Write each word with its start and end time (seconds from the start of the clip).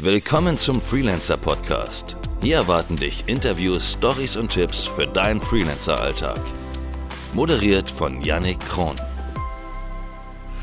Willkommen 0.00 0.56
zum 0.56 0.80
Freelancer 0.80 1.36
Podcast. 1.36 2.16
Hier 2.40 2.54
erwarten 2.54 2.94
dich 2.94 3.24
Interviews, 3.26 3.94
Stories 3.94 4.36
und 4.36 4.52
Tipps 4.52 4.86
für 4.86 5.08
deinen 5.08 5.40
Freelancer-Alltag. 5.40 6.38
Moderiert 7.34 7.90
von 7.90 8.22
Yannick 8.22 8.60
Kron. 8.60 8.94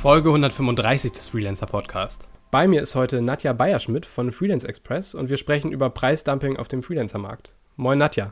Folge 0.02 0.30
135 0.30 1.12
des 1.12 1.28
Freelancer 1.28 1.66
Podcast. 1.66 2.30
Bei 2.50 2.66
mir 2.66 2.82
ist 2.82 2.96
heute 2.96 3.22
Nadja 3.22 3.52
Bayerschmidt 3.52 4.06
von 4.06 4.32
Freelance 4.32 4.66
Express 4.66 5.14
und 5.14 5.30
wir 5.30 5.36
sprechen 5.36 5.74
über 5.74 5.90
Preisdumping 5.90 6.56
auf 6.56 6.70
dem 6.70 6.82
Freelancer-Markt. 6.82 7.56
Moin 7.76 7.98
Nadja. 7.98 8.32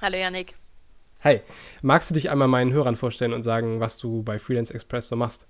Hallo 0.00 0.16
Yannick. 0.16 0.56
Hi, 1.22 1.42
magst 1.82 2.08
du 2.08 2.14
dich 2.14 2.30
einmal 2.30 2.48
meinen 2.48 2.72
Hörern 2.72 2.96
vorstellen 2.96 3.34
und 3.34 3.42
sagen, 3.42 3.80
was 3.80 3.98
du 3.98 4.22
bei 4.22 4.38
Freelance 4.38 4.72
Express 4.72 5.08
so 5.08 5.16
machst? 5.16 5.46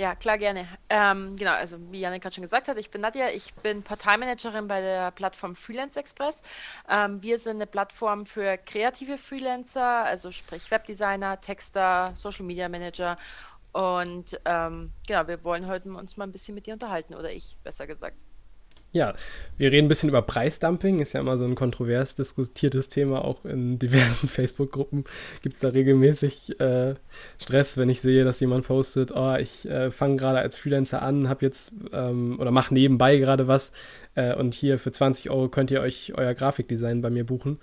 Ja, 0.00 0.14
klar, 0.14 0.38
gerne. 0.38 0.66
Ähm, 0.88 1.36
genau, 1.36 1.50
also 1.50 1.76
wie 1.92 2.00
Janik 2.00 2.22
gerade 2.22 2.34
schon 2.34 2.40
gesagt 2.40 2.68
hat, 2.68 2.78
ich 2.78 2.90
bin 2.90 3.02
Nadja, 3.02 3.28
ich 3.28 3.52
bin 3.56 3.82
Portalmanagerin 3.82 4.66
bei 4.66 4.80
der 4.80 5.10
Plattform 5.10 5.54
Freelance 5.54 6.00
Express. 6.00 6.40
Ähm, 6.88 7.22
wir 7.22 7.38
sind 7.38 7.56
eine 7.56 7.66
Plattform 7.66 8.24
für 8.24 8.56
kreative 8.56 9.18
Freelancer, 9.18 10.06
also 10.06 10.32
sprich 10.32 10.70
Webdesigner, 10.70 11.38
Texter, 11.42 12.06
Social 12.16 12.46
Media 12.46 12.70
Manager. 12.70 13.18
Und 13.72 14.40
ähm, 14.46 14.94
genau, 15.06 15.28
wir 15.28 15.44
wollen 15.44 15.66
heute 15.66 15.92
uns 15.92 16.16
mal 16.16 16.24
ein 16.24 16.32
bisschen 16.32 16.54
mit 16.54 16.64
dir 16.64 16.72
unterhalten, 16.72 17.14
oder 17.14 17.30
ich, 17.30 17.58
besser 17.62 17.86
gesagt. 17.86 18.16
Ja, 18.92 19.14
wir 19.56 19.70
reden 19.70 19.86
ein 19.86 19.88
bisschen 19.88 20.08
über 20.08 20.20
Preisdumping, 20.20 20.98
ist 20.98 21.12
ja 21.12 21.20
immer 21.20 21.38
so 21.38 21.44
ein 21.44 21.54
kontrovers 21.54 22.16
diskutiertes 22.16 22.88
Thema, 22.88 23.24
auch 23.24 23.44
in 23.44 23.78
diversen 23.78 24.28
Facebook-Gruppen 24.28 25.04
gibt 25.42 25.54
es 25.54 25.60
da 25.60 25.68
regelmäßig 25.68 26.58
äh, 26.58 26.94
Stress, 27.38 27.76
wenn 27.76 27.88
ich 27.88 28.00
sehe, 28.00 28.24
dass 28.24 28.40
jemand 28.40 28.66
postet, 28.66 29.12
oh, 29.14 29.36
ich 29.36 29.64
äh, 29.68 29.92
fange 29.92 30.16
gerade 30.16 30.40
als 30.40 30.58
Freelancer 30.58 31.02
an, 31.02 31.28
habe 31.28 31.44
jetzt 31.44 31.72
ähm, 31.92 32.40
oder 32.40 32.50
mache 32.50 32.74
nebenbei 32.74 33.18
gerade 33.18 33.46
was 33.46 33.72
äh, 34.16 34.34
und 34.34 34.54
hier 34.54 34.80
für 34.80 34.90
20 34.90 35.30
Euro 35.30 35.48
könnt 35.48 35.70
ihr 35.70 35.82
euch 35.82 36.14
euer 36.16 36.34
Grafikdesign 36.34 37.00
bei 37.00 37.10
mir 37.10 37.24
buchen. 37.24 37.60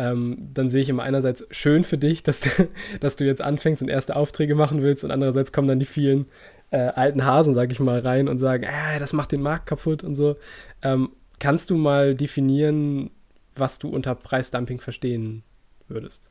Ähm, 0.00 0.48
dann 0.54 0.70
sehe 0.70 0.80
ich 0.80 0.88
immer 0.88 1.02
einerseits 1.02 1.44
schön 1.50 1.84
für 1.84 1.98
dich, 1.98 2.22
dass 2.22 2.40
du, 2.40 2.48
dass 3.00 3.16
du 3.16 3.26
jetzt 3.26 3.42
anfängst 3.42 3.82
und 3.82 3.88
erste 3.88 4.16
Aufträge 4.16 4.54
machen 4.54 4.82
willst 4.82 5.04
und 5.04 5.10
andererseits 5.10 5.52
kommen 5.52 5.68
dann 5.68 5.78
die 5.78 5.84
vielen 5.84 6.26
äh, 6.70 6.78
alten 6.78 7.26
Hasen, 7.26 7.52
sag 7.52 7.70
ich 7.70 7.80
mal, 7.80 8.00
rein 8.00 8.26
und 8.26 8.38
sagen, 8.38 8.62
äh, 8.62 8.98
das 8.98 9.12
macht 9.12 9.30
den 9.30 9.42
Markt 9.42 9.66
kaputt 9.66 10.02
und 10.02 10.14
so. 10.14 10.36
Ähm, 10.80 11.10
kannst 11.38 11.68
du 11.68 11.76
mal 11.76 12.14
definieren, 12.14 13.10
was 13.56 13.78
du 13.78 13.90
unter 13.90 14.14
Preisdumping 14.14 14.80
verstehen 14.80 15.42
würdest? 15.86 16.30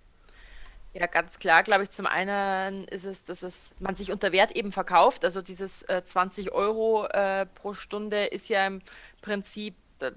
Ja, 0.93 1.05
ganz 1.05 1.37
klar, 1.37 1.61
glaube 1.61 1.83
ich, 1.83 1.91
zum 1.91 2.07
einen 2.07 2.85
ist 2.85 3.05
es, 3.05 3.23
dass 3.25 3.43
es 3.43 3.75
man 3.77 3.95
sich 3.95 4.11
unter 4.11 4.31
Wert 4.31 4.55
eben 4.55 4.71
verkauft. 4.71 5.23
Also 5.23 5.43
dieses 5.43 5.83
äh, 5.83 6.01
20 6.03 6.53
Euro 6.53 7.05
äh, 7.05 7.45
pro 7.45 7.73
Stunde 7.73 8.25
ist 8.25 8.49
ja 8.49 8.65
im 8.65 8.81
Prinzip 9.21 9.75
äh, 10.01 10.11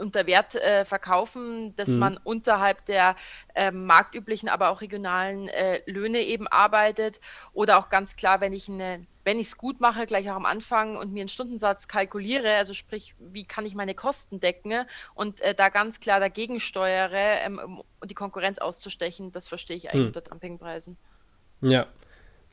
unter 0.00 0.26
Wert 0.26 0.54
äh, 0.54 0.84
verkaufen, 0.84 1.74
dass 1.76 1.88
mhm. 1.88 1.98
man 1.98 2.16
unterhalb 2.18 2.84
der 2.86 3.16
äh, 3.54 3.70
marktüblichen, 3.70 4.48
aber 4.48 4.70
auch 4.70 4.80
regionalen 4.80 5.48
äh, 5.48 5.82
Löhne 5.86 6.20
eben 6.20 6.48
arbeitet. 6.48 7.20
Oder 7.52 7.78
auch 7.78 7.88
ganz 7.88 8.16
klar, 8.16 8.40
wenn 8.40 8.52
ich 8.52 8.68
eine 8.68 9.06
wenn 9.22 9.38
ich 9.38 9.48
es 9.48 9.58
gut 9.58 9.80
mache, 9.80 10.06
gleich 10.06 10.30
auch 10.30 10.34
am 10.34 10.46
Anfang 10.46 10.96
und 10.96 11.12
mir 11.12 11.20
einen 11.20 11.28
Stundensatz 11.28 11.88
kalkuliere, 11.88 12.56
also 12.56 12.72
sprich, 12.72 13.14
wie 13.18 13.44
kann 13.44 13.66
ich 13.66 13.74
meine 13.74 13.94
Kosten 13.94 14.40
decken 14.40 14.86
und 15.14 15.40
äh, 15.42 15.54
da 15.54 15.68
ganz 15.68 16.00
klar 16.00 16.20
dagegen 16.20 16.58
steuere, 16.58 17.40
ähm, 17.42 17.58
um 17.58 18.08
die 18.08 18.14
Konkurrenz 18.14 18.58
auszustechen, 18.58 19.30
das 19.30 19.46
verstehe 19.46 19.76
ich 19.76 19.90
eigentlich 19.90 20.00
hm. 20.00 20.06
unter 20.08 20.22
Dumpingpreisen. 20.22 20.96
Ja, 21.60 21.86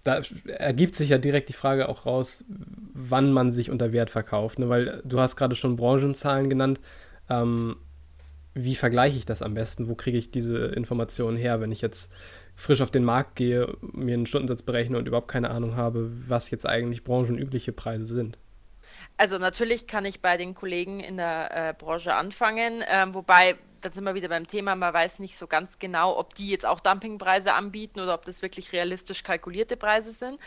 da 0.03 0.21
ergibt 0.47 0.95
sich 0.95 1.09
ja 1.09 1.17
direkt 1.17 1.49
die 1.49 1.53
Frage 1.53 1.89
auch 1.89 2.05
raus, 2.05 2.45
wann 2.93 3.31
man 3.31 3.51
sich 3.51 3.69
unter 3.69 3.91
Wert 3.91 4.09
verkauft, 4.09 4.59
ne? 4.59 4.69
weil 4.69 5.01
du 5.03 5.19
hast 5.19 5.35
gerade 5.35 5.55
schon 5.55 5.75
Branchenzahlen 5.75 6.49
genannt. 6.49 6.79
Ähm, 7.29 7.75
wie 8.53 8.75
vergleiche 8.75 9.17
ich 9.17 9.25
das 9.25 9.41
am 9.41 9.53
besten? 9.53 9.87
Wo 9.87 9.95
kriege 9.95 10.17
ich 10.17 10.31
diese 10.31 10.57
Informationen 10.57 11.37
her, 11.37 11.61
wenn 11.61 11.71
ich 11.71 11.81
jetzt 11.81 12.11
frisch 12.55 12.81
auf 12.81 12.89
den 12.89 13.03
Markt 13.03 13.35
gehe, 13.35 13.71
mir 13.81 14.15
einen 14.15 14.25
Stundensatz 14.25 14.63
berechne 14.63 14.97
und 14.97 15.07
überhaupt 15.07 15.27
keine 15.27 15.51
Ahnung 15.51 15.75
habe, 15.75 16.09
was 16.27 16.49
jetzt 16.49 16.65
eigentlich 16.65 17.03
branchenübliche 17.03 17.71
Preise 17.71 18.05
sind? 18.05 18.37
Also 19.17 19.39
natürlich 19.39 19.87
kann 19.87 20.05
ich 20.05 20.21
bei 20.21 20.37
den 20.37 20.53
Kollegen 20.53 20.99
in 20.99 21.17
der 21.17 21.69
äh, 21.69 21.73
Branche 21.73 22.13
anfangen, 22.13 22.83
ähm, 22.87 23.13
wobei 23.13 23.57
da 23.81 23.91
sind 23.91 24.03
wir 24.03 24.15
wieder 24.15 24.29
beim 24.29 24.47
Thema, 24.47 24.75
man 24.75 24.93
weiß 24.93 25.19
nicht 25.19 25.37
so 25.37 25.47
ganz 25.47 25.79
genau, 25.79 26.17
ob 26.17 26.35
die 26.35 26.49
jetzt 26.49 26.65
auch 26.65 26.79
Dumpingpreise 26.79 27.53
anbieten 27.53 27.99
oder 27.99 28.13
ob 28.13 28.25
das 28.25 28.41
wirklich 28.41 28.73
realistisch 28.73 29.23
kalkulierte 29.23 29.77
Preise 29.77 30.11
sind. 30.11 30.39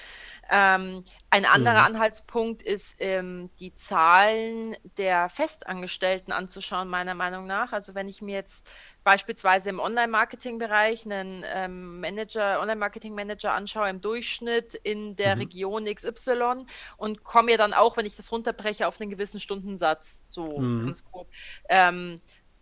Ähm, 0.50 1.04
ein 1.30 1.44
anderer 1.44 1.80
mhm. 1.80 1.94
Anhaltspunkt 1.94 2.62
ist, 2.62 2.96
ähm, 2.98 3.50
die 3.60 3.74
Zahlen 3.74 4.76
der 4.98 5.28
Festangestellten 5.28 6.32
anzuschauen, 6.32 6.88
meiner 6.88 7.14
Meinung 7.14 7.46
nach. 7.46 7.72
Also 7.72 7.94
wenn 7.94 8.08
ich 8.08 8.20
mir 8.20 8.34
jetzt 8.34 8.68
beispielsweise 9.04 9.70
im 9.70 9.80
Online-Marketing-Bereich 9.80 11.04
einen 11.06 11.44
ähm, 11.46 12.00
Manager, 12.00 12.60
Online-Marketing-Manager 12.60 13.52
anschaue 13.52 13.88
im 13.88 14.00
Durchschnitt 14.00 14.74
in 14.74 15.16
der 15.16 15.36
mhm. 15.36 15.42
Region 15.42 15.84
XY 15.86 16.66
und 16.96 17.24
komme 17.24 17.52
ja 17.52 17.56
dann 17.56 17.72
auch, 17.72 17.96
wenn 17.96 18.06
ich 18.06 18.16
das 18.16 18.30
runterbreche, 18.30 18.86
auf 18.86 19.00
einen 19.00 19.10
gewissen 19.10 19.40
Stundensatz, 19.40 20.24
so 20.28 20.58
mhm. 20.58 20.86
ganz 20.86 21.04
grob. 21.04 21.28
Ähm, 21.68 22.20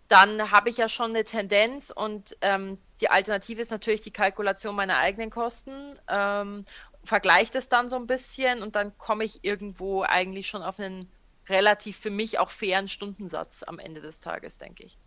dann 0.09 0.50
habe 0.50 0.71
ich 0.71 0.78
ja 0.78 0.88
schon 0.88 1.10
eine 1.10 1.25
Tendenz 1.25 1.91
und 1.91 2.37
ähm, 2.41 2.78
die 3.00 3.10
Alternative 3.10 3.60
ist 3.60 3.70
natürlich 3.70 4.00
die 4.00 4.10
Kalkulation 4.10 4.75
meiner 4.75 4.97
eigenen 4.97 5.31
Kosten. 5.31 5.99
Ähm, 6.09 6.65
vergleiche 7.05 7.53
das 7.53 7.69
dann 7.69 7.88
so 7.88 7.97
ein 7.97 8.06
bisschen 8.06 8.62
und 8.62 8.76
dann 8.76 8.97
komme 8.99 9.25
ich 9.25 9.44
irgendwo 9.44 10.03
eigentlich 10.03 10.49
schon 10.49 10.62
auf 10.62 10.78
einen 10.78 11.10
relativ 11.49 11.99
für 11.99 12.10
mich 12.10 12.38
auch 12.38 12.50
fairen 12.50 12.88
Stundensatz 12.88 13.62
am 13.62 13.78
Ende 13.78 14.00
des 14.00 14.20
Tages, 14.20 14.59
denke 14.59 14.84
ich. 14.84 14.99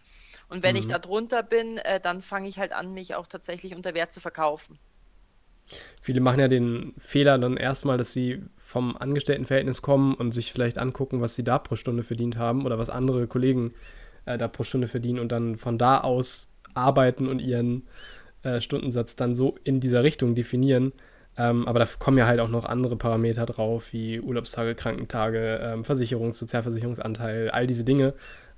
Und 0.51 0.63
wenn 0.63 0.75
mhm. 0.75 0.79
ich 0.81 0.87
da 0.87 0.99
drunter 0.99 1.43
bin, 1.43 1.77
äh, 1.77 2.01
dann 2.01 2.21
fange 2.21 2.49
ich 2.49 2.59
halt 2.59 2.73
an, 2.73 2.93
mich 2.93 3.15
auch 3.15 3.25
tatsächlich 3.25 3.73
unter 3.73 3.93
Wert 3.93 4.11
zu 4.11 4.19
verkaufen. 4.19 4.77
Viele 6.01 6.19
machen 6.19 6.41
ja 6.41 6.49
den 6.49 6.93
Fehler 6.97 7.37
dann 7.39 7.55
erstmal, 7.55 7.97
dass 7.97 8.11
sie 8.11 8.43
vom 8.57 8.97
Angestelltenverhältnis 8.97 9.81
kommen 9.81 10.13
und 10.13 10.33
sich 10.33 10.51
vielleicht 10.51 10.77
angucken, 10.77 11.21
was 11.21 11.35
sie 11.35 11.45
da 11.45 11.57
pro 11.57 11.77
Stunde 11.77 12.03
verdient 12.03 12.37
haben 12.37 12.65
oder 12.65 12.77
was 12.77 12.89
andere 12.89 13.27
Kollegen 13.27 13.73
äh, 14.25 14.37
da 14.37 14.49
pro 14.49 14.63
Stunde 14.63 14.89
verdienen 14.89 15.19
und 15.19 15.31
dann 15.31 15.55
von 15.55 15.77
da 15.77 16.01
aus 16.01 16.53
arbeiten 16.73 17.29
und 17.29 17.39
ihren 17.39 17.87
äh, 18.43 18.59
Stundensatz 18.59 19.15
dann 19.15 19.33
so 19.33 19.57
in 19.63 19.79
dieser 19.79 20.03
Richtung 20.03 20.35
definieren. 20.35 20.91
Ähm, 21.37 21.65
aber 21.65 21.79
da 21.79 21.87
kommen 21.97 22.17
ja 22.17 22.25
halt 22.25 22.41
auch 22.41 22.49
noch 22.49 22.65
andere 22.65 22.97
Parameter 22.97 23.45
drauf, 23.45 23.93
wie 23.93 24.19
Urlaubstage, 24.19 24.75
Krankentage, 24.75 25.61
ähm, 25.63 25.83
Versicherungs-, 25.83 26.33
Sozialversicherungsanteil, 26.33 27.49
all 27.51 27.67
diese 27.67 27.85
Dinge. 27.85 28.13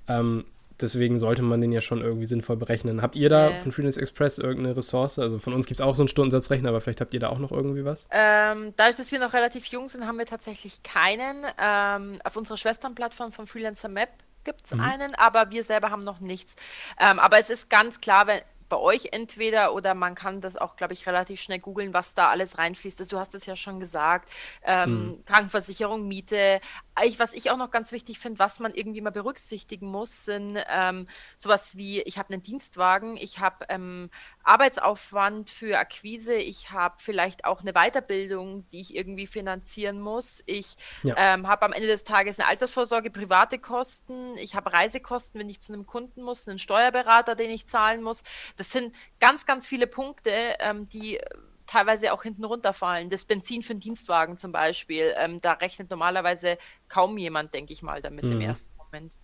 Ähm, 0.08 0.44
deswegen 0.80 1.18
sollte 1.18 1.42
man 1.42 1.60
den 1.60 1.72
ja 1.72 1.80
schon 1.80 2.00
irgendwie 2.00 2.26
sinnvoll 2.26 2.56
berechnen. 2.56 3.02
Habt 3.02 3.16
ihr 3.16 3.28
da 3.28 3.50
äh. 3.50 3.58
von 3.58 3.72
Freelance 3.72 4.00
Express 4.00 4.38
irgendeine 4.38 4.76
Ressource? 4.76 5.18
Also 5.18 5.38
von 5.38 5.54
uns 5.54 5.66
gibt 5.66 5.80
es 5.80 5.86
auch 5.86 5.94
so 5.94 6.02
einen 6.02 6.08
Stundensatzrechner, 6.08 6.68
aber 6.68 6.80
vielleicht 6.80 7.00
habt 7.00 7.14
ihr 7.14 7.20
da 7.20 7.28
auch 7.28 7.38
noch 7.38 7.52
irgendwie 7.52 7.84
was? 7.84 8.08
Ähm, 8.10 8.74
dadurch, 8.76 8.96
dass 8.96 9.12
wir 9.12 9.18
noch 9.18 9.32
relativ 9.32 9.66
jung 9.66 9.88
sind, 9.88 10.06
haben 10.06 10.18
wir 10.18 10.26
tatsächlich 10.26 10.82
keinen. 10.82 11.44
Ähm, 11.58 12.20
auf 12.24 12.36
unserer 12.36 12.56
Schwesternplattform 12.56 13.32
von 13.32 13.46
Freelancer 13.46 13.88
Map 13.88 14.10
gibt 14.44 14.66
es 14.66 14.74
mhm. 14.74 14.80
einen, 14.80 15.14
aber 15.14 15.50
wir 15.50 15.64
selber 15.64 15.90
haben 15.90 16.04
noch 16.04 16.20
nichts. 16.20 16.54
Ähm, 17.00 17.18
aber 17.18 17.38
es 17.38 17.50
ist 17.50 17.70
ganz 17.70 18.00
klar, 18.00 18.26
wenn, 18.26 18.40
bei 18.68 18.76
euch 18.76 19.08
entweder 19.12 19.74
oder 19.74 19.94
man 19.94 20.14
kann 20.14 20.40
das 20.40 20.56
auch, 20.56 20.76
glaube 20.76 20.92
ich, 20.92 21.06
relativ 21.06 21.40
schnell 21.40 21.58
googeln, 21.58 21.94
was 21.94 22.14
da 22.14 22.28
alles 22.28 22.58
reinfließt. 22.58 23.00
Also, 23.00 23.16
du 23.16 23.20
hast 23.20 23.34
es 23.34 23.46
ja 23.46 23.56
schon 23.56 23.80
gesagt. 23.80 24.30
Ähm, 24.62 25.08
mhm. 25.08 25.24
Krankenversicherung, 25.24 26.06
Miete. 26.06 26.60
Ich, 27.04 27.18
was 27.18 27.34
ich 27.34 27.50
auch 27.50 27.56
noch 27.56 27.70
ganz 27.70 27.90
wichtig 27.90 28.18
finde, 28.18 28.38
was 28.38 28.60
man 28.60 28.72
irgendwie 28.72 29.00
mal 29.00 29.10
berücksichtigen 29.10 29.88
muss, 29.88 30.24
sind 30.24 30.58
ähm, 30.68 31.08
sowas 31.36 31.76
wie, 31.76 32.00
ich 32.02 32.18
habe 32.18 32.32
einen 32.32 32.42
Dienstwagen, 32.42 33.16
ich 33.16 33.40
habe 33.40 33.66
ähm, 33.68 34.10
Arbeitsaufwand 34.44 35.50
für 35.50 35.78
Akquise, 35.78 36.34
ich 36.34 36.70
habe 36.70 36.96
vielleicht 36.98 37.44
auch 37.44 37.62
eine 37.62 37.72
Weiterbildung, 37.72 38.66
die 38.68 38.80
ich 38.80 38.94
irgendwie 38.94 39.26
finanzieren 39.26 40.00
muss. 40.00 40.42
Ich 40.46 40.76
ja. 41.02 41.14
ähm, 41.16 41.48
habe 41.48 41.64
am 41.64 41.72
Ende 41.72 41.88
des 41.88 42.04
Tages 42.04 42.38
eine 42.38 42.48
Altersvorsorge, 42.48 43.10
private 43.10 43.58
Kosten, 43.58 44.36
ich 44.36 44.54
habe 44.54 44.72
Reisekosten, 44.72 45.40
wenn 45.40 45.50
ich 45.50 45.60
zu 45.60 45.72
einem 45.72 45.86
Kunden 45.86 46.22
muss, 46.22 46.46
einen 46.46 46.58
Steuerberater, 46.58 47.34
den 47.34 47.50
ich 47.50 47.66
zahlen 47.66 48.02
muss. 48.02 48.22
Das 48.56 48.70
sind 48.70 48.94
ganz, 49.20 49.46
ganz 49.46 49.66
viele 49.66 49.86
Punkte, 49.86 50.30
ähm, 50.60 50.88
die 50.88 51.18
teilweise 51.66 52.12
auch 52.12 52.22
hinten 52.22 52.44
runterfallen. 52.44 53.10
Das 53.10 53.24
Benzin 53.24 53.62
für 53.62 53.72
einen 53.72 53.80
Dienstwagen 53.80 54.36
zum 54.36 54.52
Beispiel, 54.52 55.14
ähm, 55.16 55.40
da 55.40 55.52
rechnet 55.52 55.90
normalerweise 55.90 56.58
kaum 56.88 57.16
jemand, 57.18 57.54
denke 57.54 57.72
ich 57.72 57.82
mal, 57.82 58.02
damit 58.02 58.24
mhm. 58.24 58.32
im 58.32 58.40
ersten 58.42 58.76
Moment. 58.76 59.16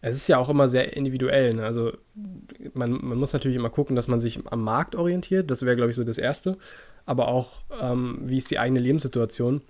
Es 0.00 0.16
ist 0.16 0.28
ja 0.28 0.38
auch 0.38 0.48
immer 0.48 0.68
sehr 0.68 0.96
individuell. 0.96 1.54
Ne? 1.54 1.64
Also 1.64 1.92
man, 2.74 2.92
man 2.92 3.18
muss 3.18 3.32
natürlich 3.32 3.56
immer 3.56 3.70
gucken, 3.70 3.94
dass 3.94 4.08
man 4.08 4.20
sich 4.20 4.40
am 4.46 4.62
Markt 4.62 4.96
orientiert. 4.96 5.50
Das 5.50 5.62
wäre, 5.62 5.76
glaube 5.76 5.90
ich, 5.90 5.96
so 5.96 6.04
das 6.04 6.18
Erste. 6.18 6.58
Aber 7.06 7.28
auch, 7.28 7.62
ähm, 7.80 8.18
wie 8.22 8.36
ist 8.36 8.50
die 8.50 8.58
eigene 8.58 8.80
Lebenssituation? 8.80 9.62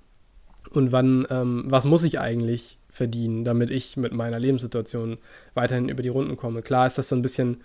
Und 0.70 0.90
wann, 0.90 1.26
ähm, 1.28 1.64
was 1.66 1.84
muss 1.84 2.02
ich 2.04 2.18
eigentlich 2.18 2.78
verdienen, 2.88 3.44
damit 3.44 3.70
ich 3.70 3.96
mit 3.98 4.12
meiner 4.12 4.38
Lebenssituation 4.38 5.18
weiterhin 5.52 5.90
über 5.90 6.02
die 6.02 6.08
Runden 6.08 6.36
komme? 6.36 6.62
Klar 6.62 6.86
ist 6.86 6.96
das 6.96 7.10
so 7.10 7.16
ein 7.16 7.22
bisschen 7.22 7.62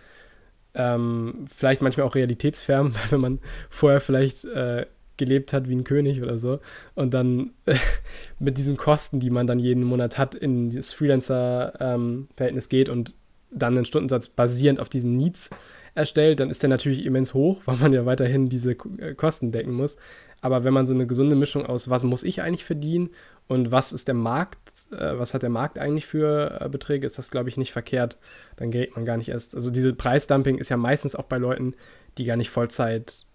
ähm, 0.78 1.46
vielleicht 1.54 1.82
manchmal 1.82 2.08
auch 2.08 2.16
realitätsfern, 2.16 2.94
weil 2.94 3.12
wenn 3.12 3.22
man 3.22 3.40
vorher 3.70 4.00
vielleicht 4.00 4.46
äh, 4.46 4.86
gelebt 5.18 5.52
hat 5.52 5.68
wie 5.68 5.76
ein 5.76 5.84
König 5.84 6.22
oder 6.22 6.38
so 6.38 6.60
und 6.96 7.14
dann 7.14 7.52
äh, 7.66 7.76
mit 8.40 8.58
diesen 8.58 8.78
Kosten, 8.78 9.20
die 9.20 9.30
man 9.30 9.48
dann 9.48 9.60
jeden 9.60 9.84
Monat 9.84 10.18
hat, 10.18 10.36
in 10.36 10.70
das 10.70 10.94
Freelancer-Verhältnis 10.94 12.66
ähm, 12.66 12.70
geht 12.70 12.90
und 12.90 13.16
dann 13.50 13.76
einen 13.76 13.86
Stundensatz 13.86 14.28
basierend 14.28 14.80
auf 14.80 14.90
diesen 14.90 15.18
Needs 15.18 15.50
erstellt, 15.96 16.40
dann 16.40 16.50
ist 16.50 16.62
der 16.62 16.70
natürlich 16.70 17.06
immens 17.06 17.34
hoch, 17.34 17.62
weil 17.66 17.78
man 17.78 17.94
ja 17.94 18.06
weiterhin 18.06 18.50
diese 18.50 18.72
äh, 18.72 19.16
Kosten 19.16 19.52
decken 19.52 19.74
muss. 19.74 19.98
Aber 20.42 20.64
wenn 20.64 20.74
man 20.74 20.88
so 20.88 20.94
eine 20.94 21.08
gesunde 21.08 21.36
Mischung 21.36 21.66
aus, 21.66 21.90
was 21.90 22.04
muss 22.04 22.24
ich 22.24 22.42
eigentlich 22.42 22.66
verdienen 22.66 23.10
und 23.48 23.72
was 23.72 23.92
ist 23.92 24.08
der 24.08 24.16
Markt, 24.16 24.60
äh, 24.92 25.18
was 25.18 25.34
hat 25.34 25.44
der 25.44 25.50
Markt 25.50 25.80
eigentlich 25.80 26.06
für 26.06 26.62
äh, 26.62 26.70
Beträge, 26.70 27.08
ist 27.08 27.18
das, 27.18 27.32
glaube 27.32 27.50
ich, 27.50 27.58
nicht 27.58 27.72
verkehrt. 27.72 28.18
Dann 28.56 28.72
gerät 28.72 28.96
man 28.96 29.06
gar 29.06 29.18
nicht 29.18 29.30
erst. 29.30 29.56
Also 29.56 29.72
diese 29.72 29.94
Preisdumping 29.94 30.58
ist 30.58 30.70
ja 30.70 30.78
meistens 30.78 31.16
auch 31.16 31.26
bei 31.26 31.38
Leuten, 31.38 31.74
die 32.18 32.26
gar 32.26 32.36
nicht 32.36 32.50
Vollzeit 32.50 33.26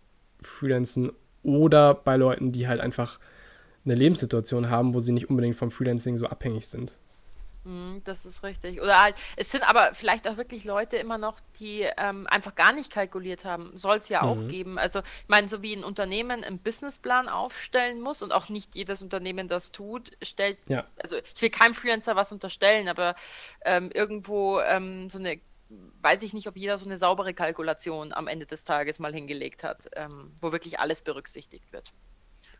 freelancen 0.40 1.12
oder 1.42 1.94
bei 1.94 2.16
Leuten, 2.16 2.52
die 2.52 2.68
halt 2.68 2.80
einfach 2.80 3.18
eine 3.84 3.94
Lebenssituation 3.94 4.70
haben, 4.70 4.94
wo 4.94 5.00
sie 5.00 5.12
nicht 5.12 5.28
unbedingt 5.28 5.56
vom 5.56 5.70
Freelancing 5.70 6.18
so 6.18 6.26
abhängig 6.26 6.68
sind. 6.68 6.92
Mhm, 7.64 8.02
das 8.04 8.26
ist 8.26 8.42
richtig. 8.42 8.80
Oder 8.80 9.00
halt, 9.00 9.16
es 9.36 9.50
sind 9.52 9.62
aber 9.68 9.94
vielleicht 9.94 10.26
auch 10.26 10.36
wirklich 10.36 10.64
Leute 10.64 10.96
immer 10.96 11.18
noch, 11.18 11.38
die 11.60 11.86
ähm, 11.96 12.26
einfach 12.26 12.54
gar 12.54 12.72
nicht 12.72 12.92
kalkuliert 12.92 13.44
haben. 13.44 13.76
Soll 13.76 13.98
es 13.98 14.08
ja 14.08 14.22
mhm. 14.22 14.28
auch 14.28 14.48
geben. 14.48 14.78
Also, 14.78 15.00
ich 15.00 15.28
meine, 15.28 15.48
so 15.48 15.62
wie 15.62 15.74
ein 15.74 15.84
Unternehmen 15.84 16.44
einen 16.44 16.58
Businessplan 16.58 17.28
aufstellen 17.28 18.00
muss 18.00 18.22
und 18.22 18.32
auch 18.32 18.48
nicht 18.48 18.74
jedes 18.74 19.02
Unternehmen 19.02 19.48
das 19.48 19.72
tut, 19.72 20.12
stellt, 20.22 20.58
ja. 20.68 20.84
also 21.00 21.16
ich 21.16 21.40
will 21.42 21.50
keinem 21.50 21.74
Freelancer 21.74 22.16
was 22.16 22.32
unterstellen, 22.32 22.88
aber 22.88 23.14
ähm, 23.64 23.90
irgendwo 23.92 24.60
ähm, 24.60 25.08
so 25.08 25.18
eine 25.18 25.40
weiß 26.02 26.22
ich 26.22 26.34
nicht, 26.34 26.48
ob 26.48 26.56
jeder 26.56 26.76
so 26.76 26.84
eine 26.84 26.98
saubere 26.98 27.32
Kalkulation 27.32 28.12
am 28.12 28.28
Ende 28.28 28.44
des 28.44 28.64
Tages 28.64 28.98
mal 28.98 29.14
hingelegt 29.14 29.64
hat, 29.64 29.88
ähm, 29.96 30.32
wo 30.40 30.52
wirklich 30.52 30.78
alles 30.78 31.00
berücksichtigt 31.02 31.72
wird. 31.72 31.92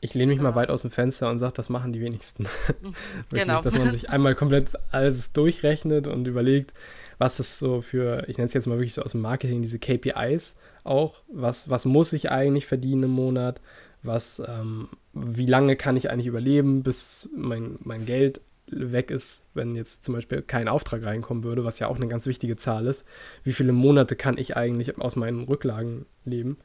Ich 0.05 0.15
lehne 0.15 0.33
mich 0.33 0.43
mal 0.43 0.57
weit 0.57 0.69
aus 0.69 0.83
dem 0.83 0.91
Fenster 0.91 1.31
und 1.31 1.39
sage, 1.39 1.55
das 1.55 1.69
machen 1.69 1.93
die 1.93 2.01
wenigsten. 2.01 2.49
genau. 3.31 3.63
Dass 3.63 3.79
man 3.79 3.93
sich 3.93 4.11
einmal 4.11 4.35
komplett 4.35 4.67
alles 4.91 5.33
durchrechnet 5.33 6.09
und 6.09 6.27
überlegt, 6.27 6.75
was 7.19 7.39
ist 7.39 7.61
so 7.61 7.83
für, 7.83 8.29
ich 8.29 8.37
nenne 8.37 8.49
es 8.49 8.53
jetzt 8.53 8.67
mal 8.67 8.79
wirklich 8.79 8.95
so 8.95 9.03
aus 9.03 9.13
dem 9.13 9.21
Marketing, 9.21 9.63
diese 9.63 9.79
KPIs 9.79 10.57
auch, 10.83 11.23
was, 11.29 11.71
was 11.71 11.85
muss 11.85 12.13
ich 12.13 12.33
eigentlich 12.33 12.67
verdienen 12.67 13.05
im 13.05 13.11
Monat, 13.11 13.61
was, 14.03 14.43
ähm, 14.47 14.89
wie 15.13 15.47
lange 15.47 15.77
kann 15.77 15.97
ich 15.97 16.11
eigentlich 16.11 16.27
überleben, 16.27 16.83
bis 16.83 17.29
mein, 17.37 17.79
mein 17.85 18.05
Geld 18.05 18.41
weg 18.67 19.13
ist, 19.13 19.47
wenn 19.55 19.77
jetzt 19.77 20.05
zum 20.05 20.15
Beispiel 20.15 20.43
kein 20.43 20.67
Auftrag 20.67 21.05
reinkommen 21.05 21.45
würde, 21.45 21.65
was 21.65 21.79
ja 21.79 21.87
auch 21.87 21.97
eine 21.97 22.09
ganz 22.09 22.27
wichtige 22.27 22.57
Zahl 22.57 22.89
ist. 22.89 23.07
Wie 23.45 23.53
viele 23.53 23.73
Monate 23.73 24.17
kann 24.17 24.37
ich 24.37 24.57
eigentlich 24.57 24.99
aus 24.99 25.15
meinen 25.15 25.45
Rücklagen 25.45 26.07
leben? 26.25 26.59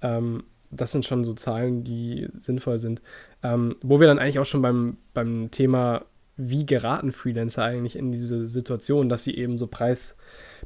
Ähm, 0.00 0.44
das 0.70 0.92
sind 0.92 1.04
schon 1.04 1.24
so 1.24 1.34
Zahlen, 1.34 1.84
die 1.84 2.28
sinnvoll 2.40 2.78
sind. 2.78 3.02
Ähm, 3.42 3.76
wo 3.82 4.00
wir 4.00 4.06
dann 4.06 4.18
eigentlich 4.18 4.38
auch 4.38 4.46
schon 4.46 4.62
beim, 4.62 4.98
beim 5.14 5.50
Thema, 5.50 6.04
wie 6.36 6.64
geraten 6.64 7.12
Freelancer 7.12 7.64
eigentlich 7.64 7.96
in 7.96 8.12
diese 8.12 8.46
Situation, 8.46 9.08
dass 9.08 9.24
sie 9.24 9.36
eben 9.36 9.58
so 9.58 9.66
Preis, 9.66 10.16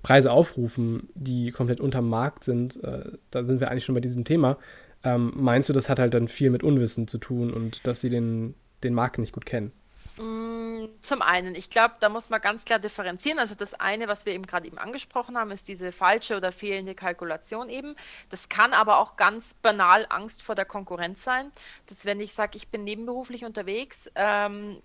Preise 0.03 0.31
aufrufen, 0.31 1.09
die 1.15 1.51
komplett 1.51 1.81
unterm 1.81 2.09
Markt 2.09 2.45
sind. 2.45 2.83
Äh, 2.85 3.13
da 3.31 3.45
sind 3.45 3.61
wir 3.61 3.71
eigentlich 3.71 3.85
schon 3.85 3.95
bei 3.95 4.01
diesem 4.01 4.25
Thema. 4.25 4.59
Ähm, 5.03 5.33
meinst 5.35 5.69
du, 5.69 5.73
das 5.73 5.89
hat 5.89 5.99
halt 5.99 6.15
dann 6.15 6.29
viel 6.29 6.51
mit 6.51 6.63
Unwissen 6.63 7.09
zu 7.09 7.19
tun 7.19 7.53
und 7.53 7.87
dass 7.87 8.01
sie 8.01 8.11
den, 8.11 8.55
den 8.83 8.95
Markt 8.95 9.19
nicht 9.19 9.33
gut 9.33 9.47
kennen? 9.47 9.73
Zum 10.17 11.23
einen, 11.23 11.57
ich 11.57 11.71
glaube, 11.71 11.97
da 11.99 12.09
muss 12.09 12.31
man 12.31 12.41
ganz 12.41 12.65
klar 12.65 12.79
differenzieren. 12.79 13.41
Also 13.41 13.57
das 13.57 13.75
eine, 13.75 14.07
was 14.07 14.27
wir 14.27 14.33
eben 14.33 14.47
gerade 14.47 14.67
eben 14.69 14.79
angesprochen 14.79 15.37
haben, 15.37 15.51
ist 15.51 15.67
diese 15.67 15.91
falsche 15.91 16.37
oder 16.37 16.53
fehlende 16.53 16.95
Kalkulation 16.95 17.69
eben. 17.69 17.97
Das 18.31 18.49
kann 18.49 18.75
aber 18.75 18.99
auch 18.99 19.17
ganz 19.17 19.55
banal 19.55 20.07
Angst 20.09 20.43
vor 20.43 20.55
der 20.55 20.67
Konkurrenz 20.67 21.25
sein. 21.25 21.51
Dass 21.87 22.05
wenn 22.05 22.21
ich 22.21 22.33
sage, 22.33 22.57
ich 22.57 22.69
bin 22.69 22.85
nebenberuflich 22.85 23.45
unterwegs, 23.45 24.09
ähm, 24.15 24.81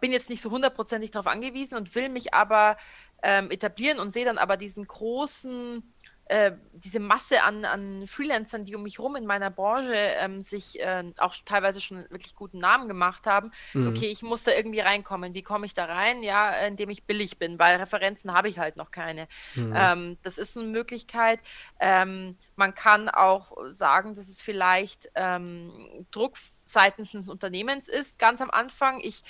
bin 0.00 0.12
jetzt 0.12 0.30
nicht 0.30 0.40
so 0.40 0.52
hundertprozentig 0.52 1.10
darauf 1.10 1.26
angewiesen 1.26 1.76
und 1.76 1.96
will 1.96 2.08
mich 2.08 2.32
aber 2.32 2.76
ähm, 3.24 3.50
etablieren 3.50 3.98
und 3.98 4.10
sehe 4.10 4.24
dann 4.24 4.38
aber 4.38 4.56
diesen 4.56 4.86
großen 4.86 5.82
äh, 6.30 6.52
diese 6.72 7.00
Masse 7.00 7.42
an, 7.42 7.64
an 7.64 8.06
Freelancern, 8.06 8.64
die 8.64 8.76
um 8.76 8.84
mich 8.84 9.00
rum 9.00 9.16
in 9.16 9.26
meiner 9.26 9.50
Branche 9.50 9.94
ähm, 9.94 10.42
sich 10.42 10.78
äh, 10.78 11.02
auch 11.18 11.34
teilweise 11.44 11.80
schon 11.80 12.08
wirklich 12.08 12.36
guten 12.36 12.58
Namen 12.58 12.86
gemacht 12.86 13.26
haben. 13.26 13.50
Mhm. 13.74 13.88
Okay, 13.88 14.06
ich 14.06 14.22
muss 14.22 14.44
da 14.44 14.52
irgendwie 14.52 14.78
reinkommen. 14.78 15.34
Wie 15.34 15.42
komme 15.42 15.66
ich 15.66 15.74
da 15.74 15.86
rein? 15.86 16.22
Ja, 16.22 16.52
indem 16.52 16.88
ich 16.88 17.02
billig 17.02 17.38
bin, 17.38 17.58
weil 17.58 17.78
Referenzen 17.78 18.32
habe 18.32 18.48
ich 18.48 18.60
halt 18.60 18.76
noch 18.76 18.92
keine. 18.92 19.26
Mhm. 19.56 19.72
Ähm, 19.74 20.18
das 20.22 20.38
ist 20.38 20.56
eine 20.56 20.68
Möglichkeit. 20.68 21.40
Ähm, 21.80 22.36
man 22.54 22.74
kann 22.76 23.08
auch 23.08 23.56
sagen, 23.70 24.14
dass 24.14 24.28
es 24.28 24.40
vielleicht 24.40 25.10
ähm, 25.16 26.06
Druck 26.12 26.36
seitens 26.64 27.10
des 27.10 27.28
Unternehmens 27.28 27.88
ist, 27.88 28.20
ganz 28.20 28.40
am 28.40 28.50
Anfang. 28.50 29.00
Ich 29.00 29.22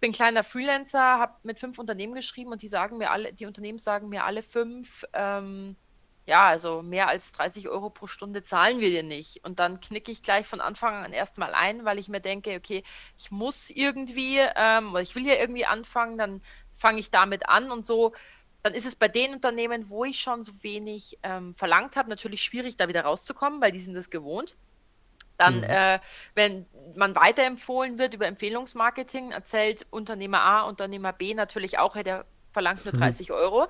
bin 0.00 0.12
kleiner 0.12 0.42
Freelancer, 0.42 1.18
habe 1.18 1.34
mit 1.42 1.58
fünf 1.58 1.78
Unternehmen 1.78 2.14
geschrieben 2.14 2.52
und 2.52 2.62
die 2.62 2.68
sagen 2.68 2.96
mir 2.96 3.10
alle, 3.10 3.34
die 3.34 3.44
Unternehmen 3.44 3.78
sagen 3.78 4.08
mir 4.08 4.24
alle 4.24 4.42
fünf, 4.42 5.04
ähm, 5.12 5.76
ja, 6.26 6.46
also 6.46 6.82
mehr 6.82 7.08
als 7.08 7.32
30 7.32 7.68
Euro 7.68 7.88
pro 7.88 8.08
Stunde 8.08 8.42
zahlen 8.42 8.80
wir 8.80 8.90
dir 8.90 9.04
nicht. 9.04 9.44
Und 9.44 9.60
dann 9.60 9.80
knicke 9.80 10.10
ich 10.10 10.22
gleich 10.22 10.46
von 10.46 10.60
Anfang 10.60 11.04
an 11.04 11.12
erstmal 11.12 11.54
ein, 11.54 11.84
weil 11.84 11.98
ich 12.00 12.08
mir 12.08 12.20
denke, 12.20 12.56
okay, 12.56 12.82
ich 13.16 13.30
muss 13.30 13.70
irgendwie, 13.70 14.40
ähm, 14.56 14.90
oder 14.90 15.02
ich 15.02 15.14
will 15.14 15.24
ja 15.24 15.34
irgendwie 15.34 15.66
anfangen, 15.66 16.18
dann 16.18 16.42
fange 16.74 16.98
ich 16.98 17.12
damit 17.12 17.48
an 17.48 17.70
und 17.70 17.86
so. 17.86 18.12
Dann 18.64 18.74
ist 18.74 18.86
es 18.86 18.96
bei 18.96 19.06
den 19.06 19.34
Unternehmen, 19.34 19.88
wo 19.88 20.04
ich 20.04 20.20
schon 20.20 20.42
so 20.42 20.52
wenig 20.62 21.16
ähm, 21.22 21.54
verlangt 21.54 21.94
habe, 21.94 22.10
natürlich 22.10 22.42
schwierig, 22.42 22.76
da 22.76 22.88
wieder 22.88 23.02
rauszukommen, 23.02 23.60
weil 23.60 23.70
die 23.70 23.80
sind 23.80 23.94
das 23.94 24.10
gewohnt. 24.10 24.56
Dann, 25.38 25.58
mhm. 25.58 25.64
äh, 25.64 26.00
wenn 26.34 26.66
man 26.96 27.14
weiterempfohlen 27.14 27.98
wird 27.98 28.14
über 28.14 28.26
Empfehlungsmarketing, 28.26 29.30
erzählt 29.30 29.86
Unternehmer 29.90 30.40
A, 30.40 30.62
Unternehmer 30.62 31.12
B 31.12 31.34
natürlich 31.34 31.78
auch, 31.78 31.94
hey, 31.94 32.02
der 32.02 32.24
verlangt 32.52 32.84
nur 32.84 32.94
30 32.94 33.28
mhm. 33.28 33.34
Euro. 33.34 33.68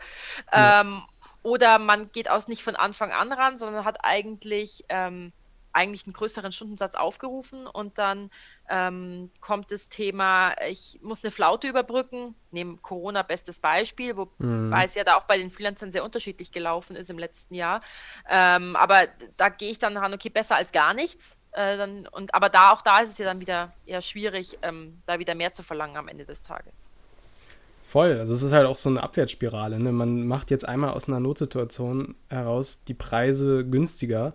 Ja. 0.52 0.80
Ähm, 0.80 1.02
oder 1.46 1.78
man 1.78 2.10
geht 2.10 2.28
aus 2.28 2.48
nicht 2.48 2.64
von 2.64 2.74
Anfang 2.74 3.12
an 3.12 3.32
ran, 3.32 3.56
sondern 3.56 3.84
hat 3.84 3.98
eigentlich, 4.02 4.84
ähm, 4.88 5.32
eigentlich 5.72 6.04
einen 6.04 6.12
größeren 6.12 6.50
Stundensatz 6.50 6.96
aufgerufen 6.96 7.68
und 7.68 7.98
dann 7.98 8.30
ähm, 8.68 9.30
kommt 9.40 9.70
das 9.70 9.88
Thema, 9.88 10.60
ich 10.68 10.98
muss 11.02 11.22
eine 11.22 11.30
Flaute 11.30 11.68
überbrücken, 11.68 12.34
neben 12.50 12.82
Corona 12.82 13.22
bestes 13.22 13.60
Beispiel, 13.60 14.16
wobei 14.16 14.44
mhm. 14.44 14.72
es 14.72 14.96
ja 14.96 15.04
da 15.04 15.14
auch 15.14 15.22
bei 15.22 15.38
den 15.38 15.52
Freelancern 15.52 15.92
sehr 15.92 16.02
unterschiedlich 16.02 16.50
gelaufen 16.50 16.96
ist 16.96 17.10
im 17.10 17.18
letzten 17.18 17.54
Jahr. 17.54 17.80
Ähm, 18.28 18.74
aber 18.74 19.06
da 19.36 19.48
gehe 19.48 19.70
ich 19.70 19.78
dann 19.78 19.96
ran, 19.96 20.12
okay, 20.12 20.30
besser 20.30 20.56
als 20.56 20.72
gar 20.72 20.94
nichts. 20.94 21.38
Äh, 21.52 21.76
dann, 21.76 22.08
und, 22.08 22.34
aber 22.34 22.48
da 22.48 22.72
auch 22.72 22.82
da 22.82 22.98
ist 23.02 23.10
es 23.10 23.18
ja 23.18 23.24
dann 23.24 23.40
wieder 23.40 23.72
eher 23.84 24.02
schwierig, 24.02 24.58
ähm, 24.62 25.00
da 25.06 25.20
wieder 25.20 25.36
mehr 25.36 25.52
zu 25.52 25.62
verlangen 25.62 25.96
am 25.96 26.08
Ende 26.08 26.24
des 26.24 26.42
Tages. 26.42 26.85
Voll. 27.86 28.18
Also 28.18 28.34
es 28.34 28.42
ist 28.42 28.52
halt 28.52 28.66
auch 28.66 28.76
so 28.76 28.88
eine 28.88 29.00
Abwärtsspirale. 29.00 29.78
Ne? 29.78 29.92
Man 29.92 30.26
macht 30.26 30.50
jetzt 30.50 30.68
einmal 30.68 30.90
aus 30.90 31.06
einer 31.06 31.20
Notsituation 31.20 32.16
heraus 32.28 32.82
die 32.82 32.94
Preise 32.94 33.64
günstiger, 33.64 34.34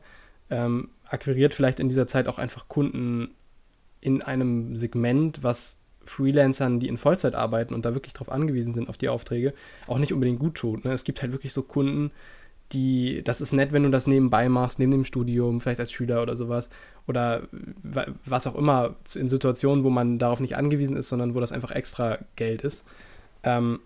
ähm, 0.50 0.88
akquiriert 1.04 1.54
vielleicht 1.54 1.82
in 1.82 1.90
dieser 1.90 2.08
Zeit 2.08 2.30
auch 2.30 2.38
einfach 2.38 2.70
Kunden 2.70 3.32
in 4.00 4.22
einem 4.22 4.78
Segment, 4.78 5.44
was 5.44 5.80
Freelancern, 6.06 6.80
die 6.80 6.88
in 6.88 6.98
Vollzeit 6.98 7.36
arbeiten 7.36 7.74
und 7.74 7.84
da 7.84 7.94
wirklich 7.94 8.14
darauf 8.14 8.32
angewiesen 8.32 8.74
sind, 8.74 8.88
auf 8.88 8.98
die 8.98 9.10
Aufträge, 9.10 9.54
auch 9.86 9.98
nicht 9.98 10.14
unbedingt 10.14 10.40
gut 10.40 10.56
tut. 10.56 10.86
Ne? 10.86 10.94
Es 10.94 11.04
gibt 11.04 11.22
halt 11.22 11.34
wirklich 11.34 11.52
so 11.52 11.62
Kunden, 11.62 12.12
die, 12.72 13.22
das 13.22 13.42
ist 13.42 13.52
nett, 13.52 13.74
wenn 13.74 13.84
du 13.84 13.90
das 13.90 14.08
nebenbei 14.08 14.48
machst, 14.48 14.80
neben 14.80 14.92
dem 14.92 15.04
Studium, 15.04 15.60
vielleicht 15.60 15.82
als 15.82 15.92
Schüler 15.92 16.22
oder 16.22 16.38
sowas. 16.38 16.70
Oder 17.06 17.50
was 18.24 18.48
auch 18.48 18.56
immer, 18.56 18.96
in 19.14 19.28
Situationen, 19.28 19.84
wo 19.84 19.90
man 19.90 20.20
darauf 20.20 20.40
nicht 20.40 20.56
angewiesen 20.56 20.96
ist, 20.96 21.10
sondern 21.10 21.36
wo 21.36 21.42
das 21.42 21.52
einfach 21.52 21.72
extra 21.72 22.20
Geld 22.38 22.62
ist. 22.62 22.86
Ähm, 23.44 23.80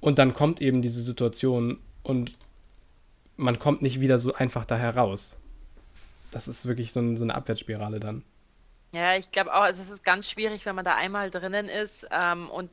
und 0.00 0.18
dann 0.18 0.34
kommt 0.34 0.60
eben 0.60 0.82
diese 0.82 1.00
Situation 1.00 1.78
und 2.02 2.36
man 3.36 3.58
kommt 3.58 3.82
nicht 3.82 4.00
wieder 4.00 4.18
so 4.18 4.34
einfach 4.34 4.64
da 4.64 4.76
heraus. 4.76 5.38
Das 6.30 6.48
ist 6.48 6.66
wirklich 6.66 6.92
so, 6.92 7.00
ein, 7.00 7.16
so 7.16 7.24
eine 7.24 7.34
Abwärtsspirale 7.34 8.00
dann. 8.00 8.22
Ja, 8.92 9.16
ich 9.16 9.32
glaube 9.32 9.52
auch, 9.52 9.62
also 9.62 9.82
es 9.82 9.90
ist 9.90 10.04
ganz 10.04 10.30
schwierig, 10.30 10.66
wenn 10.66 10.76
man 10.76 10.84
da 10.84 10.94
einmal 10.94 11.30
drinnen 11.30 11.68
ist. 11.68 12.06
Ähm, 12.12 12.48
und 12.48 12.70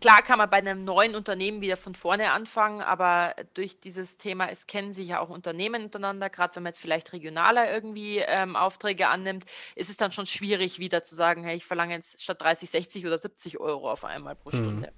klar 0.00 0.22
kann 0.22 0.38
man 0.38 0.48
bei 0.50 0.58
einem 0.58 0.84
neuen 0.84 1.14
Unternehmen 1.14 1.60
wieder 1.60 1.76
von 1.76 1.94
vorne 1.94 2.32
anfangen, 2.32 2.80
aber 2.80 3.34
durch 3.54 3.80
dieses 3.80 4.18
Thema, 4.18 4.48
es 4.50 4.66
kennen 4.66 4.92
sich 4.92 5.08
ja 5.08 5.20
auch 5.20 5.30
Unternehmen 5.30 5.84
untereinander, 5.84 6.30
gerade 6.30 6.54
wenn 6.56 6.62
man 6.62 6.70
jetzt 6.70 6.80
vielleicht 6.80 7.12
regionaler 7.12 7.72
irgendwie 7.72 8.18
ähm, 8.18 8.56
Aufträge 8.56 9.08
annimmt, 9.08 9.44
ist 9.74 9.90
es 9.90 9.96
dann 9.96 10.12
schon 10.12 10.26
schwierig, 10.26 10.78
wieder 10.78 11.02
zu 11.02 11.14
sagen, 11.14 11.44
hey, 11.44 11.56
ich 11.56 11.64
verlange 11.64 11.94
jetzt 11.94 12.22
statt 12.22 12.40
30, 12.40 12.70
60 12.70 13.06
oder 13.06 13.18
70 13.18 13.58
Euro 13.58 13.90
auf 13.90 14.04
einmal 14.04 14.36
pro 14.36 14.52
hm. 14.52 14.58
Stunde. 14.58 14.92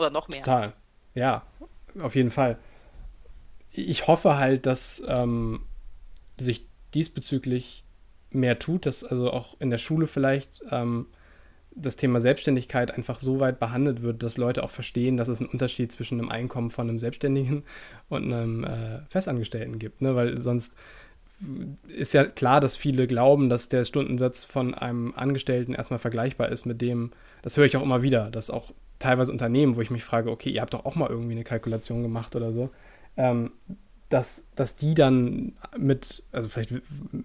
Oder 0.00 0.10
noch 0.10 0.28
mehr. 0.28 0.42
Total. 0.42 0.72
Ja, 1.14 1.42
auf 2.00 2.14
jeden 2.14 2.30
Fall. 2.30 2.58
Ich 3.70 4.06
hoffe 4.06 4.38
halt, 4.38 4.66
dass 4.66 5.02
ähm, 5.06 5.60
sich 6.38 6.66
diesbezüglich 6.94 7.84
mehr 8.30 8.58
tut, 8.58 8.86
dass 8.86 9.04
also 9.04 9.30
auch 9.30 9.60
in 9.60 9.70
der 9.70 9.78
Schule 9.78 10.06
vielleicht 10.06 10.62
ähm, 10.70 11.06
das 11.72 11.96
Thema 11.96 12.20
Selbstständigkeit 12.20 12.90
einfach 12.92 13.18
so 13.18 13.40
weit 13.40 13.60
behandelt 13.60 14.02
wird, 14.02 14.22
dass 14.22 14.38
Leute 14.38 14.64
auch 14.64 14.70
verstehen, 14.70 15.16
dass 15.16 15.28
es 15.28 15.40
einen 15.40 15.50
Unterschied 15.50 15.92
zwischen 15.92 16.18
einem 16.18 16.30
Einkommen 16.30 16.70
von 16.70 16.88
einem 16.88 16.98
Selbstständigen 16.98 17.64
und 18.08 18.32
einem 18.32 18.64
äh, 18.64 19.00
Festangestellten 19.10 19.78
gibt. 19.78 20.00
Ne? 20.00 20.16
Weil 20.16 20.40
sonst 20.40 20.74
ist 21.88 22.12
ja 22.12 22.24
klar, 22.24 22.60
dass 22.60 22.76
viele 22.76 23.06
glauben, 23.06 23.48
dass 23.48 23.68
der 23.68 23.84
Stundensatz 23.84 24.44
von 24.44 24.74
einem 24.74 25.14
Angestellten 25.14 25.74
erstmal 25.74 25.98
vergleichbar 25.98 26.50
ist 26.50 26.66
mit 26.66 26.80
dem, 26.80 27.12
das 27.42 27.56
höre 27.56 27.64
ich 27.64 27.76
auch 27.76 27.82
immer 27.82 28.02
wieder, 28.02 28.30
dass 28.30 28.50
auch 28.50 28.72
teilweise 29.00 29.32
Unternehmen, 29.32 29.74
wo 29.74 29.80
ich 29.80 29.90
mich 29.90 30.04
frage, 30.04 30.30
okay, 30.30 30.50
ihr 30.50 30.60
habt 30.60 30.74
doch 30.74 30.84
auch 30.84 30.94
mal 30.94 31.08
irgendwie 31.08 31.32
eine 31.32 31.42
Kalkulation 31.42 32.02
gemacht 32.02 32.36
oder 32.36 32.52
so, 32.52 32.70
ähm, 33.16 33.50
dass, 34.10 34.48
dass 34.54 34.76
die 34.76 34.94
dann 34.94 35.54
mit, 35.76 36.22
also 36.30 36.48
vielleicht 36.48 36.72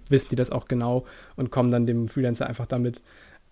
wissen 0.09 0.29
die 0.31 0.35
das 0.35 0.51
auch 0.51 0.67
genau 0.67 1.05
und 1.35 1.51
kommen 1.51 1.71
dann 1.71 1.85
dem 1.85 2.07
Freelancer 2.07 2.47
einfach 2.47 2.65
damit 2.65 3.03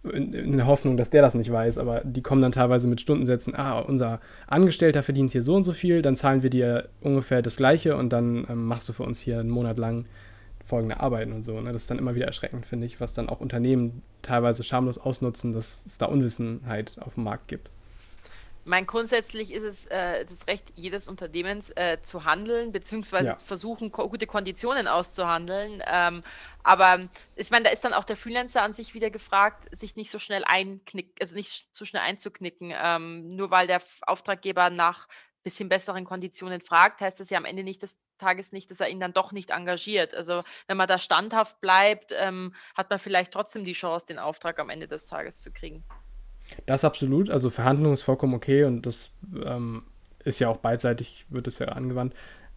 in, 0.03 0.33
in, 0.33 0.57
der 0.57 0.67
Hoffnung, 0.67 0.97
dass 0.97 1.09
der 1.09 1.21
das 1.21 1.33
nicht 1.33 1.51
weiß, 1.51 1.77
aber 1.77 2.01
die 2.03 2.21
kommen 2.21 2.41
dann 2.41 2.51
teilweise 2.51 2.87
mit 2.87 3.01
Stundensätzen, 3.01 3.55
ah, 3.55 3.79
unser 3.79 4.19
Angestellter 4.47 5.03
verdient 5.03 5.31
hier 5.31 5.43
so 5.43 5.55
und 5.55 5.63
so 5.63 5.73
viel, 5.73 6.01
dann 6.01 6.15
zahlen 6.15 6.43
wir 6.43 6.49
dir 6.49 6.89
ungefähr 7.01 7.41
das 7.41 7.55
Gleiche 7.57 7.97
und 7.97 8.11
dann 8.11 8.45
ähm, 8.49 8.65
machst 8.65 8.87
du 8.87 8.93
für 8.93 9.03
uns 9.03 9.19
hier 9.19 9.39
einen 9.39 9.49
Monat 9.49 9.77
lang 9.77 10.05
folgende 10.65 10.99
Arbeiten 10.99 11.33
und 11.33 11.43
so. 11.43 11.59
Ne? 11.59 11.73
Das 11.73 11.83
ist 11.83 11.91
dann 11.91 11.99
immer 11.99 12.15
wieder 12.15 12.25
erschreckend, 12.25 12.65
finde 12.65 12.87
ich, 12.87 13.01
was 13.01 13.13
dann 13.13 13.27
auch 13.27 13.41
Unternehmen 13.41 14.01
teilweise 14.21 14.63
schamlos 14.63 14.97
ausnutzen, 14.97 15.51
dass 15.51 15.85
es 15.85 15.97
da 15.97 16.05
Unwissenheit 16.05 16.97
auf 17.01 17.15
dem 17.15 17.23
Markt 17.23 17.47
gibt 17.47 17.72
mein 18.65 18.85
grundsätzlich 18.87 19.51
ist 19.51 19.63
es 19.63 19.85
äh, 19.87 20.25
das 20.25 20.47
Recht 20.47 20.71
jedes 20.75 21.07
Unternehmens 21.07 21.69
äh, 21.71 22.01
zu 22.01 22.25
handeln, 22.25 22.71
beziehungsweise 22.71 23.27
ja. 23.27 23.35
versuchen, 23.35 23.91
ko 23.91 24.09
gute 24.09 24.27
Konditionen 24.27 24.87
auszuhandeln. 24.87 25.83
Ähm, 25.85 26.21
aber 26.63 27.07
ich 27.35 27.51
meine, 27.51 27.65
da 27.65 27.71
ist 27.71 27.83
dann 27.83 27.93
auch 27.93 28.05
der 28.05 28.17
Freelancer 28.17 28.61
an 28.61 28.73
sich 28.73 28.93
wieder 28.93 29.09
gefragt, 29.09 29.67
sich 29.77 29.95
nicht 29.95 30.11
so 30.11 30.19
schnell 30.19 30.43
einknicken, 30.45 31.13
also 31.19 31.35
nicht 31.35 31.75
so 31.75 31.85
schnell 31.85 32.03
einzuknicken. 32.03 32.73
Ähm, 32.75 33.27
nur 33.27 33.51
weil 33.51 33.67
der 33.67 33.81
Auftraggeber 34.03 34.69
nach 34.69 35.07
bisschen 35.43 35.69
besseren 35.69 36.05
Konditionen 36.05 36.61
fragt, 36.61 37.01
heißt 37.01 37.19
das 37.19 37.29
ja 37.29 37.37
am 37.37 37.45
Ende 37.45 37.63
nicht 37.63 37.81
des 37.81 38.01
Tages 38.17 38.53
nicht, 38.53 38.71
dass 38.71 38.79
er 38.79 38.89
ihn 38.89 38.99
dann 38.99 39.13
doch 39.13 39.33
nicht 39.33 39.51
engagiert. 39.51 40.15
Also 40.15 40.41
wenn 40.67 40.77
man 40.77 40.87
da 40.87 40.97
standhaft 40.97 41.59
bleibt, 41.59 42.13
ähm, 42.17 42.55
hat 42.75 42.89
man 42.89 42.99
vielleicht 42.99 43.33
trotzdem 43.33 43.65
die 43.65 43.73
Chance, 43.73 44.07
den 44.07 44.19
Auftrag 44.19 44.59
am 44.59 44.69
Ende 44.69 44.87
des 44.87 45.05
Tages 45.05 45.41
zu 45.41 45.51
kriegen. 45.51 45.83
Das 46.65 46.85
absolut. 46.85 47.29
Also 47.29 47.49
Verhandlung 47.49 47.93
ist 47.93 48.03
vollkommen 48.03 48.33
okay 48.33 48.63
und 48.63 48.85
das 48.85 49.11
ähm, 49.45 49.83
ist 50.23 50.39
ja 50.39 50.49
auch 50.49 50.57
beidseitig, 50.57 51.25
wird 51.29 51.47
es 51.47 51.59
ja 51.59 51.67
angewandt. 51.67 52.13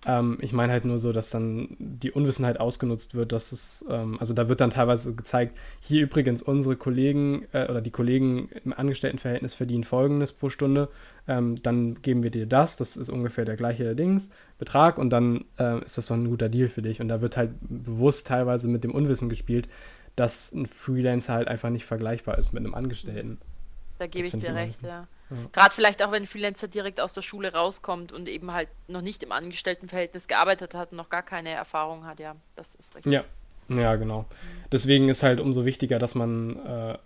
Ähm, 0.07 0.39
ich 0.41 0.53
meine 0.53 0.73
halt 0.73 0.85
nur 0.85 0.99
so, 0.99 1.13
dass 1.13 1.31
dann 1.31 1.77
die 1.79 2.13
Unwissenheit 2.13 2.61
ausgenutzt 2.61 3.15
wird, 3.15 3.33
dass 3.33 3.53
es, 3.53 3.85
ähm, 3.91 4.19
also 4.21 4.35
da 4.35 4.49
wird 4.49 4.61
dann 4.61 4.71
teilweise 4.71 5.15
gezeigt, 5.15 5.57
hier 5.81 6.03
übrigens 6.03 6.43
unsere 6.43 6.77
Kollegen 6.77 7.47
äh, 7.53 7.69
oder 7.69 7.81
die 7.81 7.91
Kollegen 7.91 8.49
im 8.65 8.73
Angestelltenverhältnis 8.73 9.55
verdienen 9.55 9.85
folgendes 9.85 10.33
pro 10.33 10.49
Stunde, 10.49 10.89
ähm, 11.27 11.61
dann 11.63 11.95
geben 12.03 12.23
wir 12.23 12.31
dir 12.31 12.47
das, 12.47 12.77
das 12.77 12.97
ist 12.97 13.09
ungefähr 13.09 13.45
der 13.45 13.57
gleiche 13.57 13.97
Dings, 13.97 14.31
Betrag 14.59 14.99
und 14.99 15.11
dann 15.11 15.45
äh, 15.59 15.83
ist 15.85 15.99
das 15.99 16.07
doch 16.07 16.17
ein 16.17 16.29
guter 16.29 16.49
Deal 16.49 16.69
für 16.69 16.83
dich. 16.83 17.01
Und 17.01 17.09
da 17.09 17.21
wird 17.21 17.37
halt 17.37 17.51
bewusst 17.61 18.29
teilweise 18.29 18.69
mit 18.69 18.85
dem 18.85 18.95
Unwissen 18.95 19.29
gespielt, 19.29 19.69
dass 20.15 20.53
ein 20.53 20.67
Freelancer 20.67 21.35
halt 21.35 21.49
einfach 21.49 21.71
nicht 21.71 21.85
vergleichbar 21.85 22.39
ist 22.39 22.53
mit 22.53 22.65
einem 22.65 22.75
Angestellten. 22.75 23.39
Da 23.99 24.07
gebe 24.07 24.27
ich 24.27 24.37
dir 24.37 24.55
recht, 24.55 24.83
ja. 24.83 25.07
ja. 25.31 25.37
Gerade 25.53 25.75
vielleicht 25.75 26.03
auch, 26.03 26.13
wenn 26.13 26.25
ein 26.25 26.27
Freelancer 26.27 26.69
direkt 26.69 27.01
aus 27.01 27.13
der 27.13 27.23
Schule 27.23 27.53
rauskommt 27.53 28.13
und 28.13 28.29
eben 28.29 28.53
halt 28.53 28.69
noch 28.89 29.03
nicht 29.03 29.23
im 29.23 29.33
Angestelltenverhältnis 29.33 30.29
gearbeitet 30.29 30.75
hat 30.75 30.93
und 30.93 30.99
noch 30.99 31.09
gar 31.09 31.23
keine 31.23 31.51
Erfahrung 31.51 32.05
hat, 32.05 32.21
ja, 32.21 32.37
das 32.57 32.75
ist 32.75 32.95
richtig. 32.95 33.13
Ja, 33.13 33.25
ja, 33.69 33.97
genau. 33.97 34.27
Deswegen 34.71 35.09
ist 35.09 35.23
halt 35.23 35.41
umso 35.41 35.65
wichtiger, 35.65 35.99
dass 35.99 36.15
man 36.15 36.57
äh, 36.65 36.99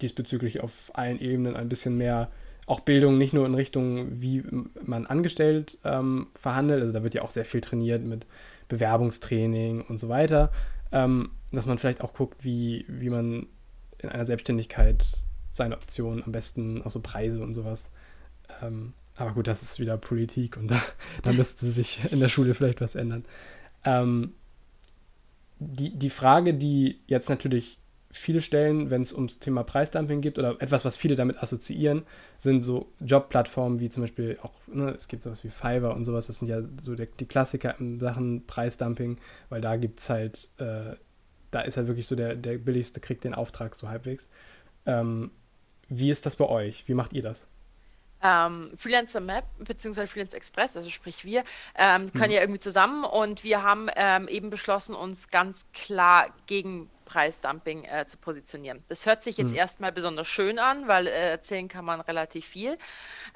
diesbezüglich 0.00 0.60
auf 0.60 0.90
allen 0.94 1.20
Ebenen 1.20 1.56
ein 1.56 1.68
bisschen 1.68 1.96
mehr 1.96 2.30
auch 2.66 2.80
Bildung 2.80 3.16
nicht 3.16 3.32
nur 3.32 3.46
in 3.46 3.54
Richtung, 3.54 4.20
wie 4.20 4.44
man 4.84 5.06
angestellt 5.06 5.78
ähm, 5.84 6.28
verhandelt, 6.34 6.82
also 6.82 6.92
da 6.92 7.02
wird 7.02 7.14
ja 7.14 7.22
auch 7.22 7.30
sehr 7.30 7.46
viel 7.46 7.62
trainiert 7.62 8.04
mit 8.04 8.26
Bewerbungstraining 8.68 9.80
und 9.82 9.98
so 9.98 10.10
weiter, 10.10 10.52
ähm, 10.92 11.30
dass 11.50 11.66
man 11.66 11.78
vielleicht 11.78 12.02
auch 12.02 12.12
guckt, 12.12 12.44
wie, 12.44 12.84
wie 12.88 13.08
man 13.08 13.46
in 13.98 14.10
einer 14.10 14.26
Selbstständigkeit 14.26 15.22
seine 15.58 15.76
Optionen, 15.76 16.24
am 16.24 16.32
besten 16.32 16.82
auch 16.82 16.90
so 16.90 17.00
Preise 17.00 17.42
und 17.42 17.52
sowas. 17.52 17.90
Ähm, 18.62 18.94
aber 19.16 19.32
gut, 19.32 19.46
das 19.46 19.62
ist 19.62 19.78
wieder 19.78 19.98
Politik 19.98 20.56
und 20.56 20.68
da, 20.70 20.80
da 21.22 21.32
müsste 21.32 21.66
sich 21.66 22.00
in 22.10 22.20
der 22.20 22.28
Schule 22.28 22.54
vielleicht 22.54 22.80
was 22.80 22.94
ändern. 22.94 23.24
Ähm, 23.84 24.32
die, 25.58 25.90
die 25.90 26.10
Frage, 26.10 26.54
die 26.54 27.00
jetzt 27.06 27.28
natürlich 27.28 27.78
viele 28.10 28.40
stellen, 28.40 28.90
wenn 28.90 29.02
es 29.02 29.12
ums 29.12 29.38
Thema 29.38 29.62
Preisdumping 29.64 30.20
geht 30.20 30.38
oder 30.38 30.56
etwas, 30.60 30.84
was 30.84 30.96
viele 30.96 31.14
damit 31.14 31.42
assoziieren, 31.42 32.04
sind 32.38 32.62
so 32.62 32.90
Jobplattformen 33.00 33.80
wie 33.80 33.90
zum 33.90 34.02
Beispiel 34.02 34.38
auch, 34.42 34.52
ne, 34.66 34.94
es 34.96 35.08
gibt 35.08 35.22
sowas 35.22 35.44
wie 35.44 35.50
Fiverr 35.50 35.94
und 35.94 36.04
sowas, 36.04 36.26
das 36.28 36.38
sind 36.38 36.48
ja 36.48 36.62
so 36.82 36.94
der, 36.94 37.06
die 37.06 37.26
Klassiker 37.26 37.78
in 37.78 38.00
Sachen 38.00 38.46
Preisdumping, 38.46 39.18
weil 39.50 39.60
da 39.60 39.76
gibt 39.76 40.00
es 40.00 40.08
halt, 40.08 40.48
äh, 40.58 40.96
da 41.50 41.60
ist 41.60 41.76
halt 41.76 41.88
wirklich 41.88 42.06
so 42.06 42.16
der, 42.16 42.34
der 42.34 42.58
billigste 42.58 43.00
kriegt 43.00 43.24
den 43.24 43.34
Auftrag 43.34 43.74
so 43.74 43.88
halbwegs. 43.88 44.30
Ähm, 44.86 45.30
wie 45.88 46.10
ist 46.10 46.26
das 46.26 46.36
bei 46.36 46.46
euch? 46.46 46.86
Wie 46.86 46.94
macht 46.94 47.12
ihr 47.12 47.22
das? 47.22 47.48
Ähm, 48.20 48.72
Freelancer 48.76 49.20
Map 49.20 49.44
bzw. 49.58 50.06
Freelancer 50.06 50.36
Express, 50.36 50.76
also 50.76 50.90
sprich 50.90 51.24
wir, 51.24 51.44
ähm, 51.76 52.12
können 52.12 52.30
mhm. 52.30 52.34
ja 52.34 52.40
irgendwie 52.40 52.58
zusammen 52.58 53.04
und 53.04 53.44
wir 53.44 53.62
haben 53.62 53.88
ähm, 53.94 54.26
eben 54.26 54.50
beschlossen, 54.50 54.94
uns 54.94 55.30
ganz 55.30 55.66
klar 55.72 56.28
gegen 56.46 56.90
Preisdumping 57.04 57.84
äh, 57.84 58.06
zu 58.06 58.18
positionieren. 58.18 58.82
Das 58.88 59.06
hört 59.06 59.22
sich 59.22 59.38
jetzt 59.38 59.50
mhm. 59.50 59.56
erstmal 59.56 59.92
besonders 59.92 60.26
schön 60.26 60.58
an, 60.58 60.88
weil 60.88 61.06
äh, 61.06 61.30
erzählen 61.30 61.68
kann 61.68 61.84
man 61.84 62.00
relativ 62.00 62.46
viel. 62.46 62.76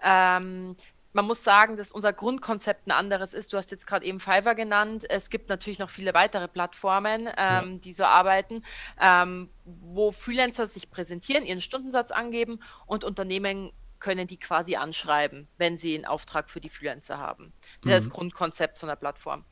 Ähm, 0.02 0.76
man 1.12 1.26
muss 1.26 1.44
sagen, 1.44 1.76
dass 1.76 1.92
unser 1.92 2.12
Grundkonzept 2.12 2.86
ein 2.86 2.90
anderes 2.90 3.34
ist. 3.34 3.52
Du 3.52 3.56
hast 3.56 3.70
jetzt 3.70 3.86
gerade 3.86 4.04
eben 4.06 4.20
Fiverr 4.20 4.54
genannt. 4.54 5.04
Es 5.08 5.30
gibt 5.30 5.48
natürlich 5.48 5.78
noch 5.78 5.90
viele 5.90 6.14
weitere 6.14 6.48
Plattformen, 6.48 7.28
ähm, 7.36 7.72
ja. 7.72 7.78
die 7.78 7.92
so 7.92 8.04
arbeiten, 8.04 8.64
ähm, 9.00 9.50
wo 9.64 10.12
Freelancer 10.12 10.66
sich 10.66 10.90
präsentieren, 10.90 11.44
ihren 11.44 11.60
Stundensatz 11.60 12.10
angeben 12.10 12.60
und 12.86 13.04
Unternehmen 13.04 13.72
können 14.02 14.26
die 14.26 14.38
quasi 14.38 14.74
anschreiben, 14.74 15.48
wenn 15.58 15.76
sie 15.76 15.94
einen 15.94 16.06
Auftrag 16.06 16.50
für 16.50 16.60
die 16.60 16.68
Freelancer 16.68 17.18
haben. 17.18 17.52
Das 17.82 17.84
mhm. 17.84 17.90
ist 17.92 18.06
das. 18.06 18.12
Grundkonzept 18.12 18.76
so 18.78 18.86
einer 18.86 18.96
Plattform. 18.96 19.44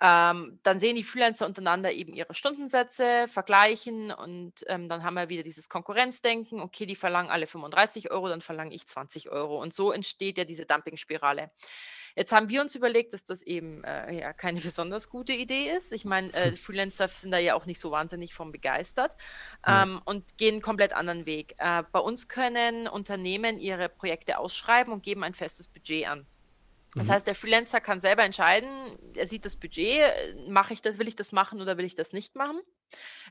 Ähm, 0.00 0.60
dann 0.62 0.78
sehen 0.78 0.96
die 0.96 1.02
Freelancer 1.02 1.46
untereinander 1.46 1.92
eben 1.92 2.12
ihre 2.14 2.34
Stundensätze, 2.34 3.26
vergleichen 3.26 4.12
und 4.12 4.64
ähm, 4.68 4.88
dann 4.88 5.02
haben 5.02 5.14
wir 5.14 5.28
wieder 5.28 5.42
dieses 5.42 5.68
Konkurrenzdenken. 5.68 6.60
Okay, 6.60 6.86
die 6.86 6.96
verlangen 6.96 7.30
alle 7.30 7.46
35 7.46 8.10
Euro, 8.10 8.28
dann 8.28 8.40
verlange 8.40 8.74
ich 8.74 8.86
20 8.86 9.30
Euro. 9.30 9.60
Und 9.60 9.74
so 9.74 9.90
entsteht 9.90 10.38
ja 10.38 10.44
diese 10.44 10.66
Dumpingspirale. 10.66 11.50
Jetzt 12.18 12.32
haben 12.32 12.48
wir 12.48 12.60
uns 12.60 12.74
überlegt, 12.74 13.12
dass 13.12 13.24
das 13.24 13.42
eben 13.42 13.84
äh, 13.84 14.20
ja 14.20 14.32
keine 14.32 14.60
besonders 14.60 15.08
gute 15.08 15.32
Idee 15.32 15.70
ist. 15.70 15.92
Ich 15.92 16.04
meine, 16.04 16.32
äh, 16.32 16.52
Freelancer 16.56 17.08
sind 17.08 17.30
da 17.30 17.38
ja 17.38 17.54
auch 17.54 17.66
nicht 17.66 17.80
so 17.80 17.90
wahnsinnig 17.90 18.34
von 18.34 18.52
begeistert 18.52 19.16
ähm, 19.66 19.92
mhm. 19.92 20.02
und 20.04 20.38
gehen 20.38 20.54
einen 20.54 20.62
komplett 20.62 20.92
anderen 20.92 21.26
Weg. 21.26 21.54
Äh, 21.58 21.84
bei 21.92 22.00
uns 22.00 22.28
können 22.28 22.88
Unternehmen 22.88 23.58
ihre 23.58 23.88
Projekte 23.88 24.38
ausschreiben 24.38 24.92
und 24.92 25.02
geben 25.02 25.24
ein 25.24 25.34
festes 25.34 25.68
Budget 25.68 26.06
an. 26.06 26.26
Das 26.94 27.06
mhm. 27.06 27.10
heißt, 27.10 27.26
der 27.26 27.34
Freelancer 27.34 27.80
kann 27.80 28.00
selber 28.00 28.24
entscheiden, 28.24 28.98
er 29.14 29.26
sieht 29.26 29.44
das 29.44 29.56
Budget, 29.56 30.00
mache 30.48 30.72
ich 30.72 30.82
das, 30.82 30.98
will 30.98 31.08
ich 31.08 31.16
das 31.16 31.32
machen 31.32 31.60
oder 31.60 31.76
will 31.76 31.84
ich 31.84 31.94
das 31.94 32.12
nicht 32.12 32.34
machen. 32.34 32.60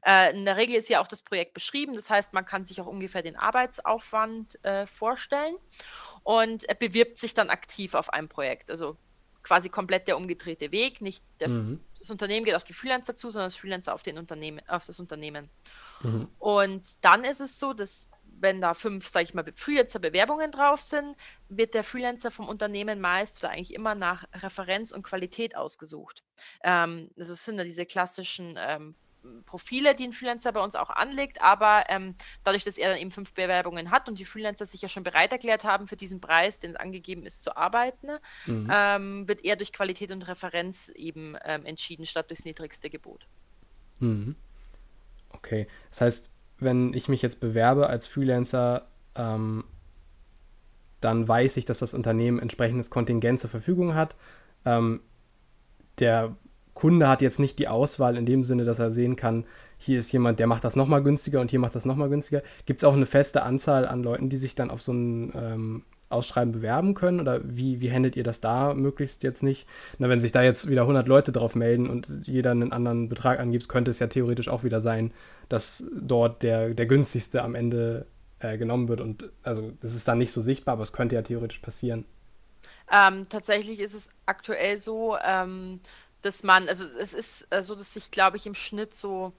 Äh, 0.06 0.38
in 0.38 0.46
der 0.46 0.58
Regel 0.58 0.76
ist 0.76 0.90
ja 0.90 1.02
auch 1.02 1.08
das 1.08 1.24
Projekt 1.24 1.54
beschrieben, 1.54 1.96
das 1.96 2.10
heißt, 2.10 2.34
man 2.34 2.46
kann 2.46 2.66
sich 2.66 2.80
auch 2.82 2.86
ungefähr 2.86 3.24
den 3.24 3.36
Arbeitsaufwand 3.36 4.64
äh, 4.64 4.86
vorstellen 4.86 5.56
und 6.24 6.66
er 6.66 6.76
bewirbt 6.76 7.18
sich 7.20 7.34
dann 7.34 7.50
aktiv 7.50 7.96
auf 7.96 8.14
ein 8.14 8.30
Projekt. 8.30 8.70
Also 8.70 8.98
quasi 9.48 9.70
komplett 9.70 10.08
der 10.08 10.18
umgedrehte 10.18 10.72
Weg. 10.72 11.02
Nicht 11.02 11.24
der, 11.40 11.50
mhm. 11.50 11.80
das 11.98 12.10
Unternehmen 12.10 12.46
geht 12.46 12.56
auf 12.56 12.66
die 12.66 12.74
Freelancer 12.74 13.16
zu, 13.16 13.32
sondern 13.32 13.48
das 13.48 13.56
Freelancer 13.56 13.94
auf, 13.94 14.04
den 14.04 14.18
Unternehmen, 14.18 14.62
auf 14.68 14.86
das 14.86 15.00
Unternehmen. 15.00 15.50
Mhm. 16.02 16.28
Und 16.38 17.04
dann 17.04 17.24
ist 17.24 17.40
es 17.40 17.58
so, 17.58 17.74
dass 17.74 18.10
wenn 18.40 18.62
da 18.62 18.74
fünf, 18.74 19.08
sage 19.08 19.24
ich 19.26 19.34
mal, 19.34 19.46
Freelancer-Bewerbungen 19.54 20.52
drauf 20.52 20.82
sind, 20.82 21.16
wird 21.50 21.74
der 21.74 21.84
Freelancer 21.84 22.32
vom 22.32 22.48
Unternehmen 22.48 23.00
meist 23.00 23.44
oder 23.44 23.52
eigentlich 23.52 23.74
immer 23.74 23.96
nach 23.96 24.26
Referenz 24.34 24.92
und 24.92 25.04
Qualität 25.04 25.56
ausgesucht. 25.56 26.24
Ähm, 26.64 27.10
also 27.18 27.34
es 27.34 27.46
sind 27.46 27.58
ja 27.58 27.64
diese 27.64 27.86
klassischen 27.86 28.56
ähm, 28.58 28.96
Profile, 29.46 29.96
die 29.96 30.06
ein 30.06 30.14
Freelancer 30.14 30.52
bei 30.52 30.62
uns 30.62 30.76
auch 30.76 30.90
anlegt, 30.90 31.42
aber 31.42 31.86
ähm, 31.90 32.16
dadurch, 32.44 32.64
dass 32.64 32.78
er 32.78 32.90
dann 32.90 33.00
eben 33.00 33.12
fünf 33.12 33.34
Bewerbungen 33.34 33.92
hat 33.92 34.08
und 34.08 34.20
die 34.20 34.26
Freelancer 34.26 34.68
sich 34.68 34.82
ja 34.82 34.90
schon 34.90 35.04
bereit 35.04 35.32
erklärt 35.32 35.64
haben, 35.64 35.88
für 35.88 35.98
diesen 35.98 36.22
Preis, 36.22 36.60
den 36.60 36.72
es 36.72 36.76
angegeben 36.78 37.26
ist, 37.26 37.44
zu 37.44 37.58
arbeiten, 37.58 38.08
mhm. 38.46 38.70
ähm, 38.72 39.28
wird 39.28 39.44
er 39.44 39.56
durch 39.56 39.74
Qualität 39.74 40.12
und 40.12 40.28
Referenz 40.28 40.90
eben 40.90 41.36
ähm, 41.44 41.66
entschieden, 41.66 42.06
statt 42.06 42.30
durchs 42.30 42.46
niedrigste 42.46 42.90
Gebot. 42.90 43.28
Mhm. 44.00 44.36
Okay, 45.30 45.68
das 45.90 46.02
heißt, 46.02 46.32
wenn 46.60 46.94
ich 46.94 47.08
mich 47.08 47.22
jetzt 47.22 47.40
bewerbe 47.40 47.88
als 47.88 48.08
Freelancer, 48.08 48.88
ähm, 49.16 49.64
dann 51.02 51.28
weiß 51.28 51.58
ich, 51.58 51.66
dass 51.66 51.80
das 51.80 51.94
Unternehmen 51.94 52.40
entsprechendes 52.40 52.90
Kontingent 52.90 53.40
zur 53.40 53.50
Verfügung 53.50 53.94
hat. 53.94 54.16
Ähm, 54.66 55.02
der 56.00 56.36
Kunde 56.74 57.08
hat 57.08 57.22
jetzt 57.22 57.40
nicht 57.40 57.60
die 57.60 57.68
Auswahl 57.68 58.18
in 58.18 58.26
dem 58.26 58.44
Sinne, 58.44 58.64
dass 58.64 58.80
er 58.80 58.92
sehen 58.92 59.16
kann, 59.16 59.46
hier 59.78 60.00
ist 60.00 60.12
jemand, 60.12 60.40
der 60.40 60.48
macht 60.48 60.64
das 60.64 60.76
nochmal 60.76 61.04
günstiger 61.04 61.40
und 61.40 61.52
hier 61.52 61.60
macht 61.60 61.76
das 61.76 61.86
nochmal 61.86 62.10
günstiger. 62.10 62.42
Gibt 62.66 62.80
es 62.80 62.84
auch 62.84 62.96
eine 62.96 63.06
feste 63.06 63.44
Anzahl 63.44 63.88
an 63.88 64.04
Leuten, 64.04 64.30
die 64.30 64.38
sich 64.38 64.56
dann 64.56 64.72
auf 64.72 64.82
so 64.82 64.92
ein, 64.92 65.32
ähm, 65.36 65.84
Ausschreiben 66.10 66.52
bewerben 66.52 66.94
können? 66.94 67.20
Oder 67.20 67.42
wie, 67.44 67.82
wie 67.82 67.92
handelt 67.92 68.16
ihr 68.16 68.24
das 68.24 68.42
da 68.42 68.74
möglichst 68.74 69.24
jetzt 69.24 69.44
nicht? 69.44 69.68
Na, 69.98 70.10
wenn 70.10 70.22
sich 70.22 70.32
da 70.32 70.42
jetzt 70.42 70.70
wieder 70.70 70.82
100 70.82 71.08
Leute 71.08 71.32
drauf 71.32 71.56
melden 71.56 71.90
und 71.90 72.08
jeder 72.26 72.52
einen 72.52 72.72
anderen 72.72 73.10
Betrag 73.10 73.40
angibt, 73.40 73.70
könnte 73.70 73.92
es 73.92 74.00
ja 74.00 74.08
theoretisch 74.08 74.50
auch 74.50 74.64
wieder 74.64 74.82
sein, 74.82 75.14
dass 75.50 75.86
dort 75.94 76.44
der, 76.44 76.74
der 76.74 76.86
günstigste 76.86 77.44
am 77.44 77.56
Ende 77.56 78.06
äh, 78.40 78.58
genommen 78.58 78.88
wird. 78.88 79.02
Und 79.02 79.30
also 79.44 79.72
das 79.82 79.96
ist 79.96 80.08
dann 80.08 80.18
nicht 80.18 80.32
so 80.32 80.42
sichtbar, 80.42 80.74
aber 80.74 80.84
es 80.84 80.94
könnte 80.94 81.16
ja 81.16 81.22
theoretisch 81.22 81.60
passieren. 81.60 82.06
Ähm, 82.92 83.28
tatsächlich 83.30 83.80
ist 83.80 83.94
es 83.94 84.10
aktuell 84.26 84.78
so, 84.78 85.18
ähm, 85.24 85.82
dass 86.22 86.44
man, 86.44 86.70
also 86.70 86.86
es 87.00 87.14
ist 87.14 87.48
äh, 87.50 87.64
so, 87.64 87.76
dass 87.76 87.94
sich, 87.94 88.12
glaube 88.12 88.38
ich, 88.38 88.48
im 88.48 88.56
Schnitt 88.56 88.94
so 88.94 89.34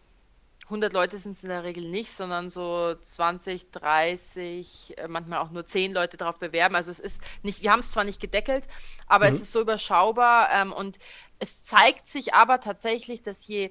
100 0.68 0.92
Leute 0.92 1.18
sind 1.18 1.36
es 1.36 1.42
in 1.42 1.48
der 1.48 1.64
Regel 1.64 1.88
nicht, 1.88 2.14
sondern 2.14 2.50
so 2.50 2.94
20, 2.94 3.70
30, 3.70 4.94
äh, 4.98 5.08
manchmal 5.08 5.38
auch 5.38 5.50
nur 5.50 5.66
10 5.66 5.92
Leute 5.92 6.16
darauf 6.16 6.38
bewerben. 6.38 6.74
Also 6.74 6.90
es 6.90 7.00
ist 7.00 7.22
nicht, 7.42 7.62
wir 7.62 7.72
haben 7.72 7.80
es 7.80 7.90
zwar 7.90 8.04
nicht 8.04 8.20
gedeckelt, 8.20 8.68
aber 9.06 9.28
mhm. 9.28 9.34
es 9.34 9.40
ist 9.40 9.52
so 9.52 9.60
überschaubar 9.62 10.50
ähm, 10.52 10.72
und 10.72 10.98
es 11.38 11.62
zeigt 11.62 12.06
sich 12.06 12.34
aber 12.34 12.60
tatsächlich, 12.60 13.22
dass 13.22 13.46
je 13.46 13.70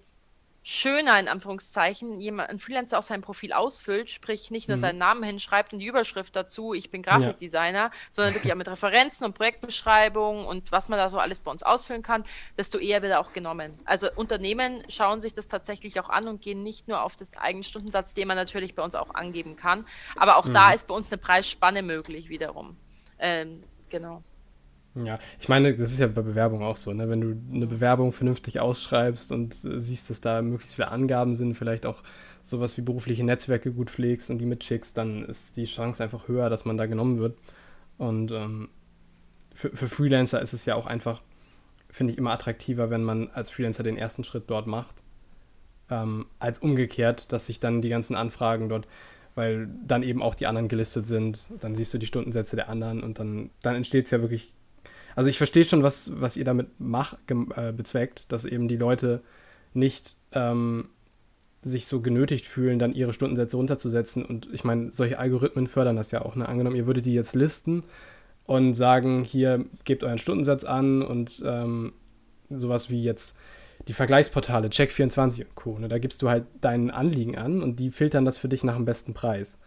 schöner, 0.69 1.17
in 1.17 1.29
Anführungszeichen, 1.29 2.19
jemand, 2.19 2.50
ein 2.50 2.59
Freelancer 2.59 3.00
auch 3.00 3.03
sein 3.03 3.21
Profil 3.21 3.53
ausfüllt, 3.53 4.09
sprich 4.09 4.51
nicht 4.51 4.67
nur 4.67 4.75
mhm. 4.75 4.81
seinen 4.81 4.97
Namen 4.97 5.24
hinschreibt 5.24 5.71
und 5.71 5.79
die 5.79 5.86
Überschrift 5.86 6.36
dazu, 6.36 6.74
ich 6.74 6.91
bin 6.91 7.01
Grafikdesigner, 7.03 7.83
ja. 7.83 7.91
sondern 8.09 8.33
wirklich 8.33 8.51
auch 8.51 8.57
mit 8.57 8.67
Referenzen 8.67 9.25
und 9.25 9.33
Projektbeschreibungen 9.33 10.45
und 10.45 10.74
was 10.74 10.89
man 10.89 11.00
da 11.00 11.09
so 11.09 11.19
alles 11.19 11.39
bei 11.39 11.51
uns 11.51 11.63
ausfüllen 11.63 12.03
kann, 12.03 12.25
desto 12.57 12.79
eher 12.79 13.01
wird 13.01 13.13
er 13.13 13.21
auch 13.21 13.31
genommen. 13.31 13.79
Also 13.86 14.09
Unternehmen 14.13 14.83
schauen 14.89 15.21
sich 15.21 15.31
das 15.31 15.47
tatsächlich 15.47 16.01
auch 16.01 16.09
an 16.09 16.27
und 16.27 16.41
gehen 16.41 16.63
nicht 16.63 16.89
nur 16.89 17.01
auf 17.01 17.15
das 17.15 17.38
eigenen 17.38 17.63
Stundensatz, 17.63 18.13
den 18.13 18.27
man 18.27 18.36
natürlich 18.36 18.75
bei 18.75 18.83
uns 18.83 18.93
auch 18.93 19.15
angeben 19.15 19.55
kann, 19.55 19.86
aber 20.17 20.36
auch 20.36 20.47
mhm. 20.47 20.53
da 20.53 20.74
ist 20.74 20.88
bei 20.88 20.93
uns 20.93 21.09
eine 21.09 21.17
Preisspanne 21.17 21.81
möglich 21.81 22.27
wiederum. 22.27 22.75
Ähm, 23.19 23.63
genau. 23.88 24.21
Ja, 25.04 25.20
ich 25.39 25.50
meine, 25.50 25.75
das 25.75 25.92
ist 25.92 26.00
ja 26.00 26.08
bei 26.08 26.22
Bewerbung 26.22 26.63
auch 26.63 26.77
so, 26.77 26.94
ne? 26.94 27.10
Wenn 27.10 27.22
du 27.22 27.56
eine 27.56 27.68
Bewerbung 27.68 28.12
vernünftig 28.12 28.60
ausschreibst 28.60 29.32
und 29.32 29.54
äh, 29.63 29.82
siehst, 29.82 30.10
dass 30.10 30.22
da 30.22 30.42
möglichst 30.42 30.75
viele 30.75 30.89
Angaben 30.89 31.36
sind, 31.36 31.56
vielleicht 31.56 31.86
auch 31.86 32.04
sowas 32.42 32.77
wie 32.77 32.82
berufliche 32.82 33.24
Netzwerke 33.24 33.72
gut 33.72 33.89
pflegst 33.89 34.30
und 34.30 34.39
die 34.39 34.46
mitschickst, 34.46 34.98
dann 34.98 35.25
ist 35.25 35.58
die 35.58 35.66
Chance 35.66 36.04
einfach 36.04 36.27
höher, 36.27 36.50
dass 36.50 36.66
man 36.66 36.77
da 36.77 36.86
genommen 36.86 37.20
wird. 37.20 37.38
Und 37.98 38.32
ähm, 38.32 38.70
für, 39.54 39.70
für 39.75 39.88
Freelancer 39.88 40.42
ist 40.42 40.54
es 40.54 40.66
ja 40.66 40.75
auch 40.75 40.86
einfach, 40.86 41.22
finde 41.89 42.13
ich, 42.13 42.18
immer 42.18 42.32
attraktiver, 42.32 42.89
wenn 42.89 43.04
man 43.04 43.30
als 43.32 43.50
Freelancer 43.50 43.84
den 43.84 43.98
ersten 43.98 44.24
Schritt 44.24 44.46
dort 44.48 44.68
macht, 44.68 44.96
ähm, 45.89 46.27
als 46.39 46.60
umgekehrt, 46.60 47.32
dass 47.34 47.48
sich 47.48 47.60
dann 47.60 47.82
die 47.82 47.89
ganzen 47.89 48.16
Anfragen 48.16 48.70
dort 48.70 48.88
weil 49.38 49.70
dann 49.86 50.01
eben 50.01 50.24
auch 50.24 50.34
die 50.34 50.48
anderen 50.48 50.68
gelistet 50.68 51.08
sind. 51.08 51.46
Dann 51.60 51.75
siehst 51.75 51.94
du 51.94 52.00
die 52.00 52.08
Stundensätze 52.08 52.56
der 52.56 52.70
anderen 52.70 53.04
und 53.04 53.20
dann, 53.20 53.51
dann 53.62 53.75
entsteht 53.75 54.06
es 54.06 54.12
ja 54.12 54.20
wirklich 54.20 54.51
also 55.17 55.31
ich 55.31 55.39
verstehe 55.39 55.65
schon, 55.65 55.81
was, 55.81 56.12
was 56.21 56.38
ihr 56.38 56.45
damit 56.45 56.79
macht, 56.79 57.17
äh, 57.55 57.71
bezweckt, 57.71 58.31
dass 58.31 58.45
eben 58.45 58.67
die 58.67 58.77
Leute 58.77 59.24
nicht 59.74 60.15
ähm, 60.31 60.89
sich 61.63 61.88
so 61.88 62.01
genötigt 62.01 62.45
fühlen, 62.45 62.77
dann 62.77 62.93
ihre 62.93 63.13
Stundensätze 63.13 63.57
runterzusetzen. 63.57 64.24
Und 64.24 64.47
ich 64.53 64.63
meine, 64.63 64.91
solche 64.91 65.17
Algorithmen 65.17 65.65
fördern 65.65 65.95
das 65.95 66.12
ja 66.12 66.21
auch. 66.21 66.36
Ne? 66.36 66.47
Angenommen, 66.47 66.75
ihr 66.75 66.86
würdet 66.86 67.07
die 67.07 67.15
jetzt 67.15 67.36
listen 67.36 67.83
und 68.45 68.75
sagen, 68.75 69.24
hier 69.24 69.65
gebt 69.86 70.03
euren 70.03 70.19
Stundensatz 70.19 70.63
an 70.63 71.01
und 71.01 71.41
ähm, 71.43 71.93
sowas 72.51 72.91
wie 72.91 73.01
jetzt 73.01 73.36
die 73.88 73.93
Vergleichsportale, 73.93 74.67
Check24 74.67 75.45
und 75.45 75.55
Co. 75.55 75.79
Ne? 75.79 75.88
Da 75.88 75.97
gibst 75.97 76.21
du 76.21 76.29
halt 76.29 76.45
deinen 76.62 76.91
Anliegen 76.91 77.39
an 77.39 77.63
und 77.63 77.79
die 77.79 77.89
filtern 77.89 78.24
das 78.24 78.38
für 78.38 78.50
dich 78.50 78.63
nach 78.63 78.75
dem 78.75 78.86
besten 78.86 79.15
Preis. 79.15 79.57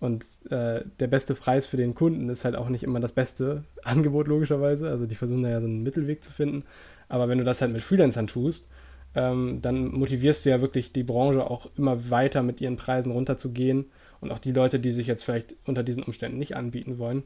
Und 0.00 0.24
äh, 0.50 0.84
der 1.00 1.06
beste 1.08 1.34
Preis 1.34 1.66
für 1.66 1.76
den 1.76 1.94
Kunden 1.94 2.28
ist 2.28 2.44
halt 2.44 2.54
auch 2.54 2.68
nicht 2.68 2.84
immer 2.84 3.00
das 3.00 3.12
beste 3.12 3.64
Angebot, 3.82 4.28
logischerweise. 4.28 4.88
Also 4.88 5.06
die 5.06 5.16
versuchen 5.16 5.42
da 5.42 5.50
ja 5.50 5.60
so 5.60 5.66
einen 5.66 5.82
Mittelweg 5.82 6.24
zu 6.24 6.32
finden. 6.32 6.64
Aber 7.08 7.28
wenn 7.28 7.38
du 7.38 7.44
das 7.44 7.60
halt 7.60 7.72
mit 7.72 7.82
Freelancern 7.82 8.26
tust, 8.26 8.68
ähm, 9.14 9.60
dann 9.62 9.88
motivierst 9.88 10.44
du 10.44 10.50
ja 10.50 10.60
wirklich 10.60 10.92
die 10.92 11.02
Branche 11.02 11.50
auch 11.50 11.70
immer 11.76 12.10
weiter 12.10 12.42
mit 12.42 12.60
ihren 12.60 12.76
Preisen 12.76 13.12
runterzugehen. 13.12 13.86
Und 14.20 14.32
auch 14.32 14.38
die 14.38 14.52
Leute, 14.52 14.78
die 14.80 14.92
sich 14.92 15.06
jetzt 15.06 15.24
vielleicht 15.24 15.56
unter 15.66 15.82
diesen 15.82 16.02
Umständen 16.02 16.38
nicht 16.38 16.56
anbieten 16.56 16.98
wollen, 16.98 17.22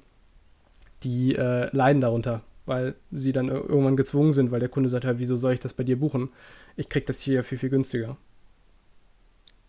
die 1.03 1.35
äh, 1.35 1.75
leiden 1.75 2.01
darunter, 2.01 2.43
weil 2.67 2.95
sie 3.11 3.33
dann 3.33 3.49
irgendwann 3.49 3.97
gezwungen 3.97 4.33
sind, 4.33 4.51
weil 4.51 4.61
der 4.61 4.69
Kunde 4.69 4.89
sagt, 4.89 5.05
ja, 5.05 5.19
wieso 5.19 5.37
soll 5.37 5.55
ich 5.55 5.61
das 5.61 5.73
bei 5.75 5.85
dir 5.85 5.99
buchen? 5.99 6.29
Ich 6.77 6.89
krieg 6.89 7.07
das 7.07 7.21
hier 7.21 7.35
ja 7.37 7.43
viel, 7.43 7.59
viel 7.59 7.71
günstiger. 7.71 8.17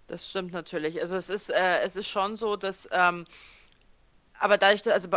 Das 0.07 0.29
stimmt 0.29 0.53
natürlich. 0.53 0.99
Also 0.99 1.15
es 1.15 1.29
ist, 1.29 1.49
äh, 1.49 1.79
es 1.79 1.95
ist 1.95 2.07
schon 2.07 2.35
so, 2.35 2.55
dass, 2.55 2.89
ähm, 2.91 3.25
aber 4.39 4.57
dadurch, 4.57 4.81
dass, 4.81 4.93
also 4.93 5.09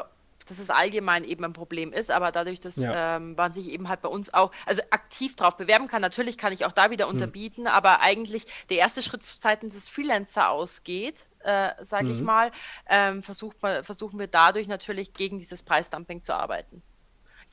dass 0.49 0.59
es 0.61 0.71
allgemein 0.71 1.25
eben 1.25 1.45
ein 1.45 1.53
Problem 1.53 1.93
ist, 1.93 2.11
aber 2.11 2.31
dadurch, 2.31 2.61
dass 2.61 2.77
ja. 2.77 3.17
ähm, 3.17 3.35
man 3.35 3.53
sich 3.53 3.69
eben 3.69 3.89
halt 3.89 4.01
bei 4.01 4.09
uns 4.09 4.33
auch, 4.33 4.53
also 4.65 4.81
aktiv 4.91 5.35
drauf 5.35 5.57
bewerben 5.57 5.89
kann, 5.89 6.01
natürlich 6.03 6.39
kann 6.39 6.53
ich 6.53 6.65
auch 6.65 6.73
da 6.73 6.91
wieder 6.91 7.07
hm. 7.07 7.15
unterbieten, 7.15 7.63
mhm. 7.63 7.69
aber 7.69 8.01
eigentlich 8.01 8.47
der 8.71 8.79
erste 8.79 9.03
Schritt 9.03 9.25
seitens 9.25 9.75
des 9.75 9.89
Freelancer 9.89 10.51
ausgeht, 10.51 11.27
äh, 11.41 11.71
sage 11.81 12.07
mhm. 12.07 12.13
ich 12.13 12.21
mal, 12.21 12.53
ähm, 12.89 13.23
versucht 13.23 13.61
man, 13.63 13.83
versuchen 13.83 14.19
wir 14.19 14.29
dadurch 14.29 14.69
natürlich 14.69 15.13
gegen 15.15 15.39
dieses 15.39 15.63
Preisdumping 15.63 16.23
zu 16.23 16.35
arbeiten 16.35 16.83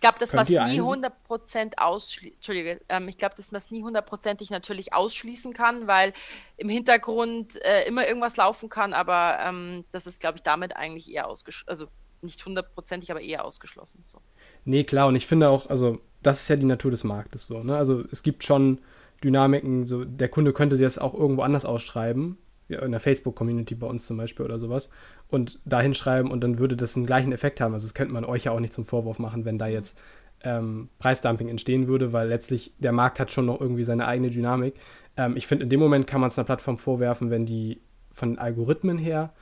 glaube, 0.03 0.19
das 0.19 0.33
was 0.33 0.49
nie 0.49 0.81
100% 0.81 1.77
ausschließen, 1.77 2.35
Entschuldige, 2.35 2.81
ähm, 2.89 3.07
ich 3.07 3.17
glaube, 3.17 3.35
dass 3.35 3.53
man 3.53 3.61
es 3.61 3.71
nie 3.71 3.83
hundertprozentig 3.83 4.49
natürlich 4.49 4.93
ausschließen 4.93 5.53
kann, 5.53 5.87
weil 5.87 6.11
im 6.57 6.67
Hintergrund 6.67 7.55
äh, 7.63 7.87
immer 7.87 8.05
irgendwas 8.05 8.35
laufen 8.35 8.67
kann, 8.67 8.93
aber 8.93 9.37
ähm, 9.41 9.85
das 9.93 10.05
ist, 10.05 10.19
glaube 10.19 10.37
ich, 10.37 10.43
damit 10.43 10.75
eigentlich 10.75 11.09
eher 11.09 11.27
ausgeschlossen, 11.27 11.69
also 11.69 11.87
nicht 12.21 12.45
hundertprozentig, 12.45 13.11
aber 13.11 13.21
eher 13.21 13.45
ausgeschlossen. 13.45 14.01
So. 14.03 14.19
Nee, 14.65 14.83
klar, 14.83 15.07
und 15.07 15.15
ich 15.15 15.25
finde 15.25 15.49
auch, 15.49 15.69
also 15.69 15.99
das 16.21 16.41
ist 16.41 16.49
ja 16.49 16.57
die 16.57 16.65
Natur 16.65 16.91
des 16.91 17.05
Marktes 17.05 17.47
so, 17.47 17.63
ne? 17.63 17.77
Also 17.77 18.03
es 18.11 18.23
gibt 18.23 18.43
schon 18.43 18.79
Dynamiken, 19.23 19.87
so 19.87 20.03
der 20.03 20.27
Kunde 20.27 20.51
könnte 20.51 20.75
sie 20.75 20.83
jetzt 20.83 20.99
auch 20.99 21.13
irgendwo 21.13 21.43
anders 21.43 21.63
ausschreiben, 21.63 22.37
in 22.81 22.91
der 22.91 22.99
Facebook-Community 22.99 23.75
bei 23.75 23.87
uns 23.87 24.07
zum 24.07 24.17
Beispiel 24.17 24.45
oder 24.45 24.59
sowas, 24.59 24.89
und 25.29 25.59
da 25.65 25.81
hinschreiben 25.81 26.31
und 26.31 26.41
dann 26.41 26.59
würde 26.59 26.75
das 26.75 26.95
einen 26.95 27.05
gleichen 27.05 27.31
Effekt 27.31 27.61
haben. 27.61 27.73
Also 27.73 27.85
das 27.85 27.93
könnte 27.93 28.13
man 28.13 28.25
euch 28.25 28.45
ja 28.45 28.51
auch 28.51 28.59
nicht 28.59 28.73
zum 28.73 28.85
Vorwurf 28.85 29.19
machen, 29.19 29.45
wenn 29.45 29.57
da 29.57 29.67
jetzt 29.67 29.97
ähm, 30.43 30.89
Preisdumping 30.99 31.49
entstehen 31.49 31.87
würde, 31.87 32.13
weil 32.13 32.27
letztlich 32.27 32.73
der 32.77 32.91
Markt 32.91 33.19
hat 33.19 33.31
schon 33.31 33.45
noch 33.45 33.59
irgendwie 33.61 33.83
seine 33.83 34.07
eigene 34.07 34.29
Dynamik. 34.29 34.75
Ähm, 35.17 35.37
ich 35.37 35.47
finde, 35.47 35.63
in 35.63 35.69
dem 35.69 35.79
Moment 35.79 36.07
kann 36.07 36.21
man 36.21 36.29
es 36.29 36.37
einer 36.37 36.45
Plattform 36.45 36.77
vorwerfen, 36.77 37.29
wenn 37.29 37.45
die 37.45 37.81
von 38.11 38.29
den 38.29 38.39
Algorithmen 38.39 38.97
her 38.97 39.33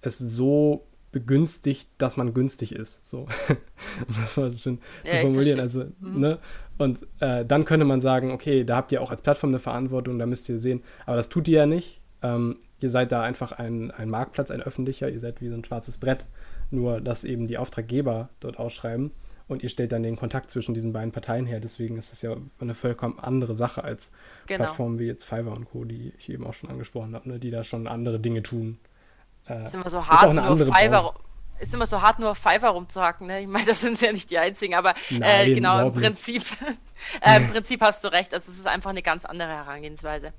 es 0.00 0.18
so 0.18 0.86
begünstigt, 1.10 1.88
dass 1.98 2.16
man 2.16 2.34
günstig 2.34 2.72
ist. 2.72 3.06
So, 3.06 3.20
um 3.48 4.14
das 4.20 4.36
mal 4.36 4.50
schön 4.50 4.78
ja, 5.04 5.10
zu 5.10 5.16
formulieren. 5.18 5.60
Also, 5.60 5.86
mhm. 6.00 6.14
ne? 6.14 6.38
Und 6.76 7.06
äh, 7.20 7.44
dann 7.44 7.64
könnte 7.64 7.84
man 7.84 8.00
sagen, 8.00 8.30
okay, 8.30 8.64
da 8.64 8.76
habt 8.76 8.92
ihr 8.92 9.02
auch 9.02 9.10
als 9.10 9.22
Plattform 9.22 9.50
eine 9.50 9.58
Verantwortung, 9.58 10.18
da 10.18 10.26
müsst 10.26 10.48
ihr 10.48 10.58
sehen. 10.58 10.82
Aber 11.06 11.16
das 11.16 11.28
tut 11.28 11.48
ihr 11.48 11.58
ja 11.58 11.66
nicht. 11.66 12.00
Ähm, 12.22 12.56
ihr 12.80 12.90
seid 12.90 13.12
da 13.12 13.22
einfach 13.22 13.52
ein, 13.52 13.90
ein 13.90 14.08
Marktplatz, 14.08 14.50
ein 14.50 14.62
öffentlicher, 14.62 15.08
ihr 15.08 15.20
seid 15.20 15.40
wie 15.40 15.48
so 15.48 15.54
ein 15.54 15.64
schwarzes 15.64 15.98
Brett, 15.98 16.26
nur 16.70 17.00
dass 17.00 17.24
eben 17.24 17.46
die 17.46 17.58
Auftraggeber 17.58 18.28
dort 18.40 18.58
ausschreiben 18.58 19.12
und 19.48 19.62
ihr 19.62 19.70
stellt 19.70 19.92
dann 19.92 20.02
den 20.02 20.16
Kontakt 20.16 20.50
zwischen 20.50 20.74
diesen 20.74 20.92
beiden 20.92 21.10
Parteien 21.10 21.46
her. 21.46 21.58
Deswegen 21.58 21.96
ist 21.96 22.12
das 22.12 22.22
ja 22.22 22.36
eine 22.60 22.74
vollkommen 22.74 23.18
andere 23.18 23.54
Sache 23.54 23.82
als 23.82 24.12
genau. 24.46 24.64
Plattformen 24.64 24.98
wie 24.98 25.06
jetzt 25.06 25.24
Fiverr 25.24 25.52
und 25.52 25.64
Co., 25.70 25.84
die 25.84 26.12
ich 26.18 26.28
eben 26.28 26.46
auch 26.46 26.52
schon 26.52 26.70
angesprochen 26.70 27.14
habe, 27.14 27.28
ne, 27.28 27.38
die 27.38 27.50
da 27.50 27.64
schon 27.64 27.86
andere 27.86 28.20
Dinge 28.20 28.42
tun. 28.42 28.78
Äh, 29.48 29.64
ist 29.64 29.74
immer 29.74 29.88
so 29.88 30.06
hart, 30.06 30.34
nur 30.34 30.58
Fiverr, 30.58 31.14
ist 31.58 31.74
immer 31.74 31.86
so 31.86 32.02
hart, 32.02 32.18
nur 32.18 32.30
auf 32.30 32.38
Fiverr 32.38 32.70
rumzuhacken. 32.70 33.26
Ne? 33.26 33.40
Ich 33.40 33.48
meine, 33.48 33.64
das 33.64 33.80
sind 33.80 34.00
ja 34.02 34.12
nicht 34.12 34.30
die 34.30 34.38
einzigen, 34.38 34.74
aber 34.74 34.90
äh, 34.90 35.18
Nein, 35.18 35.50
äh, 35.50 35.54
genau, 35.54 35.86
im 35.86 35.94
Prinzip, 35.94 36.42
äh, 37.22 37.38
im 37.38 37.50
Prinzip 37.50 37.80
hast 37.80 38.04
du 38.04 38.08
recht. 38.08 38.34
Also 38.34 38.50
es 38.50 38.58
ist 38.58 38.66
einfach 38.66 38.90
eine 38.90 39.02
ganz 39.02 39.24
andere 39.24 39.48
Herangehensweise. 39.48 40.34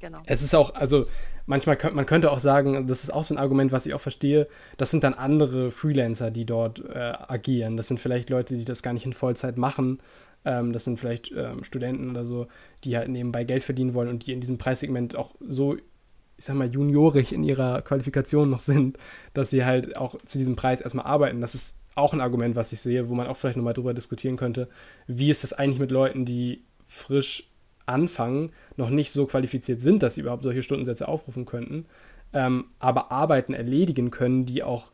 Genau. 0.00 0.22
Es 0.26 0.42
ist 0.42 0.54
auch, 0.54 0.74
also 0.74 1.06
manchmal 1.46 1.76
könnte 1.76 1.94
man 1.94 2.06
könnte 2.06 2.30
auch 2.30 2.38
sagen, 2.38 2.86
das 2.86 3.04
ist 3.04 3.10
auch 3.10 3.24
so 3.24 3.34
ein 3.34 3.38
Argument, 3.38 3.70
was 3.70 3.86
ich 3.86 3.92
auch 3.94 4.00
verstehe, 4.00 4.48
das 4.78 4.90
sind 4.90 5.04
dann 5.04 5.14
andere 5.14 5.70
Freelancer, 5.70 6.30
die 6.30 6.46
dort 6.46 6.82
äh, 6.86 7.12
agieren. 7.28 7.76
Das 7.76 7.88
sind 7.88 8.00
vielleicht 8.00 8.30
Leute, 8.30 8.56
die 8.56 8.64
das 8.64 8.82
gar 8.82 8.94
nicht 8.94 9.04
in 9.04 9.12
Vollzeit 9.12 9.58
machen. 9.58 10.00
Ähm, 10.44 10.72
das 10.72 10.84
sind 10.84 10.98
vielleicht 10.98 11.30
ähm, 11.36 11.64
Studenten 11.64 12.10
oder 12.10 12.24
so, 12.24 12.46
die 12.84 12.96
halt 12.96 13.08
nebenbei 13.08 13.44
Geld 13.44 13.62
verdienen 13.62 13.92
wollen 13.92 14.08
und 14.08 14.26
die 14.26 14.32
in 14.32 14.40
diesem 14.40 14.56
Preissegment 14.56 15.16
auch 15.16 15.34
so, 15.46 15.76
ich 15.76 16.44
sag 16.44 16.56
mal, 16.56 16.72
juniorig 16.72 17.34
in 17.34 17.44
ihrer 17.44 17.82
Qualifikation 17.82 18.48
noch 18.48 18.60
sind, 18.60 18.96
dass 19.34 19.50
sie 19.50 19.66
halt 19.66 19.96
auch 19.96 20.16
zu 20.24 20.38
diesem 20.38 20.56
Preis 20.56 20.80
erstmal 20.80 21.04
arbeiten. 21.04 21.42
Das 21.42 21.54
ist 21.54 21.76
auch 21.94 22.14
ein 22.14 22.22
Argument, 22.22 22.56
was 22.56 22.72
ich 22.72 22.80
sehe, 22.80 23.10
wo 23.10 23.14
man 23.14 23.26
auch 23.26 23.36
vielleicht 23.36 23.58
nochmal 23.58 23.74
drüber 23.74 23.92
diskutieren 23.92 24.36
könnte. 24.36 24.68
Wie 25.06 25.30
ist 25.30 25.42
das 25.44 25.52
eigentlich 25.52 25.80
mit 25.80 25.90
Leuten, 25.90 26.24
die 26.24 26.64
frisch 26.86 27.49
anfangen, 27.90 28.52
noch 28.76 28.90
nicht 28.90 29.10
so 29.10 29.26
qualifiziert 29.26 29.80
sind, 29.80 30.02
dass 30.02 30.14
sie 30.14 30.22
überhaupt 30.22 30.42
solche 30.42 30.62
Stundensätze 30.62 31.08
aufrufen 31.08 31.44
könnten, 31.44 31.86
ähm, 32.32 32.66
aber 32.78 33.12
Arbeiten 33.12 33.52
erledigen 33.52 34.10
können, 34.10 34.46
die 34.46 34.62
auch 34.62 34.92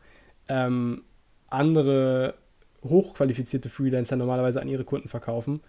ähm, 0.49 1.03
andere 1.49 2.35
hochqualifizierte 2.83 3.69
Freelancer 3.69 4.15
normalerweise 4.15 4.61
an 4.61 4.67
ihre 4.67 4.83
Kunden 4.83 5.09
verkaufen. 5.09 5.61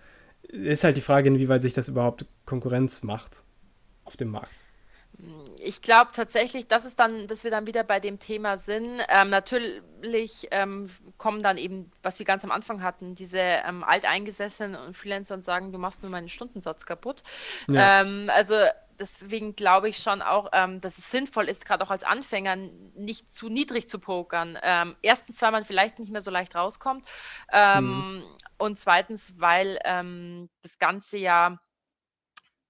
Ist 0.43 0.85
halt 0.85 0.97
die 0.97 1.03
Frage, 1.03 1.29
inwieweit 1.29 1.63
sich 1.63 1.75
das 1.75 1.89
überhaupt 1.89 2.27
Konkurrenz 2.47 3.03
macht 3.03 3.43
auf 4.05 4.17
dem 4.17 4.31
Markt. 4.31 4.53
Ich 5.69 5.83
glaube 5.83 6.13
tatsächlich, 6.15 6.67
das 6.67 6.87
ist 6.87 6.99
dann, 6.99 7.27
dass 7.27 7.45
wir 7.45 7.51
dann 7.51 7.67
wieder 7.67 7.85
bei 7.85 8.01
dem 8.01 8.19
Thema 8.19 8.57
sind. 8.57 9.03
Ähm, 9.11 9.29
natürlich 9.29 10.49
ähm, 10.51 10.89
kommen 11.19 11.43
dann 11.43 11.59
eben, 11.59 11.93
was 12.03 12.19
wir 12.19 12.25
ganz 12.25 12.43
am 12.43 12.51
Anfang 12.51 12.83
hatten, 12.83 13.15
diese 13.15 13.39
ähm, 13.39 13.85
Alteingesessenen 13.85 14.81
und 14.81 14.97
Freelancer 14.97 15.35
und 15.35 15.45
sagen, 15.45 15.71
du 15.71 15.79
machst 15.79 16.03
mir 16.03 16.09
meinen 16.09 16.31
Stundensatz 16.31 16.87
kaputt. 16.87 17.23
Ja. 17.67 18.01
Ähm, 18.01 18.31
also 18.35 18.55
deswegen 18.99 19.57
glaube 19.57 19.91
ich 19.91 19.99
schon 19.99 20.23
auch, 20.23 20.49
ähm, 20.55 20.81
dass 20.81 20.97
es 20.97 21.11
sinnvoll 21.11 21.51
ist, 21.51 21.67
gerade 21.67 21.85
auch 21.85 21.91
als 21.91 22.03
Anfänger 22.03 22.57
nicht 22.57 23.31
zu 23.31 23.51
niedrig 23.51 23.91
zu 23.91 23.99
pokern. 23.99 24.59
Ähm, 24.63 24.97
erstens, 25.03 25.43
weil 25.43 25.53
man 25.53 25.67
vielleicht 25.67 25.99
nicht 25.99 26.11
mehr 26.11 26.23
so 26.23 26.31
leicht 26.31 26.55
rauskommt. 26.55 27.05
Mhm. 27.53 28.25
Und 28.57 28.79
zweitens, 28.79 29.35
weil 29.39 29.79
das 30.63 30.79
Ganze 30.79 31.19
ja 31.19 31.59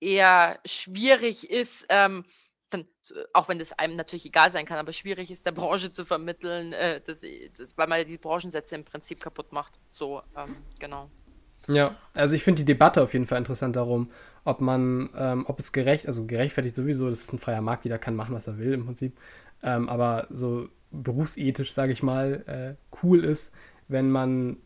eher 0.00 0.60
schwierig 0.64 1.48
ist, 1.50 1.86
ähm, 1.88 2.24
dann, 2.70 2.84
auch 3.32 3.48
wenn 3.48 3.58
das 3.58 3.72
einem 3.72 3.96
natürlich 3.96 4.26
egal 4.26 4.50
sein 4.50 4.66
kann, 4.66 4.78
aber 4.78 4.92
schwierig 4.92 5.30
ist, 5.30 5.46
der 5.46 5.52
Branche 5.52 5.90
zu 5.90 6.04
vermitteln, 6.04 6.72
äh, 6.72 7.00
dass, 7.00 7.20
dass, 7.56 7.76
weil 7.76 7.86
man 7.86 8.06
die 8.06 8.18
Branchensätze 8.18 8.74
im 8.74 8.84
Prinzip 8.84 9.20
kaputt 9.20 9.52
macht. 9.52 9.78
So, 9.90 10.22
ähm, 10.36 10.56
genau. 10.78 11.10
Ja, 11.66 11.96
also 12.14 12.34
ich 12.34 12.44
finde 12.44 12.62
die 12.62 12.66
Debatte 12.66 13.02
auf 13.02 13.12
jeden 13.12 13.26
Fall 13.26 13.38
interessant 13.38 13.76
darum, 13.76 14.10
ob 14.44 14.60
man, 14.60 15.10
ähm, 15.16 15.44
ob 15.46 15.58
es 15.58 15.72
gerecht, 15.72 16.06
also 16.06 16.26
gerechtfertigt 16.26 16.74
sowieso, 16.74 17.10
das 17.10 17.20
ist 17.20 17.32
ein 17.32 17.38
freier 17.38 17.60
Markt, 17.60 17.84
jeder 17.84 17.98
kann 17.98 18.14
machen, 18.16 18.34
was 18.34 18.46
er 18.46 18.58
will 18.58 18.72
im 18.72 18.86
Prinzip, 18.86 19.18
ähm, 19.62 19.88
aber 19.88 20.26
so 20.30 20.68
berufsethisch, 20.90 21.72
sage 21.72 21.92
ich 21.92 22.02
mal, 22.02 22.44
äh, 22.46 22.96
cool 23.02 23.24
ist, 23.24 23.52
wenn 23.88 24.10
man 24.10 24.58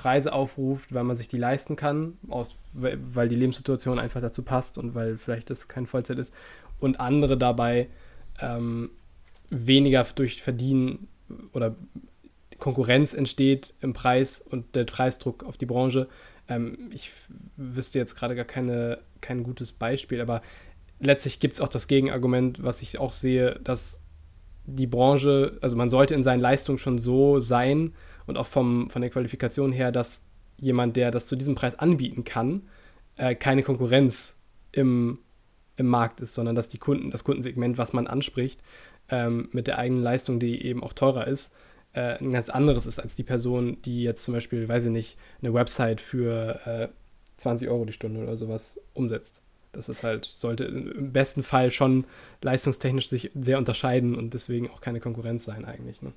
Preise 0.00 0.32
aufruft, 0.32 0.94
weil 0.94 1.04
man 1.04 1.18
sich 1.18 1.28
die 1.28 1.36
leisten 1.36 1.76
kann, 1.76 2.16
aus, 2.28 2.56
weil 2.72 3.28
die 3.28 3.36
Lebenssituation 3.36 3.98
einfach 3.98 4.22
dazu 4.22 4.42
passt 4.42 4.78
und 4.78 4.94
weil 4.94 5.18
vielleicht 5.18 5.50
das 5.50 5.68
kein 5.68 5.86
Vollzeit 5.86 6.18
ist 6.18 6.32
und 6.78 7.00
andere 7.00 7.36
dabei 7.36 7.88
ähm, 8.40 8.92
weniger 9.50 10.06
durch 10.14 10.40
Verdienen 10.42 11.08
oder 11.52 11.76
Konkurrenz 12.58 13.12
entsteht 13.12 13.74
im 13.82 13.92
Preis 13.92 14.40
und 14.40 14.74
der 14.74 14.84
Preisdruck 14.84 15.44
auf 15.44 15.58
die 15.58 15.66
Branche. 15.66 16.08
Ähm, 16.48 16.90
ich 16.94 17.12
wüsste 17.58 17.98
jetzt 17.98 18.14
gerade 18.14 18.34
gar 18.34 18.46
keine, 18.46 19.00
kein 19.20 19.42
gutes 19.42 19.70
Beispiel, 19.70 20.22
aber 20.22 20.40
letztlich 20.98 21.40
gibt 21.40 21.54
es 21.54 21.60
auch 21.60 21.68
das 21.68 21.88
Gegenargument, 21.88 22.62
was 22.62 22.80
ich 22.80 22.98
auch 22.98 23.12
sehe, 23.12 23.60
dass 23.62 24.00
die 24.64 24.86
Branche, 24.86 25.58
also 25.60 25.76
man 25.76 25.90
sollte 25.90 26.14
in 26.14 26.22
seinen 26.22 26.40
Leistungen 26.40 26.78
schon 26.78 26.98
so 26.98 27.38
sein 27.38 27.92
und 28.26 28.36
auch 28.36 28.46
vom, 28.46 28.90
von 28.90 29.02
der 29.02 29.10
Qualifikation 29.10 29.72
her, 29.72 29.92
dass 29.92 30.26
jemand, 30.58 30.96
der 30.96 31.10
das 31.10 31.26
zu 31.26 31.36
diesem 31.36 31.54
Preis 31.54 31.78
anbieten 31.78 32.24
kann, 32.24 32.68
äh, 33.16 33.34
keine 33.34 33.62
Konkurrenz 33.62 34.36
im 34.72 35.18
im 35.80 35.86
Markt 35.86 36.20
ist, 36.20 36.34
sondern 36.34 36.54
dass 36.54 36.68
die 36.68 36.78
Kunden, 36.78 37.10
das 37.10 37.24
Kundensegment, 37.24 37.78
was 37.78 37.92
man 37.92 38.06
anspricht, 38.06 38.60
ähm, 39.08 39.48
mit 39.50 39.66
der 39.66 39.78
eigenen 39.78 40.02
Leistung, 40.02 40.38
die 40.38 40.64
eben 40.64 40.84
auch 40.84 40.92
teurer 40.92 41.26
ist, 41.26 41.56
äh, 41.92 42.18
ein 42.18 42.30
ganz 42.30 42.50
anderes 42.50 42.86
ist 42.86 43.00
als 43.00 43.16
die 43.16 43.24
Person, 43.24 43.82
die 43.82 44.02
jetzt 44.02 44.24
zum 44.24 44.34
Beispiel, 44.34 44.68
weiß 44.68 44.84
ich 44.84 44.90
nicht, 44.90 45.18
eine 45.42 45.52
Website 45.52 46.00
für 46.00 46.60
äh, 46.66 46.88
20 47.38 47.68
Euro 47.68 47.84
die 47.86 47.92
Stunde 47.92 48.22
oder 48.22 48.36
sowas 48.36 48.80
umsetzt. 48.94 49.42
Das 49.72 49.88
ist 49.88 50.04
halt, 50.04 50.24
sollte 50.24 50.64
im 50.64 51.12
besten 51.12 51.42
Fall 51.42 51.70
schon 51.70 52.04
leistungstechnisch 52.42 53.08
sich 53.08 53.30
sehr 53.34 53.58
unterscheiden 53.58 54.14
und 54.14 54.34
deswegen 54.34 54.68
auch 54.70 54.80
keine 54.80 55.00
Konkurrenz 55.00 55.44
sein 55.44 55.64
eigentlich. 55.64 56.02
Ne? 56.02 56.12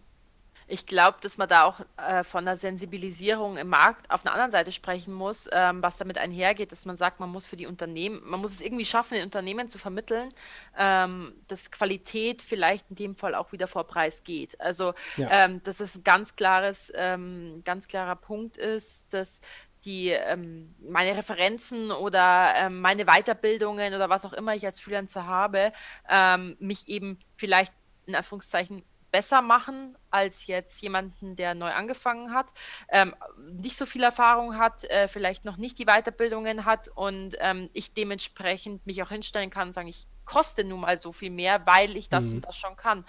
Ich 0.67 0.86
glaube, 0.86 1.17
dass 1.21 1.38
man 1.38 1.47
da 1.47 1.63
auch 1.63 1.82
äh, 1.97 2.23
von 2.23 2.47
einer 2.47 2.56
Sensibilisierung 2.56 3.58
im 3.58 3.69
Markt 3.69 4.10
auf 4.10 4.26
einer 4.26 4.34
anderen 4.34 4.52
Seite 4.52 4.71
sprechen 4.71 5.13
muss, 5.13 5.49
ähm, 5.52 5.82
was 5.82 5.97
damit 5.97 6.17
einhergeht, 6.17 6.71
dass 6.71 6.86
man 6.86 6.97
sagt, 6.97 7.19
man 7.19 7.30
muss 7.30 7.45
für 7.45 7.58
die 7.58 7.67
Unternehmen, 7.67 8.21
man 8.26 8.39
muss 8.39 8.54
es 8.54 8.62
irgendwie 8.62 8.86
schaffen, 8.86 9.15
den 9.15 9.23
Unternehmen 9.23 9.69
zu 9.69 9.78
vermitteln, 9.78 10.34
ähm, 10.78 11.34
dass 11.47 11.71
Qualität 11.71 12.41
vielleicht 12.41 12.89
in 12.89 12.95
dem 12.95 13.15
Fall 13.15 13.36
auch 13.36 13.52
wieder 13.52 13.67
vor 13.67 13.86
Preis 13.86 14.23
geht. 14.23 14.60
Also, 14.62 14.93
ja. 15.17 15.28
ähm, 15.32 15.62
dass 15.63 15.80
es 15.80 15.95
ein 15.95 16.04
ganz 16.04 16.36
klares, 16.36 16.91
ähm, 16.95 17.62
ganz 17.65 17.88
klarer 17.88 18.15
Punkt 18.15 18.58
ist, 18.58 19.13
dass 19.13 19.41
die 19.86 20.10
ähm, 20.10 20.73
meine 20.80 21.15
Referenzen 21.15 21.91
oder 21.91 22.54
ähm, 22.56 22.80
meine 22.80 23.06
Weiterbildungen 23.06 23.93
oder 23.93 24.10
was 24.10 24.26
auch 24.26 24.34
immer 24.34 24.56
ich 24.56 24.65
als 24.65 24.80
Freelancer 24.80 25.26
habe, 25.26 25.73
ähm, 26.10 26.56
mich 26.60 26.88
eben 26.88 27.19
vielleicht 27.36 27.73
in 28.06 28.15
Anführungszeichen 28.15 28.84
besser 29.13 29.43
machen 29.43 29.95
als 30.10 30.47
jetzt 30.47 30.82
jemanden, 30.82 31.36
der 31.36 31.54
neu 31.54 31.71
angefangen 31.71 32.34
hat, 32.34 32.47
ähm, 32.89 33.15
nicht 33.62 33.78
so 33.78 33.86
viel 33.86 34.02
Erfahrung 34.02 34.58
hat, 34.58 34.86
äh, 34.86 35.08
vielleicht 35.08 35.45
noch 35.45 35.58
nicht 35.58 35.78
die 35.78 35.86
Weiterbildungen 35.86 36.65
hat 36.65 36.89
und 36.89 37.36
ähm, 37.39 37.69
ich 37.73 37.93
dementsprechend 37.93 38.86
mich 38.88 39.04
auch 39.04 39.10
hinstellen 39.10 39.52
kann 39.52 39.67
und 39.67 39.73
sagen, 39.73 39.88
ich 39.88 40.08
koste 40.26 40.63
nun 40.63 40.80
mal 40.80 40.97
so 40.97 41.12
viel 41.12 41.30
mehr, 41.30 41.63
weil 41.67 41.95
ich 41.95 42.10
das 42.10 42.26
mhm. 42.26 42.34
und 42.34 42.45
das 42.45 42.58
schon 42.58 42.76
kann. 42.76 43.06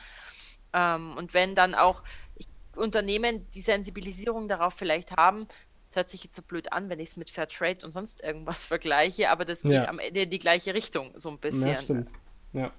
Ähm, 0.74 1.16
und 1.16 1.32
wenn 1.32 1.54
dann 1.54 1.74
auch 1.74 2.02
ich, 2.36 2.48
Unternehmen 2.76 3.50
die 3.52 3.62
Sensibilisierung 3.62 4.46
darauf 4.46 4.74
vielleicht 4.74 5.16
haben, 5.16 5.48
hört 5.94 6.10
sich 6.10 6.22
jetzt 6.22 6.36
so 6.36 6.42
blöd 6.42 6.70
an, 6.70 6.90
wenn 6.90 7.00
ich 7.00 7.10
es 7.10 7.16
mit 7.16 7.30
Fairtrade 7.30 7.86
und 7.86 7.92
sonst 7.92 8.22
irgendwas 8.22 8.64
vergleiche, 8.66 9.30
aber 9.30 9.46
das 9.46 9.62
geht 9.62 9.72
ja. 9.72 9.88
am 9.88 10.00
Ende 10.00 10.22
in 10.22 10.30
die 10.30 10.38
gleiche 10.38 10.74
Richtung, 10.74 11.18
so 11.18 11.30
ein 11.30 11.38
bisschen. 11.38 11.68
Ja, 11.68 11.76
stimmt. 11.76 12.10
Ja 12.52 12.72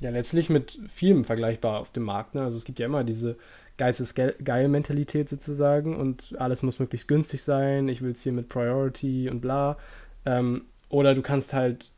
ja 0.00 0.10
letztlich 0.10 0.50
mit 0.50 0.78
vielem 0.88 1.24
vergleichbar 1.24 1.80
auf 1.80 1.90
dem 1.92 2.04
Markt. 2.04 2.34
Ne? 2.34 2.42
Also 2.42 2.56
es 2.56 2.64
gibt 2.64 2.78
ja 2.78 2.86
immer 2.86 3.04
diese 3.04 3.36
Geiz 3.78 4.00
ist 4.00 4.16
geil 4.16 4.68
Mentalität 4.68 5.28
sozusagen 5.28 5.96
und 5.96 6.34
alles 6.38 6.62
muss 6.64 6.80
möglichst 6.80 7.06
günstig 7.06 7.44
sein. 7.44 7.88
Ich 7.88 8.02
will 8.02 8.10
es 8.10 8.22
hier 8.22 8.32
mit 8.32 8.48
Priority 8.48 9.30
und 9.30 9.40
bla. 9.40 9.78
Ähm, 10.26 10.62
oder 10.88 11.14
du 11.14 11.22
kannst 11.22 11.54
halt 11.54 11.92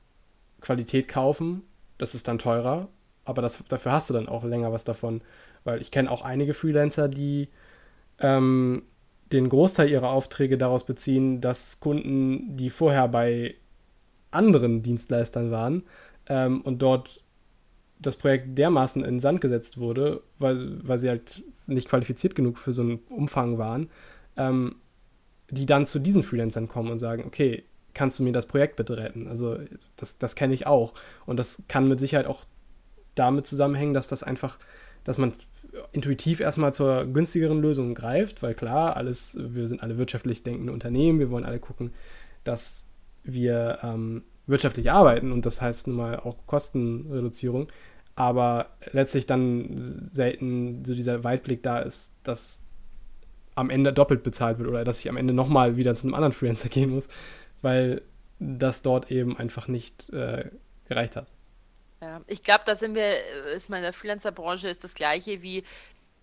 Qualität 0.60 1.08
kaufen, 1.08 1.62
das 1.96 2.14
ist 2.14 2.28
dann 2.28 2.38
teurer, 2.38 2.88
aber 3.24 3.40
das, 3.40 3.64
dafür 3.68 3.92
hast 3.92 4.10
du 4.10 4.14
dann 4.14 4.28
auch 4.28 4.44
länger 4.44 4.72
was 4.72 4.84
davon. 4.84 5.22
Weil 5.64 5.80
ich 5.80 5.90
kenne 5.90 6.10
auch 6.10 6.22
einige 6.22 6.52
Freelancer, 6.52 7.08
die 7.08 7.48
ähm, 8.18 8.82
den 9.32 9.48
Großteil 9.48 9.88
ihrer 9.88 10.10
Aufträge 10.10 10.58
daraus 10.58 10.84
beziehen, 10.84 11.40
dass 11.40 11.80
Kunden, 11.80 12.58
die 12.58 12.68
vorher 12.68 13.08
bei 13.08 13.54
anderen 14.30 14.82
Dienstleistern 14.82 15.50
waren 15.50 15.84
ähm, 16.28 16.60
und 16.60 16.82
dort 16.82 17.24
das 18.00 18.16
Projekt 18.16 18.56
dermaßen 18.56 19.04
in 19.04 19.14
den 19.14 19.20
Sand 19.20 19.40
gesetzt 19.40 19.78
wurde, 19.78 20.22
weil, 20.38 20.86
weil 20.86 20.98
sie 20.98 21.08
halt 21.08 21.42
nicht 21.66 21.88
qualifiziert 21.88 22.34
genug 22.34 22.58
für 22.58 22.72
so 22.72 22.82
einen 22.82 23.00
Umfang 23.08 23.58
waren, 23.58 23.90
ähm, 24.36 24.76
die 25.50 25.66
dann 25.66 25.86
zu 25.86 25.98
diesen 25.98 26.22
Freelancern 26.22 26.68
kommen 26.68 26.90
und 26.90 26.98
sagen, 26.98 27.24
okay, 27.26 27.64
kannst 27.94 28.18
du 28.18 28.22
mir 28.22 28.32
das 28.32 28.46
Projekt 28.46 28.76
bitte 28.76 28.96
retten? 28.96 29.26
Also 29.26 29.58
das, 29.96 30.16
das 30.18 30.34
kenne 30.34 30.54
ich 30.54 30.66
auch. 30.66 30.94
Und 31.26 31.38
das 31.38 31.62
kann 31.68 31.88
mit 31.88 32.00
Sicherheit 32.00 32.26
auch 32.26 32.44
damit 33.14 33.46
zusammenhängen, 33.46 33.94
dass 33.94 34.08
das 34.08 34.22
einfach, 34.22 34.58
dass 35.04 35.18
man 35.18 35.32
intuitiv 35.92 36.40
erstmal 36.40 36.74
zur 36.74 37.04
günstigeren 37.06 37.60
Lösung 37.60 37.94
greift, 37.94 38.42
weil 38.42 38.54
klar, 38.54 38.96
alles, 38.96 39.36
wir 39.40 39.68
sind 39.68 39.82
alle 39.82 39.98
wirtschaftlich 39.98 40.42
denkende 40.42 40.72
Unternehmen, 40.72 41.18
wir 41.18 41.30
wollen 41.30 41.44
alle 41.44 41.60
gucken, 41.60 41.92
dass 42.44 42.86
wir 43.22 43.78
ähm, 43.82 44.22
wirtschaftlich 44.46 44.90
arbeiten 44.90 45.32
und 45.32 45.46
das 45.46 45.62
heißt 45.62 45.86
nun 45.86 45.96
mal 45.96 46.18
auch 46.18 46.46
Kostenreduzierung 46.46 47.68
aber 48.16 48.70
letztlich 48.92 49.26
dann 49.26 49.78
selten 50.12 50.84
so 50.84 50.94
dieser 50.94 51.24
Weitblick 51.24 51.62
da 51.62 51.80
ist, 51.80 52.14
dass 52.22 52.62
am 53.54 53.70
Ende 53.70 53.92
doppelt 53.92 54.22
bezahlt 54.22 54.58
wird 54.58 54.68
oder 54.68 54.84
dass 54.84 55.00
ich 55.00 55.08
am 55.08 55.16
Ende 55.16 55.34
nochmal 55.34 55.76
wieder 55.76 55.94
zu 55.94 56.06
einem 56.06 56.14
anderen 56.14 56.32
Freelancer 56.32 56.68
gehen 56.70 56.90
muss, 56.90 57.08
weil 57.62 58.02
das 58.38 58.82
dort 58.82 59.10
eben 59.10 59.36
einfach 59.36 59.68
nicht 59.68 60.10
äh, 60.10 60.50
gereicht 60.88 61.16
hat. 61.16 61.30
Ja, 62.00 62.22
ich 62.26 62.42
glaube, 62.42 62.64
da 62.64 62.74
sind 62.74 62.94
wir, 62.94 63.22
ist 63.54 63.68
mal 63.68 63.76
in 63.76 63.82
der 63.82 63.92
Freelancer-Branche 63.92 64.68
ist 64.68 64.82
das 64.84 64.94
gleiche 64.94 65.42
wie 65.42 65.64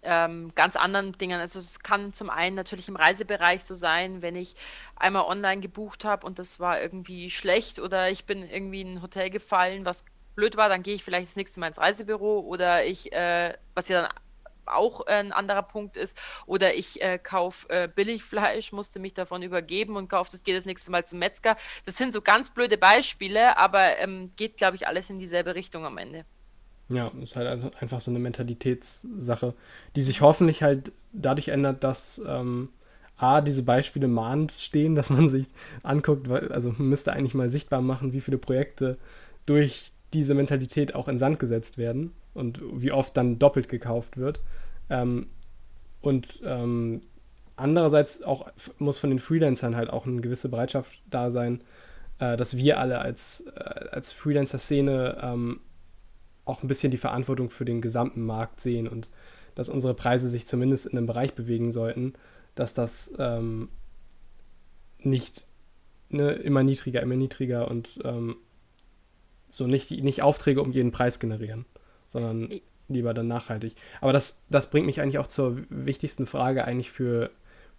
ähm, 0.01 0.51
ganz 0.55 0.75
anderen 0.75 1.11
Dingen. 1.13 1.39
Also 1.39 1.59
es 1.59 1.79
kann 1.79 2.13
zum 2.13 2.29
einen 2.29 2.55
natürlich 2.55 2.87
im 2.87 2.95
Reisebereich 2.95 3.63
so 3.63 3.75
sein, 3.75 4.21
wenn 4.21 4.35
ich 4.35 4.55
einmal 4.95 5.23
online 5.23 5.61
gebucht 5.61 6.05
habe 6.05 6.25
und 6.25 6.39
das 6.39 6.59
war 6.59 6.81
irgendwie 6.81 7.29
schlecht 7.29 7.79
oder 7.79 8.09
ich 8.09 8.25
bin 8.25 8.47
irgendwie 8.49 8.81
in 8.81 8.95
ein 8.95 9.01
Hotel 9.01 9.29
gefallen, 9.29 9.85
was 9.85 10.05
blöd 10.37 10.55
war, 10.55 10.69
dann 10.69 10.83
gehe 10.83 10.95
ich 10.95 11.03
vielleicht 11.03 11.27
das 11.27 11.35
nächste 11.35 11.59
Mal 11.59 11.67
ins 11.67 11.79
Reisebüro 11.79 12.39
oder 12.39 12.85
ich, 12.85 13.11
äh, 13.11 13.53
was 13.73 13.89
ja 13.89 14.03
dann 14.03 14.11
auch 14.67 15.05
ein 15.07 15.33
anderer 15.33 15.63
Punkt 15.63 15.97
ist, 15.97 16.17
oder 16.45 16.75
ich 16.75 17.01
äh, 17.01 17.17
kaufe 17.17 17.69
äh, 17.69 17.89
Billigfleisch, 17.93 18.71
musste 18.71 18.99
mich 18.99 19.13
davon 19.13 19.41
übergeben 19.41 19.95
und 19.95 20.09
kaufe 20.09 20.31
das, 20.31 20.43
geht 20.43 20.55
das 20.55 20.65
nächste 20.65 20.91
Mal 20.91 21.05
zum 21.05 21.19
Metzger. 21.19 21.57
Das 21.85 21.97
sind 21.97 22.13
so 22.13 22.21
ganz 22.21 22.53
blöde 22.53 22.77
Beispiele, 22.77 23.57
aber 23.57 23.97
ähm, 23.97 24.31
geht, 24.35 24.57
glaube 24.57 24.75
ich, 24.75 24.87
alles 24.87 25.09
in 25.09 25.19
dieselbe 25.19 25.55
Richtung 25.55 25.85
am 25.85 25.97
Ende. 25.97 26.25
Ja, 26.89 27.11
ist 27.21 27.35
halt 27.35 27.47
also 27.47 27.71
einfach 27.79 27.99
so 27.99 28.11
eine 28.11 28.19
Mentalitätssache, 28.19 29.53
die 29.95 30.01
sich 30.01 30.21
hoffentlich 30.21 30.63
halt 30.63 30.91
dadurch 31.11 31.49
ändert, 31.49 31.83
dass 31.83 32.21
ähm, 32.25 32.69
A, 33.17 33.41
diese 33.41 33.63
Beispiele 33.63 34.07
mahnt 34.07 34.51
stehen, 34.51 34.95
dass 34.95 35.09
man 35.09 35.27
sich 35.29 35.47
anguckt, 35.83 36.29
also 36.29 36.69
man 36.77 36.89
müsste 36.89 37.11
eigentlich 37.11 37.33
mal 37.33 37.49
sichtbar 37.49 37.81
machen, 37.81 38.13
wie 38.13 38.21
viele 38.21 38.37
Projekte 38.37 38.97
durch 39.45 39.91
diese 40.17 40.33
Mentalität 40.33 40.95
auch 40.95 41.07
in 41.07 41.17
Sand 41.17 41.39
gesetzt 41.39 41.77
werden 41.77 42.13
und 42.33 42.61
wie 42.73 42.91
oft 42.91 43.15
dann 43.17 43.39
doppelt 43.39 43.69
gekauft 43.69 44.17
wird. 44.17 44.39
Ähm, 44.89 45.27
und 46.01 46.41
ähm, 46.45 47.01
andererseits 47.55 48.21
auch 48.23 48.49
muss 48.77 48.99
von 48.99 49.09
den 49.09 49.19
Freelancern 49.19 49.75
halt 49.75 49.89
auch 49.89 50.05
eine 50.05 50.21
gewisse 50.21 50.49
Bereitschaft 50.49 51.01
da 51.09 51.31
sein, 51.31 51.61
äh, 52.19 52.37
dass 52.37 52.57
wir 52.57 52.79
alle 52.79 52.99
als, 52.99 53.45
äh, 53.55 53.89
als 53.91 54.13
Freelancer-Szene 54.13 55.17
ähm, 55.21 55.59
auch 56.45 56.63
ein 56.63 56.67
bisschen 56.67 56.91
die 56.91 56.97
Verantwortung 56.97 57.49
für 57.49 57.65
den 57.65 57.81
gesamten 57.81 58.25
Markt 58.25 58.61
sehen 58.61 58.87
und 58.87 59.09
dass 59.55 59.69
unsere 59.69 59.95
Preise 59.95 60.29
sich 60.29 60.45
zumindest 60.47 60.85
in 60.85 60.97
einem 60.97 61.07
Bereich 61.07 61.33
bewegen 61.33 61.71
sollten, 61.71 62.13
dass 62.55 62.73
das 62.73 63.13
ähm, 63.17 63.69
nicht 64.99 65.47
ne, 66.09 66.31
immer 66.33 66.63
niedriger, 66.63 67.01
immer 67.01 67.15
niedriger 67.15 67.69
und 67.69 67.99
ähm, 68.03 68.37
so 69.49 69.67
nicht, 69.67 69.91
nicht 69.91 70.23
Aufträge 70.23 70.61
um 70.61 70.71
jeden 70.71 70.91
Preis 70.91 71.19
generieren, 71.19 71.65
sondern 72.07 72.49
lieber 72.89 73.13
dann 73.13 73.27
nachhaltig. 73.27 73.75
Aber 74.01 74.13
das, 74.13 74.43
das 74.49 74.69
bringt 74.69 74.85
mich 74.85 75.01
eigentlich 75.01 75.19
auch 75.19 75.27
zur 75.27 75.57
wichtigsten 75.69 76.25
Frage 76.25 76.65
eigentlich 76.65 76.91
für 76.91 77.31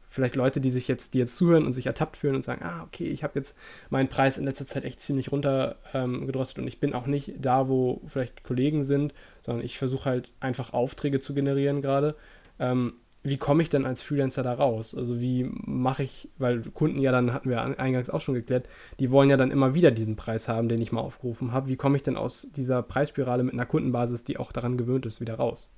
vielleicht 0.08 0.36
Leute, 0.36 0.60
die 0.60 0.70
sich 0.70 0.88
jetzt, 0.88 1.12
die 1.12 1.18
jetzt 1.18 1.36
zuhören 1.36 1.66
und 1.66 1.74
sich 1.74 1.86
ertappt 1.86 2.16
fühlen 2.16 2.34
und 2.34 2.44
sagen, 2.44 2.62
ah, 2.64 2.82
okay, 2.82 3.04
ich 3.04 3.22
habe 3.22 3.38
jetzt 3.38 3.56
meinen 3.90 4.08
Preis 4.08 4.38
in 4.38 4.44
letzter 4.44 4.66
Zeit 4.66 4.84
echt 4.84 5.02
ziemlich 5.02 5.30
runter 5.30 5.76
ähm, 5.92 6.22
und 6.22 6.66
ich 6.66 6.80
bin 6.80 6.94
auch 6.94 7.06
nicht 7.06 7.34
da, 7.38 7.68
wo 7.68 8.00
vielleicht 8.06 8.42
Kollegen 8.42 8.84
sind, 8.84 9.12
sondern 9.42 9.64
ich 9.64 9.76
versuche 9.76 10.06
halt 10.06 10.32
einfach 10.40 10.72
Aufträge 10.72 11.20
zu 11.20 11.34
generieren 11.34 11.82
gerade. 11.82 12.16
Ähm, 12.58 12.94
wie 13.28 13.38
komme 13.38 13.62
ich 13.62 13.68
denn 13.68 13.86
als 13.86 14.02
Freelancer 14.02 14.42
da 14.42 14.54
raus? 14.54 14.94
Also 14.94 15.20
wie 15.20 15.50
mache 15.52 16.02
ich, 16.02 16.28
weil 16.38 16.62
Kunden 16.62 17.00
ja 17.00 17.12
dann, 17.12 17.32
hatten 17.32 17.50
wir 17.50 17.62
eingangs 17.78 18.10
auch 18.10 18.20
schon 18.20 18.34
geklärt, 18.34 18.68
die 18.98 19.10
wollen 19.10 19.30
ja 19.30 19.36
dann 19.36 19.50
immer 19.50 19.74
wieder 19.74 19.90
diesen 19.90 20.16
Preis 20.16 20.48
haben, 20.48 20.68
den 20.68 20.80
ich 20.80 20.92
mal 20.92 21.00
aufgerufen 21.00 21.52
habe. 21.52 21.68
Wie 21.68 21.76
komme 21.76 21.96
ich 21.96 22.02
denn 22.02 22.16
aus 22.16 22.48
dieser 22.54 22.82
Preisspirale 22.82 23.42
mit 23.42 23.54
einer 23.54 23.66
Kundenbasis, 23.66 24.24
die 24.24 24.38
auch 24.38 24.52
daran 24.52 24.76
gewöhnt 24.76 25.06
ist, 25.06 25.20
wieder 25.20 25.34
raus? 25.34 25.70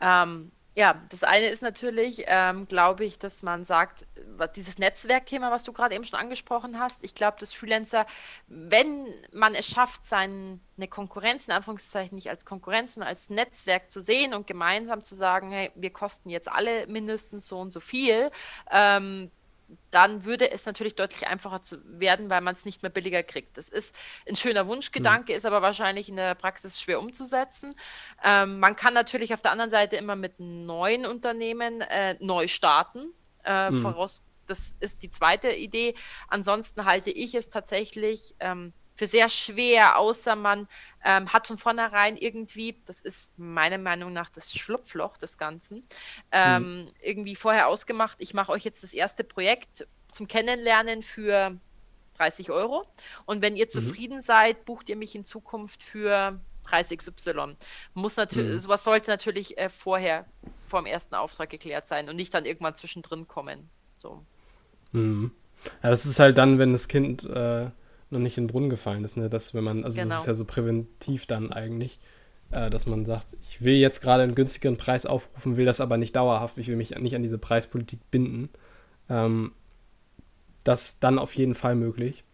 Ähm, 0.00 0.50
ja, 0.74 1.00
das 1.10 1.22
eine 1.22 1.48
ist 1.48 1.62
natürlich, 1.62 2.24
ähm, 2.26 2.66
glaube 2.66 3.04
ich, 3.04 3.18
dass 3.18 3.42
man 3.42 3.66
sagt, 3.66 4.06
was, 4.36 4.52
dieses 4.52 4.78
Netzwerkthema, 4.78 5.50
was 5.50 5.64
du 5.64 5.72
gerade 5.72 5.94
eben 5.94 6.04
schon 6.04 6.18
angesprochen 6.18 6.78
hast, 6.78 6.96
ich 7.02 7.14
glaube, 7.14 7.36
dass 7.38 7.52
Freelancer, 7.52 8.06
wenn 8.48 9.06
man 9.32 9.54
es 9.54 9.66
schafft, 9.66 10.06
seine 10.06 10.58
Konkurrenz 10.88 11.46
in 11.48 11.54
Anführungszeichen 11.54 12.14
nicht 12.14 12.30
als 12.30 12.46
Konkurrenz, 12.46 12.94
sondern 12.94 13.08
als 13.08 13.28
Netzwerk 13.28 13.90
zu 13.90 14.02
sehen 14.02 14.32
und 14.32 14.46
gemeinsam 14.46 15.02
zu 15.02 15.14
sagen, 15.14 15.52
hey, 15.52 15.70
wir 15.74 15.90
kosten 15.90 16.30
jetzt 16.30 16.50
alle 16.50 16.86
mindestens 16.86 17.48
so 17.48 17.58
und 17.58 17.70
so 17.70 17.80
viel, 17.80 18.30
ähm, 18.70 19.30
dann 19.90 20.24
würde 20.24 20.50
es 20.50 20.66
natürlich 20.66 20.94
deutlich 20.94 21.26
einfacher 21.26 21.62
zu 21.62 21.78
werden, 21.98 22.30
weil 22.30 22.40
man 22.40 22.54
es 22.54 22.64
nicht 22.64 22.82
mehr 22.82 22.90
billiger 22.90 23.22
kriegt. 23.22 23.56
Das 23.56 23.68
ist 23.68 23.94
ein 24.28 24.36
schöner 24.36 24.66
Wunschgedanke, 24.66 25.32
mhm. 25.32 25.36
ist 25.36 25.46
aber 25.46 25.62
wahrscheinlich 25.62 26.08
in 26.08 26.16
der 26.16 26.34
Praxis 26.34 26.80
schwer 26.80 27.00
umzusetzen. 27.00 27.74
Ähm, 28.24 28.60
man 28.60 28.76
kann 28.76 28.94
natürlich 28.94 29.34
auf 29.34 29.42
der 29.42 29.52
anderen 29.52 29.70
Seite 29.70 29.96
immer 29.96 30.16
mit 30.16 30.38
neuen 30.38 31.06
Unternehmen 31.06 31.80
äh, 31.82 32.16
neu 32.20 32.48
starten. 32.48 33.12
Äh, 33.44 33.70
mhm. 33.70 33.82
Voraus, 33.82 34.26
das 34.46 34.72
ist 34.80 35.02
die 35.02 35.10
zweite 35.10 35.50
Idee. 35.52 35.94
Ansonsten 36.28 36.84
halte 36.84 37.10
ich 37.10 37.34
es 37.34 37.50
tatsächlich 37.50 38.34
ähm, 38.40 38.72
für 38.94 39.06
sehr 39.06 39.28
schwer, 39.28 39.98
außer 39.98 40.36
man 40.36 40.68
ähm, 41.04 41.32
hat 41.32 41.46
von 41.46 41.58
vornherein 41.58 42.16
irgendwie, 42.16 42.80
das 42.86 43.00
ist 43.00 43.38
meiner 43.38 43.78
Meinung 43.78 44.12
nach 44.12 44.30
das 44.30 44.52
Schlupfloch 44.54 45.16
des 45.16 45.38
Ganzen, 45.38 45.84
ähm, 46.30 46.84
mhm. 46.84 46.90
irgendwie 47.00 47.36
vorher 47.36 47.68
ausgemacht, 47.68 48.16
ich 48.20 48.34
mache 48.34 48.52
euch 48.52 48.64
jetzt 48.64 48.82
das 48.82 48.92
erste 48.92 49.24
Projekt 49.24 49.86
zum 50.10 50.28
Kennenlernen 50.28 51.02
für 51.02 51.56
30 52.18 52.50
Euro 52.50 52.86
und 53.24 53.42
wenn 53.42 53.56
ihr 53.56 53.66
mhm. 53.66 53.70
zufrieden 53.70 54.22
seid, 54.22 54.64
bucht 54.64 54.88
ihr 54.88 54.96
mich 54.96 55.14
in 55.14 55.24
Zukunft 55.24 55.82
für 55.82 56.38
Preis 56.62 56.90
XY. 56.90 57.56
Muss 57.94 58.16
natürlich, 58.16 58.52
mhm. 58.52 58.60
sowas 58.60 58.84
sollte 58.84 59.10
natürlich 59.10 59.58
äh, 59.58 59.68
vorher 59.68 60.26
vor 60.68 60.80
dem 60.80 60.86
ersten 60.86 61.14
Auftrag 61.14 61.50
geklärt 61.50 61.88
sein 61.88 62.08
und 62.08 62.16
nicht 62.16 62.32
dann 62.32 62.44
irgendwann 62.44 62.74
zwischendrin 62.74 63.26
kommen. 63.26 63.68
So. 63.96 64.24
Mhm. 64.92 65.32
Ja, 65.82 65.90
das 65.90 66.06
ist 66.06 66.18
halt 66.18 66.38
dann, 66.38 66.58
wenn 66.58 66.72
das 66.72 66.88
Kind 66.88 67.24
äh, 67.24 67.70
noch 68.12 68.20
nicht 68.20 68.38
in 68.38 68.44
den 68.44 68.50
Brunnen 68.50 68.70
gefallen 68.70 69.04
ist, 69.04 69.16
ne? 69.16 69.28
Dass 69.28 69.54
wenn 69.54 69.64
man, 69.64 69.84
also 69.84 69.96
genau. 69.96 70.10
das 70.10 70.20
ist 70.20 70.26
ja 70.26 70.34
so 70.34 70.44
präventiv 70.44 71.26
dann 71.26 71.52
eigentlich, 71.52 71.98
äh, 72.50 72.70
dass 72.70 72.86
man 72.86 73.04
sagt, 73.04 73.36
ich 73.42 73.62
will 73.62 73.74
jetzt 73.74 74.00
gerade 74.00 74.22
einen 74.22 74.34
günstigeren 74.34 74.76
Preis 74.76 75.06
aufrufen, 75.06 75.56
will 75.56 75.64
das 75.64 75.80
aber 75.80 75.96
nicht 75.96 76.14
dauerhaft, 76.14 76.58
ich 76.58 76.68
will 76.68 76.76
mich 76.76 76.96
nicht 76.98 77.16
an 77.16 77.22
diese 77.22 77.38
Preispolitik 77.38 77.98
binden. 78.10 78.50
Ähm, 79.08 79.52
das 80.64 80.98
dann 81.00 81.18
auf 81.18 81.34
jeden 81.34 81.54
Fall 81.54 81.74
möglich. 81.74 82.24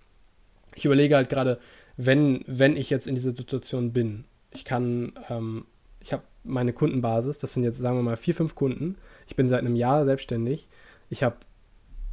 Ich 0.74 0.84
überlege 0.84 1.16
halt 1.16 1.30
gerade, 1.30 1.58
wenn, 1.96 2.44
wenn 2.46 2.76
ich 2.76 2.90
jetzt 2.90 3.06
in 3.06 3.14
dieser 3.14 3.34
Situation 3.34 3.92
bin, 3.92 4.24
ich 4.52 4.64
kann, 4.64 5.12
ähm, 5.28 5.64
ich 6.00 6.12
habe 6.12 6.22
meine 6.44 6.72
Kundenbasis, 6.72 7.38
das 7.38 7.54
sind 7.54 7.64
jetzt, 7.64 7.78
sagen 7.78 7.96
wir 7.96 8.02
mal, 8.02 8.16
vier, 8.16 8.34
fünf 8.34 8.54
Kunden. 8.54 8.96
Ich 9.26 9.36
bin 9.36 9.48
seit 9.48 9.60
einem 9.60 9.76
Jahr 9.76 10.04
selbstständig. 10.04 10.68
Ich 11.10 11.22
habe 11.22 11.36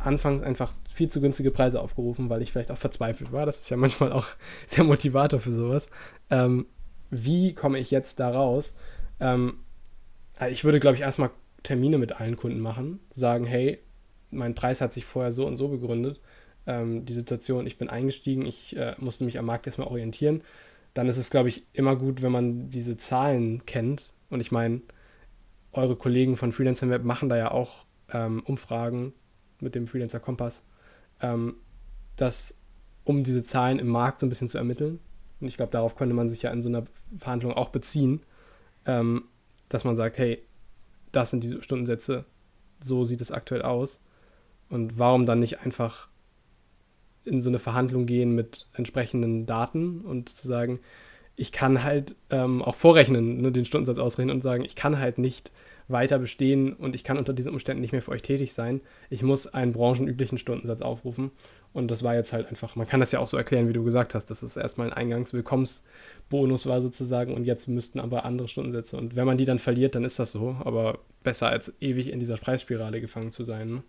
anfangs 0.06 0.42
einfach 0.42 0.72
viel 0.90 1.10
zu 1.10 1.22
günstige 1.22 1.52
Preise 1.52 1.82
aufgerufen, 1.82 2.30
weil 2.30 2.42
ich 2.42 2.52
vielleicht 2.52 2.72
auch 2.72 2.78
verzweifelt 2.78 3.32
war. 3.32 3.46
Das 3.46 3.60
ist 3.60 3.70
ja 3.70 3.78
manchmal 3.78 4.12
auch 4.12 4.28
sehr 4.68 4.84
Motivator 4.84 5.40
für 5.40 5.52
sowas. 5.52 5.88
Ähm, 6.30 6.68
wie 7.10 7.54
komme 7.54 7.80
ich 7.80 7.92
jetzt 7.92 8.20
da 8.20 8.30
raus? 8.30 8.76
Ähm, 9.20 9.60
also 10.38 10.52
ich 10.52 10.64
würde, 10.64 10.80
glaube 10.80 10.96
ich, 10.96 11.02
erstmal 11.02 11.32
Termine 11.64 11.98
mit 11.98 12.20
allen 12.20 12.36
Kunden 12.36 12.60
machen, 12.60 13.00
sagen, 13.14 13.46
hey, 13.46 13.80
mein 14.32 14.56
Preis 14.56 14.82
hat 14.82 14.94
sich 14.94 15.06
vorher 15.06 15.32
so 15.32 15.48
und 15.48 15.56
so 15.56 15.70
begründet. 15.70 16.22
Ähm, 16.68 17.06
die 17.06 17.14
Situation, 17.14 17.68
ich 17.68 17.78
bin 17.78 17.90
eingestiegen, 17.90 18.46
ich 18.46 18.76
äh, 18.76 18.96
musste 18.98 19.24
mich 19.24 19.40
am 19.40 19.46
Markt 19.46 19.66
erstmal 19.66 19.88
orientieren. 19.88 20.42
Dann 20.94 21.08
ist 21.08 21.18
es, 21.18 21.30
glaube 21.30 21.50
ich, 21.50 21.66
immer 21.74 21.96
gut, 21.96 22.22
wenn 22.22 22.32
man 22.32 22.70
diese 22.70 22.98
Zahlen 22.98 23.66
kennt. 23.66 24.14
Und 24.30 24.40
ich 24.40 24.52
meine, 24.52 24.82
eure 25.74 25.96
Kollegen 25.96 26.38
von 26.38 26.52
Freelancer 26.52 26.90
Web 26.90 27.04
machen 27.04 27.30
da 27.30 27.38
ja 27.38 27.52
auch 27.52 27.86
ähm, 28.12 28.42
Umfragen 28.46 29.14
mit 29.60 29.76
dem 29.76 29.88
Freelancer 29.88 30.20
Kompass, 30.20 30.64
ähm, 31.22 31.56
dass, 32.16 32.58
um 33.04 33.24
diese 33.24 33.44
Zahlen 33.44 33.80
im 33.80 33.88
Markt 33.88 34.20
so 34.20 34.26
ein 34.26 34.30
bisschen 34.30 34.50
zu 34.50 34.58
ermitteln, 34.58 35.00
und 35.40 35.48
ich 35.48 35.58
glaube, 35.58 35.72
darauf 35.72 35.96
könnte 35.96 36.16
man 36.16 36.30
sich 36.30 36.42
ja 36.42 36.52
in 36.52 36.62
so 36.62 36.70
einer 36.70 36.84
Verhandlung 37.18 37.54
auch 37.54 37.70
beziehen, 37.70 38.22
ähm, 38.86 39.26
dass 39.70 39.84
man 39.84 39.96
sagt, 39.96 40.18
hey, 40.18 40.42
das 41.12 41.32
sind 41.32 41.44
diese 41.44 41.62
Stundensätze, 41.62 42.26
so 42.82 43.06
sieht 43.06 43.22
es 43.22 43.32
aktuell 43.32 43.62
aus. 43.62 44.02
Und 44.70 44.98
warum 44.98 45.26
dann 45.26 45.40
nicht 45.40 45.60
einfach 45.62 46.08
in 47.24 47.42
so 47.42 47.50
eine 47.50 47.60
Verhandlung 47.60 48.06
gehen 48.06 48.36
mit 48.36 48.68
entsprechenden 48.74 49.46
Daten 49.46 50.02
und 50.02 50.30
zu 50.30 50.48
sagen, 50.48 50.80
ich 51.36 51.52
kann 51.52 51.84
halt 51.84 52.16
ähm, 52.30 52.62
auch 52.62 52.76
vorrechnen, 52.76 53.42
ne, 53.42 53.52
den 53.52 53.66
Stundensatz 53.66 53.98
ausrechnen 53.98 54.36
und 54.36 54.42
sagen, 54.42 54.64
ich 54.64 54.76
kann 54.76 55.00
halt 55.00 55.18
nicht 55.18 55.52
weiter 55.88 56.20
bestehen 56.20 56.74
und 56.74 56.96
ich 56.96 57.04
kann 57.04 57.18
unter 57.18 57.34
diesen 57.34 57.54
Umständen 57.54 57.82
nicht 57.82 57.92
mehr 57.92 58.02
für 58.02 58.12
euch 58.12 58.22
tätig 58.22 58.54
sein. 58.54 58.82
Ich 59.10 59.22
muss 59.22 59.48
einen 59.48 59.74
branchenüblichen 59.74 60.38
Stundensatz 60.38 60.82
aufrufen. 60.82 61.32
Und 61.74 61.92
das 61.92 62.04
war 62.04 62.16
jetzt 62.16 62.32
halt 62.32 62.48
einfach, 62.48 62.78
man 62.78 62.88
kann 62.88 63.02
das 63.02 63.12
ja 63.12 63.20
auch 63.20 63.28
so 63.28 63.36
erklären, 63.36 63.68
wie 63.68 63.74
du 63.74 63.84
gesagt 63.84 64.16
hast, 64.16 64.28
dass 64.28 64.42
es 64.44 64.56
erstmal 64.56 64.88
ein 64.88 64.94
Eingangswillkommensbonus 64.94 66.68
war 66.68 66.82
sozusagen 66.82 67.34
und 67.34 67.44
jetzt 67.44 67.68
müssten 67.68 68.00
aber 68.00 68.24
andere 68.24 68.48
Stundensätze. 68.48 68.96
Und 68.96 69.18
wenn 69.18 69.26
man 69.26 69.38
die 69.38 69.44
dann 69.44 69.60
verliert, 69.60 69.94
dann 69.94 70.06
ist 70.06 70.18
das 70.18 70.32
so, 70.32 70.56
aber 70.64 71.00
besser 71.24 71.50
als 71.50 71.74
ewig 71.82 72.14
in 72.14 72.20
dieser 72.20 72.38
Preisspirale 72.38 73.02
gefangen 73.02 73.34
zu 73.34 73.44
sein. 73.44 73.70
Ne? 73.70 73.84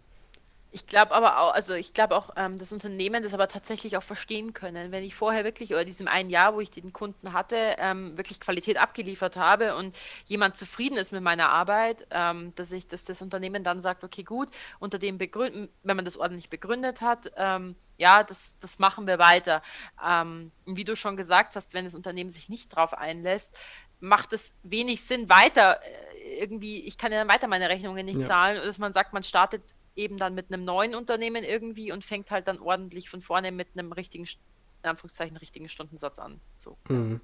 Ich 0.76 0.86
glaube 0.86 1.14
aber 1.14 1.40
auch, 1.40 1.54
also 1.54 1.72
ich 1.72 1.94
glaube 1.94 2.14
auch, 2.14 2.28
ähm, 2.36 2.58
das 2.58 2.70
Unternehmen 2.70 3.22
das 3.22 3.32
aber 3.32 3.48
tatsächlich 3.48 3.96
auch 3.96 4.02
verstehen 4.02 4.52
können. 4.52 4.92
Wenn 4.92 5.04
ich 5.04 5.14
vorher 5.14 5.42
wirklich, 5.42 5.72
oder 5.72 5.86
diesem 5.86 6.06
einen 6.06 6.28
Jahr, 6.28 6.54
wo 6.54 6.60
ich 6.60 6.70
den 6.70 6.92
Kunden 6.92 7.32
hatte, 7.32 7.76
ähm, 7.78 8.18
wirklich 8.18 8.40
Qualität 8.40 8.76
abgeliefert 8.76 9.38
habe 9.38 9.74
und 9.74 9.96
jemand 10.26 10.58
zufrieden 10.58 10.98
ist 10.98 11.12
mit 11.12 11.22
meiner 11.22 11.48
Arbeit, 11.48 12.06
ähm, 12.10 12.54
dass 12.56 12.72
ich, 12.72 12.86
dass 12.86 13.06
das 13.06 13.22
Unternehmen 13.22 13.64
dann 13.64 13.80
sagt, 13.80 14.04
okay, 14.04 14.22
gut, 14.22 14.50
unter 14.78 14.98
dem 14.98 15.16
Begründen, 15.16 15.70
wenn 15.82 15.96
man 15.96 16.04
das 16.04 16.18
ordentlich 16.18 16.50
begründet 16.50 17.00
hat, 17.00 17.32
ähm, 17.38 17.74
ja, 17.96 18.22
das, 18.22 18.58
das 18.58 18.78
machen 18.78 19.06
wir 19.06 19.18
weiter. 19.18 19.62
Ähm, 20.06 20.52
wie 20.66 20.84
du 20.84 20.94
schon 20.94 21.16
gesagt 21.16 21.56
hast, 21.56 21.72
wenn 21.72 21.86
das 21.86 21.94
Unternehmen 21.94 22.28
sich 22.28 22.50
nicht 22.50 22.70
darauf 22.74 22.92
einlässt, 22.92 23.56
macht 24.00 24.34
es 24.34 24.58
wenig 24.62 25.02
Sinn, 25.02 25.30
weiter 25.30 25.80
äh, 25.82 26.42
irgendwie, 26.42 26.80
ich 26.80 26.98
kann 26.98 27.12
ja 27.12 27.18
dann 27.20 27.28
weiter 27.28 27.48
meine 27.48 27.70
Rechnungen 27.70 28.04
nicht 28.04 28.18
ja. 28.18 28.26
zahlen, 28.26 28.60
dass 28.62 28.76
man 28.76 28.92
sagt, 28.92 29.14
man 29.14 29.22
startet 29.22 29.62
eben 29.96 30.16
dann 30.16 30.34
mit 30.34 30.52
einem 30.52 30.64
neuen 30.64 30.94
Unternehmen 30.94 31.42
irgendwie 31.42 31.90
und 31.92 32.04
fängt 32.04 32.30
halt 32.30 32.48
dann 32.48 32.60
ordentlich 32.60 33.08
von 33.10 33.22
vorne 33.22 33.50
mit 33.52 33.68
einem 33.74 33.92
richtigen, 33.92 34.24
in 34.24 34.90
Anführungszeichen, 34.90 35.36
richtigen 35.36 35.68
Stundensatz 35.68 36.18
an. 36.18 36.40
So. 36.54 36.76
Mhm. 36.88 37.20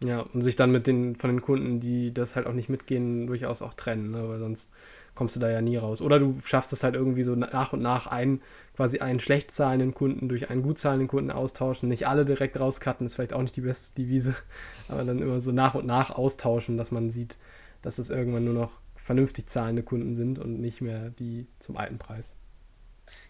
Ja, 0.00 0.20
und 0.20 0.42
sich 0.42 0.56
dann 0.56 0.72
mit 0.72 0.86
den 0.86 1.16
von 1.16 1.30
den 1.30 1.42
Kunden, 1.42 1.80
die 1.80 2.12
das 2.12 2.36
halt 2.36 2.46
auch 2.46 2.52
nicht 2.52 2.68
mitgehen, 2.68 3.26
durchaus 3.26 3.62
auch 3.62 3.74
trennen, 3.74 4.10
ne? 4.10 4.28
weil 4.28 4.38
sonst 4.38 4.70
kommst 5.14 5.36
du 5.36 5.40
da 5.40 5.48
ja 5.48 5.60
nie 5.60 5.76
raus. 5.76 6.00
Oder 6.00 6.18
du 6.18 6.36
schaffst 6.44 6.72
es 6.72 6.82
halt 6.82 6.94
irgendwie 6.94 7.22
so 7.22 7.36
nach 7.36 7.72
und 7.72 7.80
nach 7.80 8.08
einen, 8.08 8.42
quasi 8.74 8.98
einen 8.98 9.20
schlecht 9.20 9.52
zahlenden 9.52 9.94
Kunden 9.94 10.28
durch 10.28 10.50
einen 10.50 10.62
gut 10.62 10.78
zahlenden 10.78 11.06
Kunden 11.06 11.30
austauschen. 11.30 11.88
Nicht 11.88 12.08
alle 12.08 12.24
direkt 12.24 12.58
rauscutten, 12.58 13.06
ist 13.06 13.14
vielleicht 13.14 13.32
auch 13.32 13.42
nicht 13.42 13.56
die 13.56 13.60
beste 13.60 13.94
Devise, 13.94 14.34
aber 14.88 15.04
dann 15.04 15.20
immer 15.20 15.40
so 15.40 15.52
nach 15.52 15.74
und 15.74 15.86
nach 15.86 16.10
austauschen, 16.10 16.76
dass 16.76 16.90
man 16.90 17.10
sieht, 17.10 17.36
dass 17.82 17.98
es 17.98 18.10
irgendwann 18.10 18.44
nur 18.44 18.54
noch 18.54 18.72
vernünftig 19.04 19.46
zahlende 19.46 19.82
Kunden 19.82 20.16
sind 20.16 20.38
und 20.38 20.60
nicht 20.60 20.80
mehr 20.80 21.10
die 21.10 21.46
zum 21.60 21.76
alten 21.76 21.98
Preis. 21.98 22.34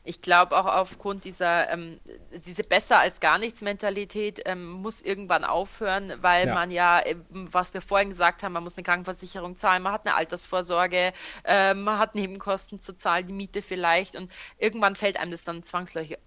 Ich 0.05 0.23
glaube 0.23 0.57
auch 0.57 0.67
aufgrund 0.67 1.25
dieser 1.25 1.69
ähm, 1.69 1.99
diese 2.47 2.63
besser 2.63 3.01
als 3.01 3.19
gar 3.19 3.39
nichts 3.39 3.61
Mentalität 3.61 4.41
ähm, 4.45 4.71
muss 4.71 5.03
irgendwann 5.03 5.45
aufhören, 5.45 6.13
weil 6.21 6.47
ja. 6.47 6.55
man 6.55 6.71
ja, 6.71 7.01
äh, 7.01 7.17
was 7.29 7.75
wir 7.75 7.83
vorhin 7.83 8.11
gesagt 8.11 8.45
haben, 8.45 8.53
man 8.53 8.63
muss 8.63 8.77
eine 8.77 8.85
Krankenversicherung 8.85 9.57
zahlen, 9.57 9.83
man 9.83 9.93
hat 9.93 10.07
eine 10.07 10.15
Altersvorsorge, 10.15 11.13
äh, 11.43 11.75
man 11.75 11.99
hat 11.99 12.15
Nebenkosten 12.15 12.81
zu 12.81 12.97
zahlen, 12.97 13.27
die 13.27 13.33
Miete 13.33 13.63
vielleicht 13.63 14.15
und 14.15 14.31
irgendwann 14.59 14.95
fällt 14.95 15.19
einem 15.19 15.33
das 15.33 15.43
dann 15.43 15.65
zwangsläufig, 15.65 16.19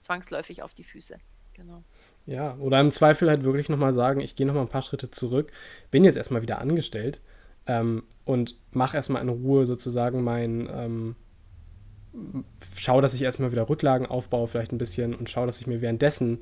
zwangsläufig 0.00 0.64
auf 0.64 0.74
die 0.74 0.84
Füße. 0.84 1.18
Genau. 1.54 1.84
Ja, 2.26 2.56
oder 2.56 2.80
im 2.80 2.90
Zweifel 2.90 3.30
halt 3.30 3.44
wirklich 3.44 3.68
nochmal 3.68 3.94
sagen, 3.94 4.20
ich 4.20 4.34
gehe 4.34 4.46
nochmal 4.46 4.64
ein 4.64 4.68
paar 4.68 4.82
Schritte 4.82 5.12
zurück, 5.12 5.52
bin 5.92 6.02
jetzt 6.02 6.16
erstmal 6.16 6.42
wieder 6.42 6.58
angestellt 6.58 7.20
ähm, 7.66 8.04
und 8.24 8.56
mache 8.72 8.96
erstmal 8.96 9.22
in 9.22 9.28
Ruhe 9.28 9.66
sozusagen 9.66 10.22
mein, 10.22 10.68
ähm, 10.70 11.16
schau, 12.74 13.00
dass 13.00 13.14
ich 13.14 13.22
erstmal 13.22 13.52
wieder 13.52 13.68
Rücklagen 13.68 14.06
aufbaue, 14.06 14.48
vielleicht 14.48 14.72
ein 14.72 14.78
bisschen 14.78 15.14
und 15.14 15.28
schau, 15.28 15.46
dass 15.46 15.60
ich 15.60 15.66
mir 15.66 15.80
währenddessen 15.80 16.40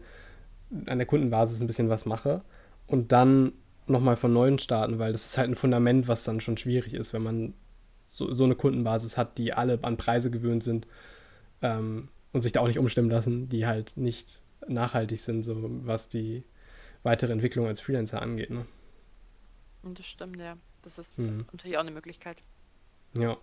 an 0.87 0.98
der 0.98 1.06
Kundenbasis 1.06 1.60
ein 1.60 1.66
bisschen 1.66 1.88
was 1.88 2.06
mache 2.06 2.42
und 2.87 3.12
dann 3.12 3.52
nochmal 3.87 4.16
von 4.16 4.32
neuem 4.32 4.58
starten, 4.58 4.98
weil 4.98 5.12
das 5.12 5.26
ist 5.26 5.38
halt 5.38 5.50
ein 5.50 5.56
Fundament, 5.56 6.08
was 6.08 6.24
dann 6.24 6.40
schon 6.40 6.56
schwierig 6.56 6.94
ist, 6.94 7.12
wenn 7.12 7.22
man 7.22 7.54
so, 8.02 8.32
so 8.32 8.44
eine 8.44 8.54
Kundenbasis 8.54 9.18
hat, 9.18 9.38
die 9.38 9.52
alle 9.52 9.78
an 9.82 9.96
Preise 9.96 10.30
gewöhnt 10.30 10.64
sind 10.64 10.87
ähm, 11.62 12.08
und 12.32 12.42
sich 12.42 12.52
da 12.52 12.60
auch 12.60 12.68
nicht 12.68 12.78
umstimmen 12.78 13.10
lassen, 13.10 13.48
die 13.48 13.66
halt 13.66 13.96
nicht 13.96 14.40
nachhaltig 14.66 15.20
sind, 15.20 15.42
so 15.42 15.56
was 15.84 16.08
die 16.08 16.44
weitere 17.02 17.32
Entwicklung 17.32 17.66
als 17.66 17.80
Freelancer 17.80 18.22
angeht. 18.22 18.50
Ne? 18.50 18.64
Das 19.82 20.06
stimmt, 20.06 20.40
ja. 20.40 20.56
Das 20.85 20.99
ist 20.99 21.18
mhm. 21.18 21.47
natürlich 21.53 21.77
auch 21.77 21.83
eine 21.83 21.90
Möglichkeit. 21.90 22.38
Ja. 23.18 23.37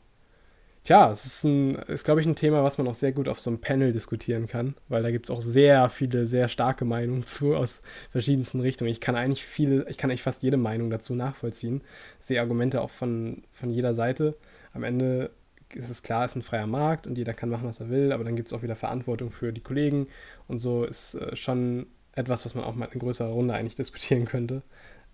Tja, 0.84 1.12
es 1.12 1.26
ist, 1.28 1.44
ein, 1.44 1.76
ist 1.76 2.06
glaube 2.06 2.22
ich, 2.22 2.28
ein 2.28 2.36
Thema, 2.36 2.64
was 2.64 2.80
man 2.80 2.88
auch 2.88 2.96
sehr 2.96 3.12
gut 3.12 3.28
auf 3.28 3.40
so 3.40 3.52
einem 3.52 3.62
Panel 3.62 3.92
diskutieren 3.92 4.48
kann, 4.48 4.76
weil 4.88 5.04
da 5.04 5.12
gibt 5.12 5.28
es 5.28 5.30
auch 5.30 5.40
sehr 5.40 5.90
viele, 5.90 6.26
sehr 6.26 6.48
starke 6.48 6.86
Meinungen 6.86 7.28
zu 7.28 7.56
aus 7.56 7.84
verschiedensten 8.12 8.62
Richtungen. 8.62 8.90
Ich 8.90 9.00
kann 9.00 9.16
eigentlich 9.16 9.46
viele, 9.46 9.88
ich 9.90 9.98
kann 9.98 10.10
eigentlich 10.10 10.24
fast 10.24 10.42
jede 10.42 10.58
Meinung 10.58 10.90
dazu 10.90 11.14
nachvollziehen. 11.14 11.82
sehe 12.20 12.42
Argumente 12.42 12.82
auch 12.82 12.90
von, 12.90 13.44
von 13.54 13.70
jeder 13.70 13.94
Seite. 13.94 14.36
Am 14.74 14.84
Ende 14.84 15.30
ist 15.76 15.90
es 15.90 16.02
klar, 16.02 16.26
es 16.26 16.32
ist 16.32 16.38
ein 16.38 16.42
freier 16.42 16.68
Markt 16.68 17.06
und 17.06 17.18
jeder 17.18 17.34
kann 17.34 17.50
machen, 17.50 17.68
was 17.68 17.80
er 17.80 17.90
will, 17.90 18.12
aber 18.12 18.24
dann 18.24 18.36
gibt 18.36 18.48
es 18.48 18.54
auch 18.54 18.64
wieder 18.64 18.76
Verantwortung 18.76 19.30
für 19.32 19.54
die 19.54 19.62
Kollegen 19.62 20.08
und 20.48 20.58
so 20.60 20.84
ist 20.84 21.14
äh, 21.14 21.36
schon 21.36 21.88
etwas, 22.14 22.44
was 22.44 22.56
man 22.56 22.64
auch 22.64 22.76
mal 22.76 22.90
in 22.92 23.00
größerer 23.00 23.30
Runde 23.30 23.54
eigentlich 23.54 23.76
diskutieren 23.84 24.26
könnte. 24.26 24.64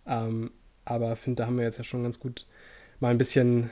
Ähm, 0.06 0.52
aber 0.90 1.16
finde, 1.16 1.42
da 1.42 1.48
haben 1.48 1.58
wir 1.58 1.66
jetzt 1.66 1.78
ja 1.78 1.84
schon 1.84 2.04
ganz 2.04 2.20
gut 2.20 2.46
mal 3.00 3.10
ein 3.10 3.18
bisschen 3.18 3.70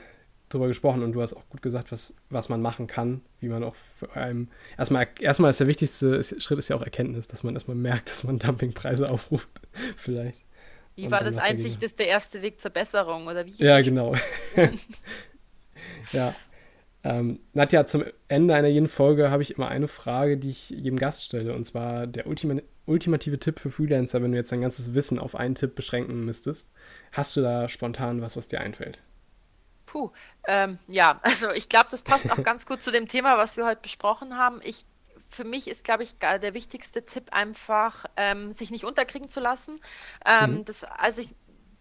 drüber 0.48 0.68
gesprochen 0.68 1.02
und 1.02 1.12
du 1.12 1.22
hast 1.22 1.34
auch 1.34 1.48
gut 1.48 1.62
gesagt, 1.62 1.90
was, 1.90 2.16
was 2.30 2.48
man 2.48 2.62
machen 2.62 2.86
kann, 2.86 3.22
wie 3.40 3.48
man 3.48 3.64
auch 3.64 3.74
für 3.96 4.14
einem. 4.14 4.48
Erstmal, 4.78 5.08
erstmal 5.20 5.50
ist 5.50 5.60
der 5.60 5.66
wichtigste 5.66 6.22
Schritt 6.22 6.58
ist 6.58 6.68
ja 6.68 6.76
auch 6.76 6.82
Erkenntnis, 6.82 7.26
dass 7.26 7.42
man 7.42 7.54
erstmal 7.54 7.76
merkt, 7.76 8.08
dass 8.08 8.24
man 8.24 8.38
Dumpingpreise 8.38 9.10
aufruft. 9.10 9.48
Vielleicht. 9.96 10.40
Wie 10.94 11.04
und 11.04 11.10
war 11.10 11.24
das 11.24 11.36
einzig, 11.36 11.78
das 11.78 11.96
der 11.96 12.08
erste 12.08 12.42
Weg 12.42 12.60
zur 12.60 12.70
Besserung, 12.70 13.26
oder 13.26 13.44
wie? 13.44 13.52
Ja, 13.56 13.80
genau. 13.82 14.14
ja. 16.12 16.34
Ähm, 17.04 17.40
Nadja, 17.52 17.86
zum 17.86 18.04
Ende 18.28 18.54
einer 18.54 18.68
jeden 18.68 18.88
Folge 18.88 19.30
habe 19.30 19.42
ich 19.42 19.56
immer 19.56 19.68
eine 19.68 19.88
Frage, 19.88 20.38
die 20.38 20.50
ich 20.50 20.70
jedem 20.70 20.98
Gast 20.98 21.24
stelle, 21.24 21.54
und 21.54 21.64
zwar 21.64 22.06
der 22.06 22.26
Ultima 22.26 22.54
ultimative 22.86 23.38
Tipp 23.38 23.58
für 23.58 23.70
Freelancer, 23.70 24.22
wenn 24.22 24.32
du 24.32 24.38
jetzt 24.38 24.52
dein 24.52 24.62
ganzes 24.62 24.94
Wissen 24.94 25.18
auf 25.18 25.34
einen 25.34 25.54
Tipp 25.54 25.74
beschränken 25.74 26.24
müsstest. 26.24 26.68
Hast 27.12 27.36
du 27.36 27.42
da 27.42 27.68
spontan 27.68 28.22
was, 28.22 28.36
was 28.36 28.48
dir 28.48 28.60
einfällt? 28.60 29.00
Puh, 29.86 30.10
ähm, 30.46 30.78
ja, 30.86 31.20
also 31.22 31.50
ich 31.50 31.68
glaube, 31.68 31.88
das 31.90 32.02
passt 32.02 32.30
auch 32.30 32.42
ganz 32.42 32.66
gut 32.66 32.82
zu 32.82 32.90
dem 32.90 33.08
Thema, 33.08 33.38
was 33.38 33.56
wir 33.56 33.66
heute 33.66 33.82
besprochen 33.82 34.36
haben. 34.36 34.60
Ich, 34.62 34.86
für 35.28 35.44
mich 35.44 35.68
ist, 35.68 35.84
glaube 35.84 36.04
ich, 36.04 36.16
der 36.18 36.54
wichtigste 36.54 37.04
Tipp 37.04 37.32
einfach, 37.32 38.04
ähm, 38.16 38.52
sich 38.52 38.70
nicht 38.70 38.84
unterkriegen 38.84 39.28
zu 39.28 39.40
lassen. 39.40 39.80
Ähm, 40.24 40.58
mhm. 40.58 40.64
das, 40.64 40.84
also 40.84 41.22
ich, 41.22 41.30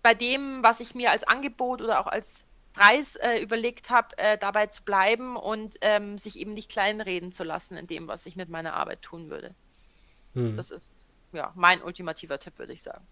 bei 0.02 0.14
dem, 0.14 0.64
was 0.64 0.80
ich 0.80 0.96
mir 0.96 1.12
als 1.12 1.24
Angebot 1.24 1.82
oder 1.82 2.00
auch 2.00 2.08
als 2.08 2.48
Preis 2.74 3.16
äh, 3.16 3.38
überlegt 3.42 3.90
habe, 3.90 4.18
äh, 4.18 4.38
dabei 4.38 4.68
zu 4.68 4.84
bleiben 4.84 5.38
und 5.38 5.76
ähm, 5.82 6.18
sich 6.18 6.38
eben 6.38 6.54
nicht 6.54 6.70
kleinreden 6.70 7.32
zu 7.32 7.44
lassen 7.44 7.78
in 7.78 7.88
dem, 7.88 8.08
was 8.08 8.26
ich 8.26 8.36
mit 8.36 8.50
meiner 8.50 8.74
Arbeit 8.74 9.02
tun 9.02 9.30
würde. 9.30 9.56
Mhm. 10.36 10.56
Das 10.56 10.72
ist 10.72 11.02
ja 11.34 11.52
mein 11.56 11.82
ultimativer 11.82 12.40
Tipp, 12.40 12.60
würde 12.60 12.74
ich 12.74 12.84
sagen. 12.84 13.06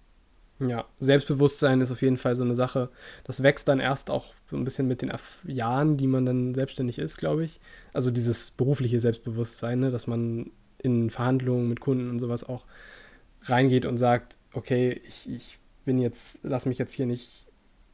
Ja, 0.60 0.86
Selbstbewusstsein 1.00 1.82
ist 1.82 1.92
auf 1.92 2.02
jeden 2.02 2.18
Fall 2.18 2.36
so 2.36 2.44
eine 2.44 2.56
Sache. 2.56 2.90
Das 3.24 3.42
wächst 3.42 3.68
dann 3.68 3.80
erst 3.80 4.10
auch 4.10 4.34
so 4.50 4.56
ein 4.56 4.64
bisschen 4.64 4.88
mit 4.88 5.02
den 5.02 5.12
Jahren, 5.46 5.98
die 5.98 6.08
man 6.08 6.26
dann 6.26 6.54
selbstständig 6.54 7.00
ist, 7.00 7.18
glaube 7.18 7.44
ich. 7.44 7.60
Also 7.92 8.12
dieses 8.12 8.52
berufliche 8.52 9.00
Selbstbewusstsein, 9.00 9.80
ne, 9.80 9.90
dass 9.90 10.08
man 10.08 10.52
in 10.78 11.10
Verhandlungen 11.10 11.70
mit 11.70 11.80
Kunden 11.80 12.10
und 12.10 12.20
sowas 12.20 12.44
auch 12.48 12.66
reingeht 13.44 13.86
und 13.86 13.98
sagt, 13.98 14.38
okay, 14.54 15.02
ich, 15.06 15.30
ich 15.30 15.60
bin 15.86 15.98
jetzt, 15.98 16.40
lass 16.44 16.66
mich 16.66 16.78
jetzt 16.78 16.94
hier 16.94 17.08
nicht 17.08 17.43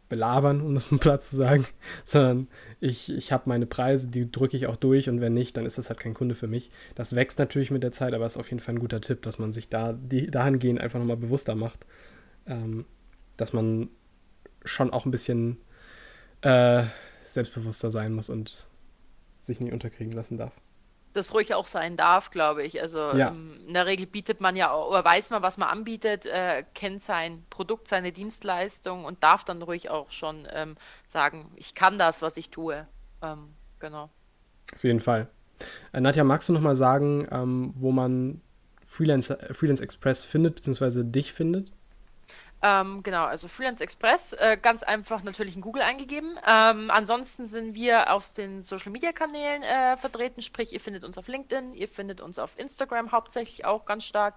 belabern, 0.09 0.61
um 0.61 0.73
das 0.73 0.91
mal 0.91 0.97
Platz 0.97 1.29
zu 1.29 1.37
sagen, 1.37 1.65
sondern 2.03 2.47
ich, 2.79 3.11
ich 3.11 3.31
habe 3.31 3.43
meine 3.45 3.65
Preise, 3.65 4.07
die 4.07 4.31
drücke 4.31 4.57
ich 4.57 4.67
auch 4.67 4.75
durch 4.75 5.09
und 5.09 5.21
wenn 5.21 5.33
nicht, 5.33 5.55
dann 5.55 5.65
ist 5.65 5.77
das 5.77 5.89
halt 5.89 5.99
kein 5.99 6.13
Kunde 6.13 6.35
für 6.35 6.47
mich. 6.47 6.71
Das 6.95 7.15
wächst 7.15 7.39
natürlich 7.39 7.71
mit 7.71 7.83
der 7.83 7.91
Zeit, 7.91 8.13
aber 8.13 8.25
ist 8.25 8.37
auf 8.37 8.49
jeden 8.49 8.59
Fall 8.59 8.75
ein 8.75 8.79
guter 8.79 9.01
Tipp, 9.01 9.21
dass 9.21 9.39
man 9.39 9.53
sich 9.53 9.69
da 9.69 9.93
die, 9.93 10.27
dahingehend 10.27 10.81
einfach 10.81 10.99
nochmal 10.99 11.17
bewusster 11.17 11.55
macht 11.55 11.85
ähm, 12.49 12.85
dass 13.37 13.53
man 13.53 13.89
schon 14.65 14.91
auch 14.91 15.05
ein 15.05 15.11
bisschen 15.11 15.57
äh, 16.41 16.83
selbstbewusster 17.25 17.91
sein 17.91 18.13
muss 18.13 18.29
und 18.29 18.67
sich 19.41 19.61
nicht 19.61 19.71
unterkriegen 19.71 20.11
lassen 20.11 20.37
darf. 20.37 20.53
Das 21.13 21.33
ruhig 21.33 21.53
auch 21.53 21.67
sein 21.67 21.97
darf, 21.97 22.29
glaube 22.29 22.63
ich. 22.63 22.81
Also 22.81 22.99
ja. 23.13 23.29
ähm, 23.29 23.59
in 23.67 23.73
der 23.73 23.85
Regel 23.85 24.05
bietet 24.05 24.41
man 24.41 24.55
ja 24.55 24.75
oder 24.75 25.03
weiß 25.03 25.31
man, 25.31 25.41
was 25.41 25.57
man 25.57 25.69
anbietet, 25.69 26.25
äh, 26.25 26.63
kennt 26.75 27.01
sein 27.01 27.45
Produkt, 27.49 27.87
seine 27.87 28.11
Dienstleistung 28.11 29.05
und 29.05 29.23
darf 29.23 29.43
dann 29.43 29.61
ruhig 29.61 29.89
auch 29.89 30.11
schon 30.11 30.47
ähm, 30.51 30.75
sagen, 31.07 31.51
ich 31.55 31.73
kann 31.73 31.97
das, 31.97 32.21
was 32.21 32.37
ich 32.37 32.49
tue. 32.49 32.87
Ähm, 33.21 33.53
genau. 33.79 34.09
Auf 34.75 34.83
jeden 34.83 34.99
Fall. 34.99 35.27
Äh, 35.91 36.01
Nadja, 36.01 36.23
magst 36.23 36.49
du 36.49 36.53
noch 36.53 36.61
mal 36.61 36.75
sagen, 36.75 37.27
ähm, 37.31 37.73
wo 37.75 37.91
man 37.91 38.41
Freelance, 38.85 39.37
Freelance 39.51 39.83
Express 39.83 40.23
findet, 40.23 40.55
beziehungsweise 40.55 41.05
dich 41.05 41.33
findet? 41.33 41.73
Ähm, 42.61 43.03
genau, 43.03 43.23
also 43.23 43.47
Freelance 43.47 43.81
Express, 43.81 44.33
äh, 44.33 44.57
ganz 44.61 44.83
einfach 44.83 45.23
natürlich 45.23 45.55
in 45.55 45.61
Google 45.61 45.81
eingegeben. 45.81 46.37
Ähm, 46.45 46.91
ansonsten 46.91 47.47
sind 47.47 47.73
wir 47.73 48.11
auf 48.11 48.33
den 48.33 48.63
Social 48.63 48.91
Media 48.91 49.13
Kanälen 49.13 49.63
äh, 49.63 49.95
vertreten, 49.95 50.41
sprich, 50.41 50.73
ihr 50.73 50.81
findet 50.81 51.05
uns 51.05 51.17
auf 51.17 51.27
LinkedIn, 51.27 51.73
ihr 51.73 51.87
findet 51.87 52.19
uns 52.19 52.37
auf 52.37 52.57
Instagram 52.59 53.13
hauptsächlich 53.13 53.65
auch 53.65 53.85
ganz 53.85 54.03
stark. 54.03 54.35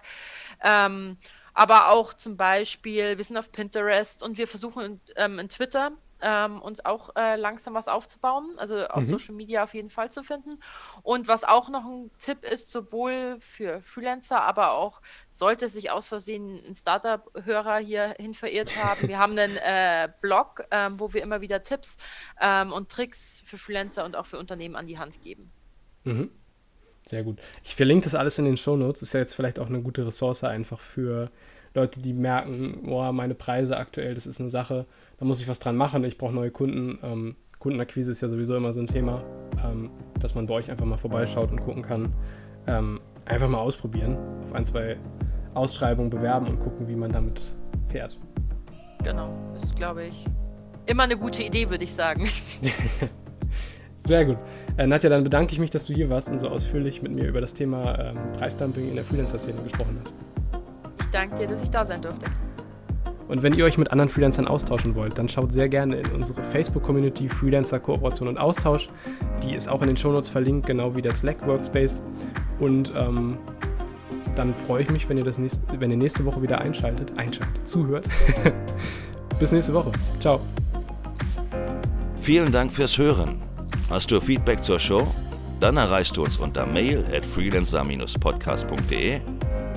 Ähm, 0.63 1.17
aber 1.53 1.89
auch 1.89 2.13
zum 2.13 2.37
Beispiel, 2.37 3.17
wir 3.17 3.23
sind 3.23 3.37
auf 3.37 3.51
Pinterest 3.51 4.23
und 4.23 4.37
wir 4.37 4.47
versuchen 4.47 5.01
ähm, 5.15 5.37
in 5.39 5.49
Twitter 5.49 5.91
ähm, 6.23 6.61
uns 6.61 6.83
auch 6.83 7.15
äh, 7.15 7.35
langsam 7.35 7.73
was 7.73 7.87
aufzubauen, 7.87 8.53
also 8.57 8.87
auf 8.87 9.01
mhm. 9.01 9.07
Social 9.07 9.35
Media 9.35 9.63
auf 9.63 9.73
jeden 9.73 9.89
Fall 9.89 10.09
zu 10.09 10.23
finden. 10.23 10.59
Und 11.03 11.27
was 11.27 11.43
auch 11.43 11.69
noch 11.69 11.85
ein 11.85 12.09
Tipp 12.17 12.43
ist, 12.43 12.71
sowohl 12.71 13.37
für 13.39 13.81
Freelancer, 13.81 14.41
aber 14.41 14.71
auch 14.71 15.01
sollte 15.29 15.69
sich 15.69 15.91
aus 15.91 16.07
Versehen 16.07 16.61
ein 16.65 16.73
Startup-Hörer 16.73 17.77
hierhin 17.77 18.33
verirrt 18.33 18.75
haben. 18.81 19.07
Wir 19.07 19.19
haben 19.19 19.37
einen 19.37 19.57
äh, 19.57 20.09
Blog, 20.21 20.65
ähm, 20.71 20.99
wo 20.99 21.13
wir 21.13 21.21
immer 21.21 21.41
wieder 21.41 21.61
Tipps 21.63 21.97
ähm, 22.39 22.71
und 22.71 22.89
Tricks 22.89 23.41
für 23.45 23.57
Freelancer 23.57 24.05
und 24.05 24.15
auch 24.15 24.25
für 24.25 24.39
Unternehmen 24.39 24.75
an 24.75 24.87
die 24.87 24.97
Hand 24.97 25.21
geben. 25.21 25.51
Mhm. 26.03 26.31
Sehr 27.05 27.23
gut. 27.23 27.39
Ich 27.63 27.75
verlinke 27.75 28.05
das 28.05 28.15
alles 28.15 28.37
in 28.37 28.45
den 28.45 28.55
Show 28.55 28.77
Notes. 28.77 29.01
Ist 29.01 29.13
ja 29.13 29.19
jetzt 29.19 29.33
vielleicht 29.33 29.59
auch 29.59 29.67
eine 29.67 29.81
gute 29.81 30.07
Ressource 30.07 30.45
einfach 30.45 30.79
für 30.79 31.29
Leute, 31.73 31.99
die 31.99 32.13
merken, 32.13 32.83
boah, 32.83 33.11
meine 33.11 33.35
Preise 33.35 33.77
aktuell, 33.77 34.13
das 34.13 34.25
ist 34.25 34.39
eine 34.39 34.49
Sache, 34.49 34.85
da 35.17 35.25
muss 35.25 35.41
ich 35.41 35.47
was 35.47 35.59
dran 35.59 35.75
machen, 35.75 36.03
ich 36.03 36.17
brauche 36.17 36.33
neue 36.33 36.51
Kunden. 36.51 36.99
Ähm, 37.03 37.35
Kundenakquise 37.59 38.11
ist 38.11 38.21
ja 38.21 38.27
sowieso 38.27 38.55
immer 38.55 38.73
so 38.73 38.81
ein 38.81 38.87
Thema, 38.87 39.23
ähm, 39.63 39.89
dass 40.19 40.35
man 40.35 40.47
bei 40.47 40.55
euch 40.55 40.69
einfach 40.69 40.85
mal 40.85 40.97
vorbeischaut 40.97 41.51
und 41.51 41.61
gucken 41.61 41.81
kann. 41.81 42.13
Ähm, 42.67 42.99
einfach 43.25 43.47
mal 43.47 43.59
ausprobieren, 43.59 44.17
auf 44.43 44.53
ein, 44.53 44.65
zwei 44.65 44.97
Ausschreibungen 45.53 46.09
bewerben 46.09 46.47
und 46.47 46.59
gucken, 46.59 46.87
wie 46.87 46.95
man 46.95 47.11
damit 47.11 47.39
fährt. 47.87 48.17
Genau, 49.03 49.33
ist, 49.61 49.75
glaube 49.75 50.05
ich, 50.05 50.25
immer 50.85 51.03
eine 51.03 51.17
gute 51.17 51.43
Idee, 51.43 51.69
würde 51.69 51.83
ich 51.83 51.93
sagen. 51.93 52.27
Sehr 54.05 54.25
gut. 54.25 54.37
Äh, 54.75 54.87
Nadja, 54.87 55.09
dann 55.09 55.23
bedanke 55.23 55.53
ich 55.53 55.59
mich, 55.59 55.69
dass 55.69 55.85
du 55.85 55.93
hier 55.93 56.09
warst 56.09 56.29
und 56.29 56.39
so 56.39 56.49
ausführlich 56.49 57.01
mit 57.01 57.13
mir 57.13 57.27
über 57.27 57.39
das 57.39 57.53
Thema 57.53 57.97
ähm, 57.99 58.17
Preisdumping 58.33 58.89
in 58.89 58.95
der 58.95 59.05
Freelancer-Szene 59.05 59.61
gesprochen 59.63 59.97
hast 60.03 60.15
danke 61.13 61.35
dir, 61.35 61.47
dass 61.47 61.61
ich 61.61 61.69
da 61.69 61.85
sein 61.85 62.01
durfte. 62.01 62.25
Und 63.27 63.41
wenn 63.41 63.53
ihr 63.53 63.65
euch 63.65 63.77
mit 63.77 63.91
anderen 63.91 64.09
Freelancern 64.09 64.47
austauschen 64.47 64.95
wollt, 64.95 65.17
dann 65.17 65.29
schaut 65.29 65.51
sehr 65.51 65.69
gerne 65.69 65.97
in 65.97 66.11
unsere 66.11 66.43
Facebook-Community 66.43 67.29
Freelancer 67.29 67.79
Kooperation 67.79 68.27
und 68.27 68.37
Austausch. 68.37 68.89
Die 69.43 69.53
ist 69.53 69.69
auch 69.69 69.81
in 69.81 69.87
den 69.87 69.97
Shownotes 69.97 70.29
verlinkt, 70.29 70.67
genau 70.67 70.95
wie 70.95 71.01
der 71.01 71.13
Slack 71.13 71.45
Workspace. 71.47 72.01
Und 72.59 72.91
ähm, 72.95 73.37
dann 74.35 74.53
freue 74.53 74.83
ich 74.83 74.89
mich, 74.89 75.07
wenn 75.09 75.17
ihr, 75.17 75.23
das 75.23 75.37
nächste, 75.37 75.79
wenn 75.79 75.91
ihr 75.91 75.97
nächste 75.97 76.25
Woche 76.25 76.41
wieder 76.41 76.59
einschaltet, 76.59 77.13
einschaltet, 77.17 77.67
zuhört. 77.67 78.07
Bis 79.39 79.51
nächste 79.51 79.73
Woche. 79.73 79.91
Ciao. 80.19 80.39
Vielen 82.17 82.51
Dank 82.51 82.71
fürs 82.71 82.97
Hören. 82.97 83.41
Hast 83.89 84.11
du 84.11 84.19
Feedback 84.21 84.63
zur 84.63 84.79
Show? 84.79 85.07
Dann 85.59 85.77
erreichst 85.77 86.17
du 86.17 86.23
uns 86.23 86.37
unter 86.37 86.65
mail 86.65 87.05
at 87.13 87.25
freelancer-podcast.de 87.25 89.21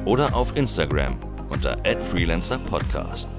oder 0.05 0.35
auf 0.35 0.57
Instagram 0.57 1.19
unter 1.49 1.77
@freelancerpodcast. 1.85 3.36